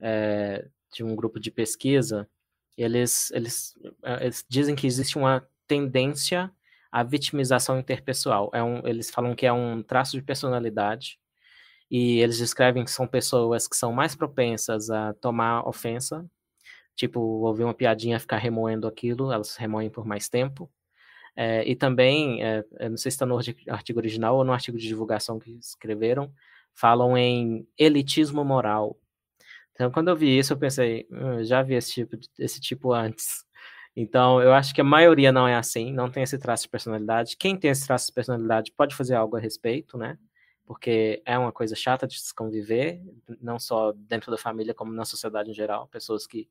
é, 0.00 0.68
de 0.92 1.02
um 1.02 1.14
grupo 1.16 1.40
de 1.40 1.50
pesquisa, 1.50 2.28
eles, 2.76 3.30
eles, 3.30 3.74
eles 4.20 4.44
dizem 4.46 4.74
que 4.74 4.86
existe 4.86 5.16
uma 5.16 5.48
tendência 5.66 6.52
à 6.96 7.02
vitimização 7.02 7.78
interpessoal. 7.78 8.50
É 8.54 8.62
um, 8.62 8.86
eles 8.86 9.10
falam 9.10 9.34
que 9.34 9.44
é 9.44 9.52
um 9.52 9.82
traço 9.82 10.16
de 10.16 10.22
personalidade 10.22 11.18
e 11.90 12.20
eles 12.20 12.38
descrevem 12.38 12.84
que 12.84 12.90
são 12.90 13.06
pessoas 13.06 13.68
que 13.68 13.76
são 13.76 13.92
mais 13.92 14.14
propensas 14.16 14.88
a 14.88 15.12
tomar 15.12 15.68
ofensa, 15.68 16.24
tipo, 16.94 17.20
ouvir 17.20 17.64
uma 17.64 17.74
piadinha, 17.74 18.18
ficar 18.18 18.38
remoendo 18.38 18.88
aquilo, 18.88 19.30
elas 19.30 19.56
remoem 19.56 19.90
por 19.90 20.06
mais 20.06 20.30
tempo. 20.30 20.70
É, 21.36 21.68
e 21.68 21.76
também, 21.76 22.42
é, 22.42 22.64
não 22.88 22.96
sei 22.96 23.10
se 23.10 23.16
está 23.16 23.26
no 23.26 23.38
artigo 23.68 23.98
original 23.98 24.36
ou 24.36 24.44
no 24.44 24.54
artigo 24.54 24.78
de 24.78 24.88
divulgação 24.88 25.38
que 25.38 25.50
escreveram, 25.58 26.32
falam 26.74 27.16
em 27.16 27.68
elitismo 27.78 28.42
moral. 28.42 28.98
Então, 29.72 29.90
quando 29.90 30.08
eu 30.08 30.16
vi 30.16 30.38
isso, 30.38 30.54
eu 30.54 30.58
pensei, 30.58 31.06
hum, 31.10 31.44
já 31.44 31.62
vi 31.62 31.74
esse 31.74 31.92
tipo, 31.92 32.16
esse 32.38 32.58
tipo 32.58 32.92
antes. 32.94 33.45
Então, 33.96 34.42
eu 34.42 34.52
acho 34.52 34.74
que 34.74 34.80
a 34.82 34.84
maioria 34.84 35.32
não 35.32 35.48
é 35.48 35.56
assim, 35.56 35.90
não 35.90 36.10
tem 36.10 36.22
esse 36.22 36.38
traço 36.38 36.64
de 36.64 36.68
personalidade. 36.68 37.36
Quem 37.36 37.56
tem 37.56 37.70
esse 37.70 37.86
traço 37.86 38.08
de 38.08 38.12
personalidade 38.12 38.70
pode 38.72 38.94
fazer 38.94 39.14
algo 39.14 39.36
a 39.36 39.40
respeito, 39.40 39.96
né? 39.96 40.18
Porque 40.66 41.22
é 41.24 41.38
uma 41.38 41.50
coisa 41.50 41.74
chata 41.74 42.06
de 42.06 42.20
se 42.20 42.34
conviver, 42.34 43.00
não 43.40 43.58
só 43.58 43.92
dentro 43.92 44.30
da 44.30 44.36
família, 44.36 44.74
como 44.74 44.92
na 44.92 45.06
sociedade 45.06 45.50
em 45.50 45.54
geral. 45.54 45.88
Pessoas 45.88 46.26
que 46.26 46.46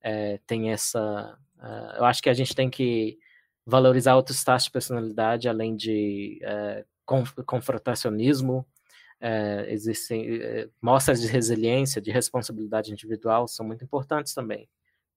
é, 0.00 0.38
têm 0.46 0.70
essa. 0.70 1.38
Uh, 1.58 1.98
eu 1.98 2.04
acho 2.06 2.22
que 2.22 2.30
a 2.30 2.34
gente 2.34 2.54
tem 2.54 2.70
que 2.70 3.18
valorizar 3.66 4.14
outros 4.14 4.42
traços 4.42 4.66
de 4.66 4.72
personalidade, 4.72 5.48
além 5.48 5.76
de 5.76 6.38
é, 6.42 6.84
confrontacionismo, 7.04 8.64
é, 9.20 9.66
existem 9.68 10.40
é, 10.40 10.68
mostras 10.80 11.20
de 11.20 11.26
resiliência, 11.26 12.00
de 12.00 12.10
responsabilidade 12.10 12.92
individual 12.92 13.48
são 13.48 13.66
muito 13.66 13.82
importantes 13.82 14.32
também, 14.34 14.68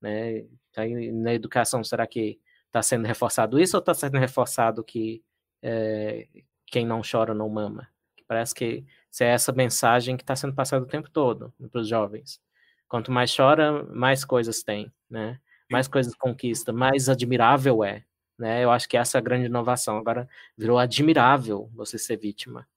né? 0.02 0.46
Aí, 0.78 1.12
na 1.12 1.34
educação, 1.34 1.84
será 1.84 2.08
que 2.08 2.40
está 2.68 2.82
sendo 2.82 3.06
reforçado 3.06 3.60
isso 3.60 3.76
ou 3.76 3.80
está 3.80 3.94
sendo 3.94 4.18
reforçado 4.18 4.84
que 4.84 5.24
é, 5.62 6.28
quem 6.68 6.86
não 6.86 7.02
chora 7.02 7.34
não 7.34 7.50
mama? 7.50 7.88
Parece 8.28 8.54
que 8.54 8.86
é 9.22 9.26
essa 9.26 9.52
mensagem 9.52 10.16
que 10.16 10.24
está 10.24 10.36
sendo 10.36 10.54
passada 10.54 10.84
o 10.84 10.88
tempo 10.88 11.10
todo 11.10 11.54
para 11.72 11.82
os 11.82 11.88
jovens. 11.88 12.40
Quanto 12.88 13.12
mais 13.12 13.36
chora, 13.36 13.84
mais 13.86 14.24
coisas 14.24 14.64
tem, 14.64 14.92
né? 15.10 15.40
Mais 15.70 15.88
coisas 15.88 16.14
conquista, 16.16 16.72
mais 16.72 17.10
admirável 17.10 17.84
é, 17.84 18.04
né? 18.38 18.64
Eu 18.64 18.72
acho 18.72 18.88
que 18.88 18.98
essa 18.98 19.18
é 19.18 19.20
a 19.20 19.22
grande 19.22 19.48
inovação. 19.48 19.98
Agora 19.98 20.28
virou 20.58 20.78
admirável 20.78 21.70
você 21.74 21.98
ser 21.98 22.18
vítima. 22.18 22.68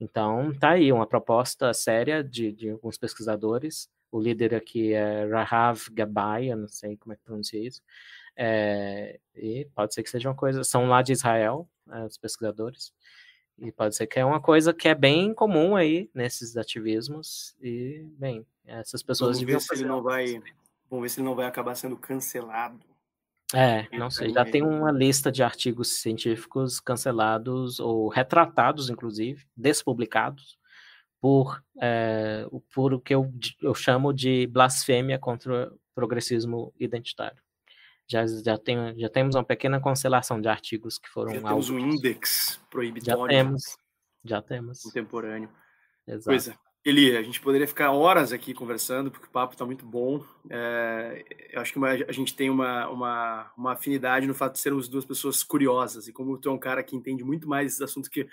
Então, 0.00 0.54
tá 0.54 0.70
aí 0.70 0.92
uma 0.92 1.06
proposta 1.06 1.72
séria 1.74 2.22
de, 2.22 2.52
de 2.52 2.70
alguns 2.70 2.96
pesquisadores. 2.96 3.90
O 4.10 4.20
líder 4.20 4.54
aqui 4.54 4.92
é 4.92 5.26
Rahav 5.26 5.88
Gabay, 5.92 6.50
eu 6.50 6.56
não 6.56 6.68
sei 6.68 6.96
como 6.96 7.12
é 7.12 7.16
que 7.16 7.22
pronuncia 7.22 7.62
isso. 7.62 7.82
É, 8.36 9.18
e 9.34 9.66
pode 9.74 9.94
ser 9.94 10.02
que 10.02 10.10
seja 10.10 10.28
uma 10.28 10.34
coisa, 10.34 10.62
são 10.64 10.88
lá 10.88 11.02
de 11.02 11.12
Israel, 11.12 11.68
é, 11.90 12.04
os 12.04 12.16
pesquisadores, 12.16 12.92
e 13.58 13.72
pode 13.72 13.96
ser 13.96 14.06
que 14.06 14.18
é 14.18 14.24
uma 14.24 14.40
coisa 14.40 14.72
que 14.72 14.88
é 14.88 14.94
bem 14.94 15.34
comum 15.34 15.74
aí 15.74 16.08
nesses 16.14 16.56
ativismos, 16.56 17.56
e, 17.60 18.06
bem, 18.16 18.46
essas 18.64 19.02
pessoas 19.02 19.40
vamos 19.40 19.52
ver 19.52 19.60
se 19.60 19.74
ele 19.74 19.84
não 19.84 20.02
vai 20.02 20.40
Vamos 20.90 21.02
ver 21.02 21.08
se 21.10 21.20
ele 21.20 21.26
não 21.26 21.34
vai 21.34 21.46
acabar 21.46 21.74
sendo 21.74 21.96
cancelado. 21.96 22.80
É, 23.54 23.88
não 23.96 24.10
sei. 24.10 24.30
Já 24.30 24.44
tem 24.44 24.62
uma 24.62 24.90
lista 24.90 25.32
de 25.32 25.42
artigos 25.42 26.00
científicos 26.00 26.80
cancelados 26.80 27.80
ou 27.80 28.08
retratados, 28.08 28.90
inclusive, 28.90 29.46
despublicados, 29.56 30.57
por, 31.20 31.62
é, 31.80 32.46
por 32.72 32.94
o 32.94 33.00
que 33.00 33.14
eu, 33.14 33.32
eu 33.60 33.74
chamo 33.74 34.12
de 34.12 34.46
blasfêmia 34.46 35.18
contra 35.18 35.68
o 35.68 35.78
progressismo 35.94 36.72
identitário. 36.78 37.42
Já, 38.06 38.24
já, 38.26 38.56
tem, 38.56 38.98
já 38.98 39.08
temos 39.08 39.34
uma 39.34 39.44
pequena 39.44 39.78
constelação 39.80 40.40
de 40.40 40.48
artigos 40.48 40.98
que 40.98 41.08
foram. 41.08 41.34
Já 41.34 41.42
temos 41.42 41.68
um 41.68 41.78
índex 41.78 42.58
proibitório. 42.70 43.20
Já 43.20 43.28
temos. 43.28 43.62
Já 44.24 44.42
temos. 44.42 44.82
Contemporâneo. 44.82 45.50
Exato. 46.06 46.24
Pois 46.24 46.48
é. 46.48 46.68
Eli, 46.84 47.14
a 47.14 47.22
gente 47.22 47.40
poderia 47.40 47.66
ficar 47.66 47.90
horas 47.90 48.32
aqui 48.32 48.54
conversando, 48.54 49.10
porque 49.10 49.26
o 49.26 49.30
papo 49.30 49.52
está 49.52 49.66
muito 49.66 49.84
bom. 49.84 50.24
É, 50.48 51.22
eu 51.52 51.60
acho 51.60 51.72
que 51.72 51.78
uma, 51.78 51.90
a 51.90 52.12
gente 52.12 52.34
tem 52.34 52.48
uma, 52.48 52.88
uma, 52.88 53.52
uma, 53.58 53.72
afinidade 53.72 54.26
no 54.26 54.34
fato 54.34 54.54
de 54.54 54.60
sermos 54.60 54.88
duas 54.88 55.04
pessoas 55.04 55.42
curiosas. 55.42 56.08
E 56.08 56.12
como 56.12 56.38
tu 56.38 56.48
é 56.48 56.52
um 56.52 56.58
cara 56.58 56.82
que 56.82 56.96
entende 56.96 57.22
muito 57.22 57.46
mais 57.46 57.72
esses 57.72 57.82
assuntos 57.82 58.08
que, 58.08 58.26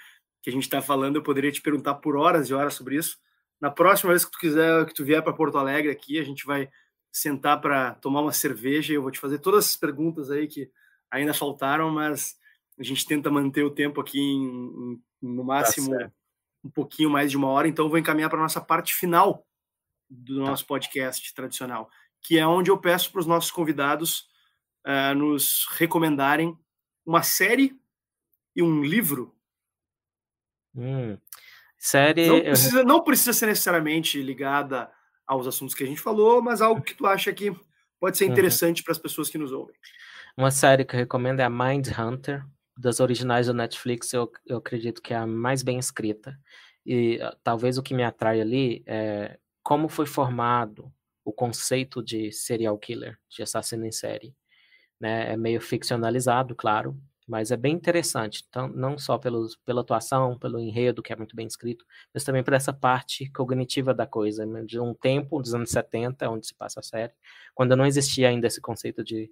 que 0.46 0.52
a 0.52 0.54
gente 0.54 0.66
está 0.66 0.80
falando, 0.80 1.16
eu 1.16 1.24
poderia 1.24 1.52
te 1.52 1.60
perguntar 1.60 1.96
por 1.96 2.16
horas 2.16 2.52
e 2.52 2.54
horas 2.54 2.76
sobre 2.76 2.98
isso. 2.98 3.18
Na 3.60 3.72
próxima 3.72 4.12
vez 4.12 4.24
que 4.24 4.30
tu 4.30 4.38
quiser, 4.38 4.86
que 4.86 4.94
tu 4.94 5.04
vier 5.04 5.24
para 5.24 5.34
Porto 5.34 5.58
Alegre 5.58 5.90
aqui, 5.90 6.20
a 6.20 6.24
gente 6.24 6.46
vai 6.46 6.70
sentar 7.12 7.60
para 7.60 7.96
tomar 7.96 8.22
uma 8.22 8.32
cerveja 8.32 8.94
e 8.94 8.96
eu 8.96 9.02
vou 9.02 9.10
te 9.10 9.20
fazer 9.20 9.40
todas 9.40 9.66
as 9.66 9.76
perguntas 9.76 10.30
aí 10.30 10.48
que 10.48 10.70
ainda 11.10 11.34
faltaram, 11.34 11.90
mas 11.90 12.38
A 12.78 12.84
gente 12.84 13.08
tenta 13.08 13.32
manter 13.32 13.64
o 13.64 13.72
tempo 13.72 14.00
aqui 14.00 14.20
em, 14.20 14.44
em, 14.44 15.04
no 15.20 15.42
tá 15.42 15.48
máximo 15.48 15.98
tá 15.98 16.12
um 16.64 16.70
pouquinho 16.70 17.10
mais 17.10 17.32
de 17.32 17.38
uma 17.38 17.48
hora, 17.48 17.68
então 17.68 17.90
vou 17.90 17.98
encaminhar 17.98 18.30
para 18.30 18.38
a 18.38 18.44
nossa 18.44 18.62
parte 18.62 18.94
final 18.94 19.48
do 20.08 20.44
tá. 20.44 20.52
nosso 20.52 20.68
podcast 20.68 21.34
tradicional, 21.34 21.90
que 22.22 22.38
é 22.38 22.46
onde 22.46 22.70
eu 22.70 22.78
peço 22.78 23.12
para 23.12 23.22
os 23.22 23.26
nossos 23.26 23.50
convidados 23.50 24.28
uh, 24.86 25.16
nos 25.16 25.66
recomendarem 25.72 26.56
uma 27.04 27.24
série 27.24 27.76
e 28.56 28.62
um 28.62 28.84
livro. 28.84 29.35
Hum. 30.76 31.18
Série. 31.78 32.28
Não 32.28 32.42
precisa, 32.42 32.84
não 32.84 33.04
precisa 33.04 33.34
ser 33.34 33.46
necessariamente 33.48 34.22
ligada 34.22 34.90
aos 35.28 35.48
assuntos 35.48 35.76
que 35.76 35.84
a 35.84 35.88
gente 35.88 36.02
falou, 36.02 36.42
mas 36.42 36.62
algo 36.62 36.82
que 36.82 36.96
tu 36.96 37.06
acha 37.06 37.32
que 37.34 37.56
pode 38.00 38.18
ser 38.18 38.26
uhum. 38.26 38.32
interessante 38.32 38.80
uhum. 38.80 38.86
para 38.86 38.92
as 38.92 38.98
pessoas 38.98 39.30
que 39.30 39.38
nos 39.38 39.52
ouvem. 39.52 39.76
Uma 40.38 40.52
série 40.52 40.84
que 40.84 40.96
eu 40.96 41.00
recomendo 41.00 41.40
é 41.40 41.44
a 41.44 41.50
Mind 41.50 41.88
Hunter, 41.98 42.46
das 42.78 43.00
originais 43.00 43.48
do 43.48 43.54
Netflix, 43.54 44.12
eu, 44.14 44.30
eu 44.46 44.58
acredito 44.58 45.02
que 45.02 45.14
é 45.14 45.18
a 45.18 45.26
mais 45.26 45.64
bem 45.64 45.80
escrita. 45.80 46.38
E 46.86 47.18
uh, 47.18 47.36
talvez 47.44 47.78
o 47.78 47.84
que 47.84 47.94
me 47.94 48.04
atrai 48.04 48.42
ali 48.42 48.84
é 48.86 49.40
como 49.64 49.88
foi 49.88 50.06
formado 50.06 50.92
o 51.24 51.32
conceito 51.32 52.04
de 52.04 52.32
serial 52.32 52.78
killer, 52.78 53.18
de 53.30 53.42
assassino 53.42 53.86
em 53.86 53.92
série. 53.92 54.36
Né? 55.00 55.34
É 55.34 55.38
meio 55.38 55.60
ficcionalizado, 55.60 56.54
claro, 56.54 57.00
mas 57.28 57.52
é 57.52 57.58
bem 57.58 57.74
interessante, 57.74 58.44
então, 58.48 58.68
não 58.68 58.98
só 58.98 59.18
pelos, 59.18 59.56
pela 59.66 59.82
atuação, 59.82 60.38
pelo 60.38 60.60
enredo, 60.60 61.02
que 61.02 61.12
é 61.12 61.16
muito 61.16 61.36
bem 61.36 61.48
escrito, 61.48 61.86
mas 62.14 62.24
também 62.24 62.44
por 62.44 62.54
essa 62.54 62.72
parte 62.72 63.30
cognitiva 63.32 63.94
da 63.94 64.06
coisa, 64.06 64.46
né? 64.46 64.64
de 64.64 64.80
um 64.80 64.94
tempo, 64.94 65.42
dos 65.42 65.54
anos 65.54 65.72
70, 65.72 66.30
onde 66.30 66.48
se 66.48 66.54
passa 66.54 66.80
a 66.80 66.84
série, 66.84 67.14
quando 67.54 67.76
não 67.76 67.86
existia 67.86 68.30
ainda 68.30 68.48
esse 68.48 68.62
conceito 68.62 69.04
de 69.04 69.30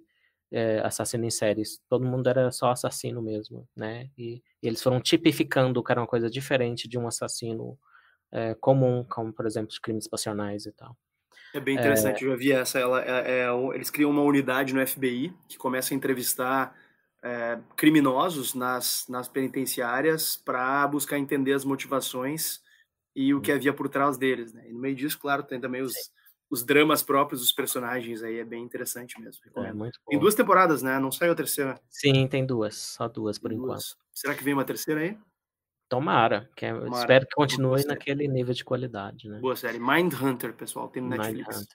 é, 0.50 0.80
assassino 0.80 1.24
em 1.24 1.30
séries. 1.30 1.80
Todo 1.88 2.04
mundo 2.04 2.28
era 2.28 2.50
só 2.50 2.70
assassino 2.70 3.20
mesmo, 3.20 3.68
né? 3.76 4.08
E, 4.16 4.42
e 4.62 4.68
eles 4.68 4.82
foram 4.82 5.00
tipificando 5.00 5.82
que 5.82 5.90
era 5.90 6.00
uma 6.00 6.06
coisa 6.06 6.30
diferente 6.30 6.86
de 6.88 6.98
um 6.98 7.08
assassino 7.08 7.76
é, 8.30 8.54
comum, 8.54 9.04
como, 9.08 9.32
por 9.32 9.46
exemplo, 9.46 9.70
os 9.70 9.78
crimes 9.78 10.06
passionais 10.06 10.66
e 10.66 10.72
tal. 10.72 10.96
É 11.54 11.60
bem 11.60 11.76
interessante, 11.76 12.24
é... 12.24 12.26
eu 12.26 12.32
já 12.32 12.36
vi 12.36 12.52
essa. 12.52 12.78
Ela, 12.78 13.02
é, 13.04 13.42
é, 13.42 13.46
eles 13.74 13.90
criam 13.90 14.10
uma 14.10 14.22
unidade 14.22 14.74
no 14.74 14.84
FBI 14.84 15.32
que 15.48 15.56
começa 15.56 15.94
a 15.94 15.96
entrevistar 15.96 16.76
é, 17.24 17.58
criminosos 17.74 18.52
nas, 18.52 19.06
nas 19.08 19.26
penitenciárias 19.28 20.36
para 20.36 20.86
buscar 20.86 21.18
entender 21.18 21.54
as 21.54 21.64
motivações 21.64 22.62
e 23.16 23.32
o 23.32 23.40
que 23.40 23.50
uhum. 23.50 23.56
havia 23.56 23.72
por 23.72 23.88
trás 23.88 24.18
deles. 24.18 24.52
Né? 24.52 24.68
E 24.68 24.72
no 24.72 24.78
meio 24.78 24.94
disso, 24.94 25.18
claro, 25.18 25.42
tem 25.42 25.58
também 25.58 25.80
os, 25.80 25.94
os 26.50 26.62
dramas 26.62 27.02
próprios 27.02 27.40
dos 27.40 27.50
personagens 27.50 28.22
aí, 28.22 28.38
é 28.38 28.44
bem 28.44 28.62
interessante 28.62 29.18
mesmo. 29.18 29.40
É, 29.56 29.72
muito 29.72 29.98
bom. 30.04 30.10
Tem 30.10 30.18
duas 30.18 30.34
temporadas, 30.34 30.82
né? 30.82 30.98
Não 30.98 31.10
saiu 31.10 31.32
a 31.32 31.34
terceira. 31.34 31.80
Sim, 31.88 32.26
tem 32.28 32.44
duas, 32.44 32.76
só 32.76 33.08
duas 33.08 33.38
por 33.38 33.50
duas. 33.50 33.62
enquanto. 33.62 34.04
Será 34.12 34.34
que 34.34 34.44
vem 34.44 34.52
uma 34.52 34.64
terceira 34.64 35.00
aí? 35.00 35.18
Tomara, 35.88 36.50
que 36.54 36.66
é, 36.66 36.74
Tomara. 36.74 36.98
espero 36.98 37.26
que 37.26 37.34
continue 37.34 37.84
naquele 37.86 38.28
nível 38.28 38.52
de 38.52 38.64
qualidade, 38.64 39.28
né? 39.28 39.38
Boa 39.38 39.56
série. 39.56 39.78
Mind 39.78 40.12
Hunter, 40.12 40.52
pessoal, 40.52 40.88
tem 40.88 41.02
no 41.02 41.08
Netflix. 41.08 41.66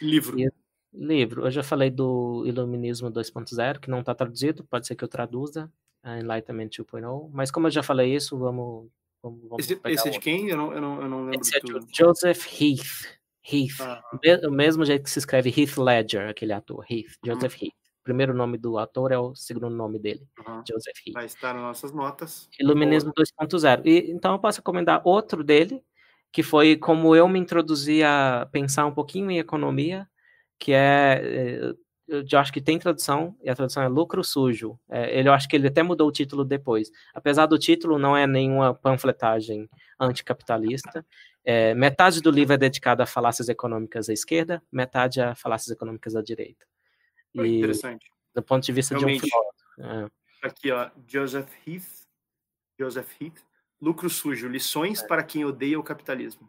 Livro. 0.00 0.38
E, 0.38 0.50
livro. 0.92 1.46
Eu 1.46 1.50
já 1.50 1.62
falei 1.62 1.90
do 1.90 2.44
Iluminismo 2.46 3.10
2.0, 3.10 3.80
que 3.80 3.90
não 3.90 4.00
está 4.00 4.14
traduzido, 4.14 4.64
pode 4.64 4.86
ser 4.86 4.94
que 4.94 5.04
eu 5.04 5.08
traduza, 5.08 5.70
Enlightenment 6.04 6.68
2.0, 6.68 7.30
mas 7.32 7.50
como 7.50 7.66
eu 7.66 7.70
já 7.70 7.82
falei 7.82 8.14
isso, 8.14 8.38
vamos... 8.38 8.88
vamos, 9.22 9.40
vamos 9.48 9.58
esse, 9.58 9.80
esse 9.84 10.08
é 10.08 10.10
de 10.10 10.20
quem? 10.20 10.48
Eu 10.48 10.56
não, 10.56 10.72
eu 10.72 10.80
não, 10.80 11.02
eu 11.02 11.08
não 11.08 11.24
lembro 11.24 11.40
Esse 11.40 11.56
é 11.56 11.60
de 11.60 11.72
Joseph 11.92 12.46
Heath. 12.60 13.18
Heath. 13.52 13.78
O 14.46 14.50
mesmo 14.50 14.84
jeito 14.84 15.04
que 15.04 15.10
se 15.10 15.18
escreve 15.18 15.50
Heath 15.50 15.76
Ledger, 15.78 16.28
aquele 16.28 16.52
ator, 16.52 16.84
Heath. 16.90 17.16
Joseph 17.24 17.54
uhum. 17.54 17.66
Heath. 17.66 17.74
O 18.00 18.04
primeiro 18.06 18.32
nome 18.32 18.56
do 18.56 18.78
ator 18.78 19.10
é 19.10 19.18
o 19.18 19.34
segundo 19.34 19.68
nome 19.68 19.98
dele, 19.98 20.26
uhum. 20.46 20.62
Joseph 20.68 20.96
Heath. 21.06 21.14
Vai 21.14 21.26
estar 21.26 21.52
nas 21.54 21.62
nossas 21.62 21.92
notas. 21.92 22.48
Iluminismo 22.58 23.12
2.0. 23.12 23.82
E 23.84 24.10
então 24.12 24.32
eu 24.32 24.38
posso 24.38 24.58
recomendar 24.58 25.02
outro 25.04 25.42
dele, 25.42 25.82
que 26.32 26.42
foi 26.42 26.76
como 26.76 27.16
eu 27.16 27.28
me 27.28 27.38
introduzi 27.38 28.02
a 28.02 28.48
pensar 28.52 28.86
um 28.86 28.92
pouquinho 28.92 29.30
em 29.30 29.38
economia, 29.38 30.08
que 30.58 30.72
é 30.72 31.20
eh, 31.22 31.74
eu 32.08 32.38
acho 32.38 32.52
que 32.52 32.60
tem 32.60 32.78
tradução, 32.78 33.36
e 33.42 33.50
a 33.50 33.54
tradução 33.54 33.82
é 33.82 33.88
lucro 33.88 34.22
sujo. 34.22 34.78
É, 34.88 35.18
ele, 35.18 35.28
eu 35.28 35.32
acho 35.32 35.48
que 35.48 35.56
ele 35.56 35.66
até 35.66 35.82
mudou 35.82 36.08
o 36.08 36.12
título 36.12 36.44
depois. 36.44 36.90
Apesar 37.12 37.46
do 37.46 37.58
título, 37.58 37.98
não 37.98 38.16
é 38.16 38.26
nenhuma 38.26 38.72
panfletagem 38.72 39.68
anticapitalista. 39.98 41.04
É, 41.44 41.74
metade 41.74 42.20
do 42.20 42.30
livro 42.30 42.54
é 42.54 42.56
dedicado 42.56 43.02
a 43.02 43.06
falácias 43.06 43.48
econômicas 43.48 44.08
à 44.08 44.12
esquerda, 44.12 44.62
metade 44.70 45.20
a 45.20 45.34
falácias 45.34 45.70
econômicas 45.70 46.14
à 46.14 46.22
direita. 46.22 46.64
E, 47.34 47.58
interessante. 47.58 48.08
Do 48.34 48.42
ponto 48.42 48.64
de 48.64 48.72
vista 48.72 48.94
Realmente, 48.94 49.22
de 49.22 49.26
um 49.26 49.30
filósofo. 49.30 50.12
É. 50.42 50.46
Aqui, 50.46 50.70
ó, 50.70 50.90
Joseph 51.08 51.50
Heath, 51.66 52.06
Joseph 52.78 53.20
Heath, 53.20 53.42
Lucro 53.80 54.08
Sujo, 54.08 54.48
lições 54.48 55.02
é. 55.02 55.06
para 55.06 55.24
quem 55.24 55.44
odeia 55.44 55.78
o 55.78 55.82
capitalismo. 55.82 56.48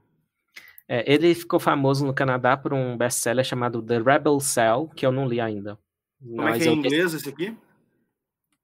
É, 0.88 1.12
ele 1.12 1.36
ficou 1.36 1.60
famoso 1.60 2.06
no 2.06 2.14
Canadá 2.14 2.56
por 2.56 2.74
um 2.74 2.98
best-seller 2.98 3.44
chamado 3.44 3.82
The 3.82 4.00
Rebel 4.00 4.40
Cell, 4.40 4.90
que 4.96 5.06
eu 5.06 5.12
não 5.12 5.28
li 5.28 5.42
ainda. 5.42 5.78
Como 6.20 6.38
Mas 6.38 6.62
é 6.62 6.64
que 6.64 6.70
é 6.70 6.72
em 6.72 6.78
inglês 6.78 7.14
esse 7.14 7.30
aqui? 7.30 7.58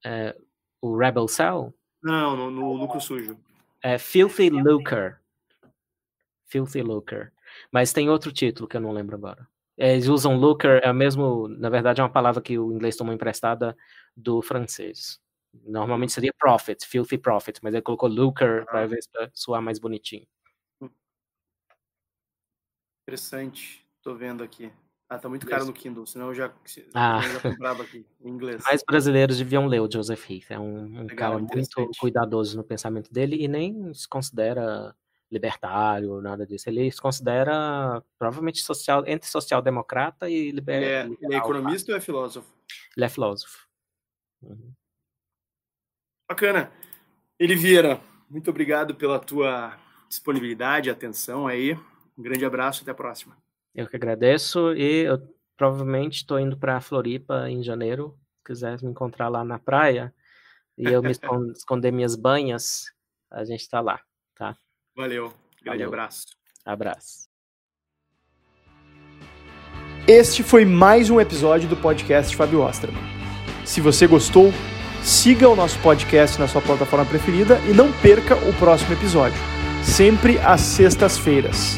É, 0.05 0.35
o 0.81 0.97
Rebel 0.97 1.27
Cell? 1.27 1.73
Não, 2.01 2.35
no, 2.35 2.51
no 2.51 2.73
Lucro 2.73 2.99
Sujo. 2.99 3.37
É 3.81 3.97
Filthy 3.97 4.49
Lucre. 4.49 5.15
Filthy 6.45 6.81
Lucre. 6.81 7.29
Mas 7.71 7.91
tem 7.91 8.09
outro 8.09 8.31
título 8.31 8.67
que 8.67 8.77
eu 8.77 8.81
não 8.81 8.91
lembro 8.91 9.15
agora. 9.15 9.47
Eles 9.77 10.07
usam 10.07 10.37
lucre, 10.37 10.79
é 10.83 10.93
mesmo, 10.93 11.47
na 11.47 11.69
verdade 11.69 11.99
é 11.99 12.03
uma 12.03 12.09
palavra 12.09 12.41
que 12.41 12.57
o 12.59 12.71
inglês 12.71 12.95
tomou 12.95 13.13
emprestada 13.13 13.75
do 14.15 14.41
francês. 14.41 15.19
Normalmente 15.65 16.11
seria 16.11 16.33
profit, 16.37 16.85
filthy 16.85 17.17
profit, 17.17 17.59
mas 17.63 17.73
ele 17.73 17.81
colocou 17.81 18.07
lucre 18.07 18.65
para 18.65 18.85
ver 18.85 18.99
soar 19.33 19.61
mais 19.61 19.79
bonitinho. 19.79 20.27
Interessante, 23.07 23.85
tô 24.01 24.15
vendo 24.15 24.43
aqui. 24.43 24.71
Ah, 25.09 25.19
tá 25.19 25.29
muito 25.29 25.45
caro 25.45 25.65
no 25.65 25.73
Kindle, 25.73 26.07
senão 26.07 26.29
eu 26.29 26.33
já, 26.33 26.51
ah. 26.93 27.21
eu 27.23 27.33
já 27.33 27.39
comprava 27.41 27.83
aqui, 27.83 28.05
em 28.21 28.29
inglês. 28.29 28.63
Mais 28.63 28.81
brasileiros 28.83 29.37
deviam 29.37 29.67
ler 29.67 29.81
o 29.81 29.91
Joseph 29.91 30.29
Heath, 30.29 30.49
é 30.49 30.57
um, 30.57 30.85
um 30.85 31.01
Legal, 31.01 31.15
cara 31.15 31.39
muito 31.39 31.91
cuidadoso 31.99 32.57
no 32.57 32.63
pensamento 32.63 33.13
dele 33.13 33.35
e 33.39 33.47
nem 33.47 33.93
se 33.93 34.07
considera 34.07 34.95
libertário, 35.31 36.21
nada 36.21 36.45
disso. 36.45 36.69
Ele 36.69 36.89
se 36.91 37.01
considera 37.01 38.03
provavelmente 38.17 38.61
social, 38.61 39.03
entre 39.05 39.29
social-democrata 39.29 40.29
e 40.29 40.51
liber, 40.51 40.81
ele 40.81 40.85
é, 40.85 41.05
Ele 41.21 41.35
é 41.35 41.37
economista 41.37 41.91
ou 41.91 41.97
é 41.97 42.01
filósofo? 42.01 42.47
Ele 42.95 43.05
é 43.05 43.09
filósofo. 43.09 43.67
Uhum. 44.41 44.73
Bacana. 46.29 46.71
Eli 47.39 47.55
Vieira, 47.55 47.99
muito 48.29 48.49
obrigado 48.49 48.95
pela 48.95 49.19
tua 49.19 49.77
disponibilidade, 50.07 50.89
atenção 50.89 51.45
aí. 51.45 51.77
Um 52.17 52.23
grande 52.23 52.45
abraço 52.45 52.81
e 52.81 52.83
até 52.83 52.91
a 52.91 52.95
próxima. 52.95 53.37
Eu 53.73 53.87
que 53.87 53.95
agradeço 53.95 54.73
e 54.73 55.05
eu 55.05 55.19
provavelmente 55.57 56.17
estou 56.17 56.39
indo 56.39 56.57
para 56.57 56.79
Floripa 56.81 57.49
em 57.49 57.63
janeiro. 57.63 58.17
Se 58.37 58.43
quiser 58.45 58.81
me 58.81 58.89
encontrar 58.89 59.29
lá 59.29 59.43
na 59.43 59.57
praia 59.57 60.13
e 60.77 60.85
eu 60.85 61.01
me 61.01 61.11
esconder 61.55 61.91
minhas 61.91 62.15
banhas, 62.15 62.91
a 63.31 63.43
gente 63.43 63.61
está 63.61 63.81
lá, 63.81 63.99
tá? 64.35 64.55
Valeu. 64.95 65.33
Grande 65.61 65.79
Valeu. 65.79 65.87
abraço. 65.87 66.27
Abraço. 66.65 67.27
Este 70.07 70.43
foi 70.43 70.65
mais 70.65 71.09
um 71.09 71.19
episódio 71.19 71.67
do 71.67 71.77
podcast 71.77 72.35
Fábio 72.35 72.61
Osterman. 72.61 73.01
Se 73.65 73.79
você 73.79 74.05
gostou, 74.05 74.51
siga 75.01 75.47
o 75.47 75.55
nosso 75.55 75.79
podcast 75.81 76.37
na 76.37 76.47
sua 76.47 76.61
plataforma 76.61 77.05
preferida 77.05 77.57
e 77.61 77.73
não 77.73 77.91
perca 78.01 78.35
o 78.35 78.53
próximo 78.59 78.93
episódio, 78.93 79.39
sempre 79.81 80.37
às 80.39 80.59
sextas-feiras. 80.59 81.77